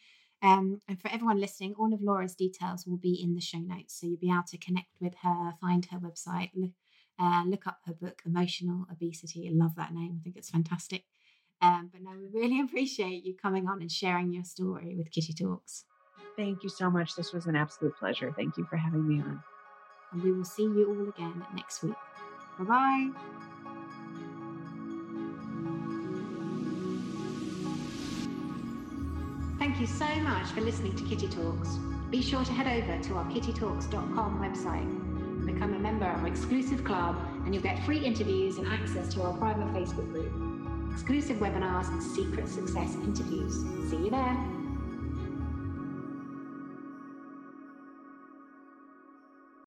Um, 0.43 0.81
and 0.89 0.99
for 0.99 1.09
everyone 1.09 1.39
listening, 1.39 1.75
all 1.79 1.93
of 1.93 2.01
Laura's 2.01 2.35
details 2.35 2.87
will 2.87 2.97
be 2.97 3.13
in 3.23 3.35
the 3.35 3.43
show 3.43 3.59
notes. 3.59 4.01
So, 4.01 4.07
you'll 4.07 4.17
be 4.17 4.31
able 4.31 4.45
to 4.49 4.57
connect 4.57 4.89
with 5.03 5.13
her, 5.23 5.53
find 5.61 5.85
her 5.93 5.99
website, 5.99 6.49
look, 6.55 6.73
uh, 7.21 7.43
look 7.47 7.67
up 7.67 7.81
her 7.85 7.93
book, 7.93 8.23
Emotional 8.25 8.87
Obesity. 8.91 9.47
I 9.47 9.53
love 9.53 9.75
that 9.77 9.93
name. 9.93 10.17
I 10.19 10.25
think 10.25 10.37
it's 10.39 10.49
fantastic. 10.49 11.05
Um, 11.61 11.91
but 11.93 12.01
no, 12.01 12.13
we 12.13 12.41
really 12.41 12.61
appreciate 12.65 13.23
you 13.27 13.37
coming 13.37 13.69
on 13.69 13.83
and 13.83 13.93
sharing 13.93 14.33
your 14.33 14.45
story 14.45 14.95
with 14.97 15.11
Kitty 15.11 15.35
Talks. 15.35 15.85
Thank 16.39 16.63
you 16.63 16.71
so 16.71 16.91
much. 16.91 17.17
This 17.17 17.35
was 17.35 17.45
an 17.45 17.55
absolute 17.55 17.95
pleasure. 17.99 18.33
Thank 18.35 18.57
you 18.57 18.65
for 18.65 18.79
having 18.79 19.07
me 19.07 19.21
on 19.21 19.43
and 20.15 20.23
we 20.23 20.33
will 20.33 20.45
see 20.45 20.63
you 20.63 20.89
all 20.89 21.09
again 21.09 21.45
next 21.55 21.83
week. 21.83 21.95
Bye 22.59 22.65
bye. 22.65 23.11
Thank 29.59 29.81
you 29.81 29.87
so 29.87 30.07
much 30.23 30.47
for 30.49 30.61
listening 30.61 30.95
to 30.97 31.05
Kitty 31.05 31.29
Talks. 31.29 31.77
Be 32.11 32.23
sure 32.23 32.45
to 32.45 32.53
head 32.53 32.67
over 32.67 33.03
to 33.03 33.15
our 33.15 33.25
kittytalks.com 33.27 34.41
website 34.41 35.05
become 35.45 35.75
a 35.75 35.79
member 35.79 36.07
of 36.07 36.21
our 36.21 36.27
exclusive 36.27 36.85
club, 36.85 37.17
and 37.45 37.55
you'll 37.55 37.63
get 37.63 37.85
free 37.85 37.99
interviews 37.99 38.59
and 38.59 38.67
access 38.67 39.13
to 39.15 39.23
our 39.23 39.33
private 39.35 39.67
Facebook 39.75 40.11
group, 40.13 40.33
exclusive 40.93 41.37
webinars, 41.39 41.89
and 41.89 42.03
secret 42.03 42.49
success 42.49 42.95
interviews. 42.95 43.63
See 43.91 43.97
you 43.97 44.11
there. 44.11 44.54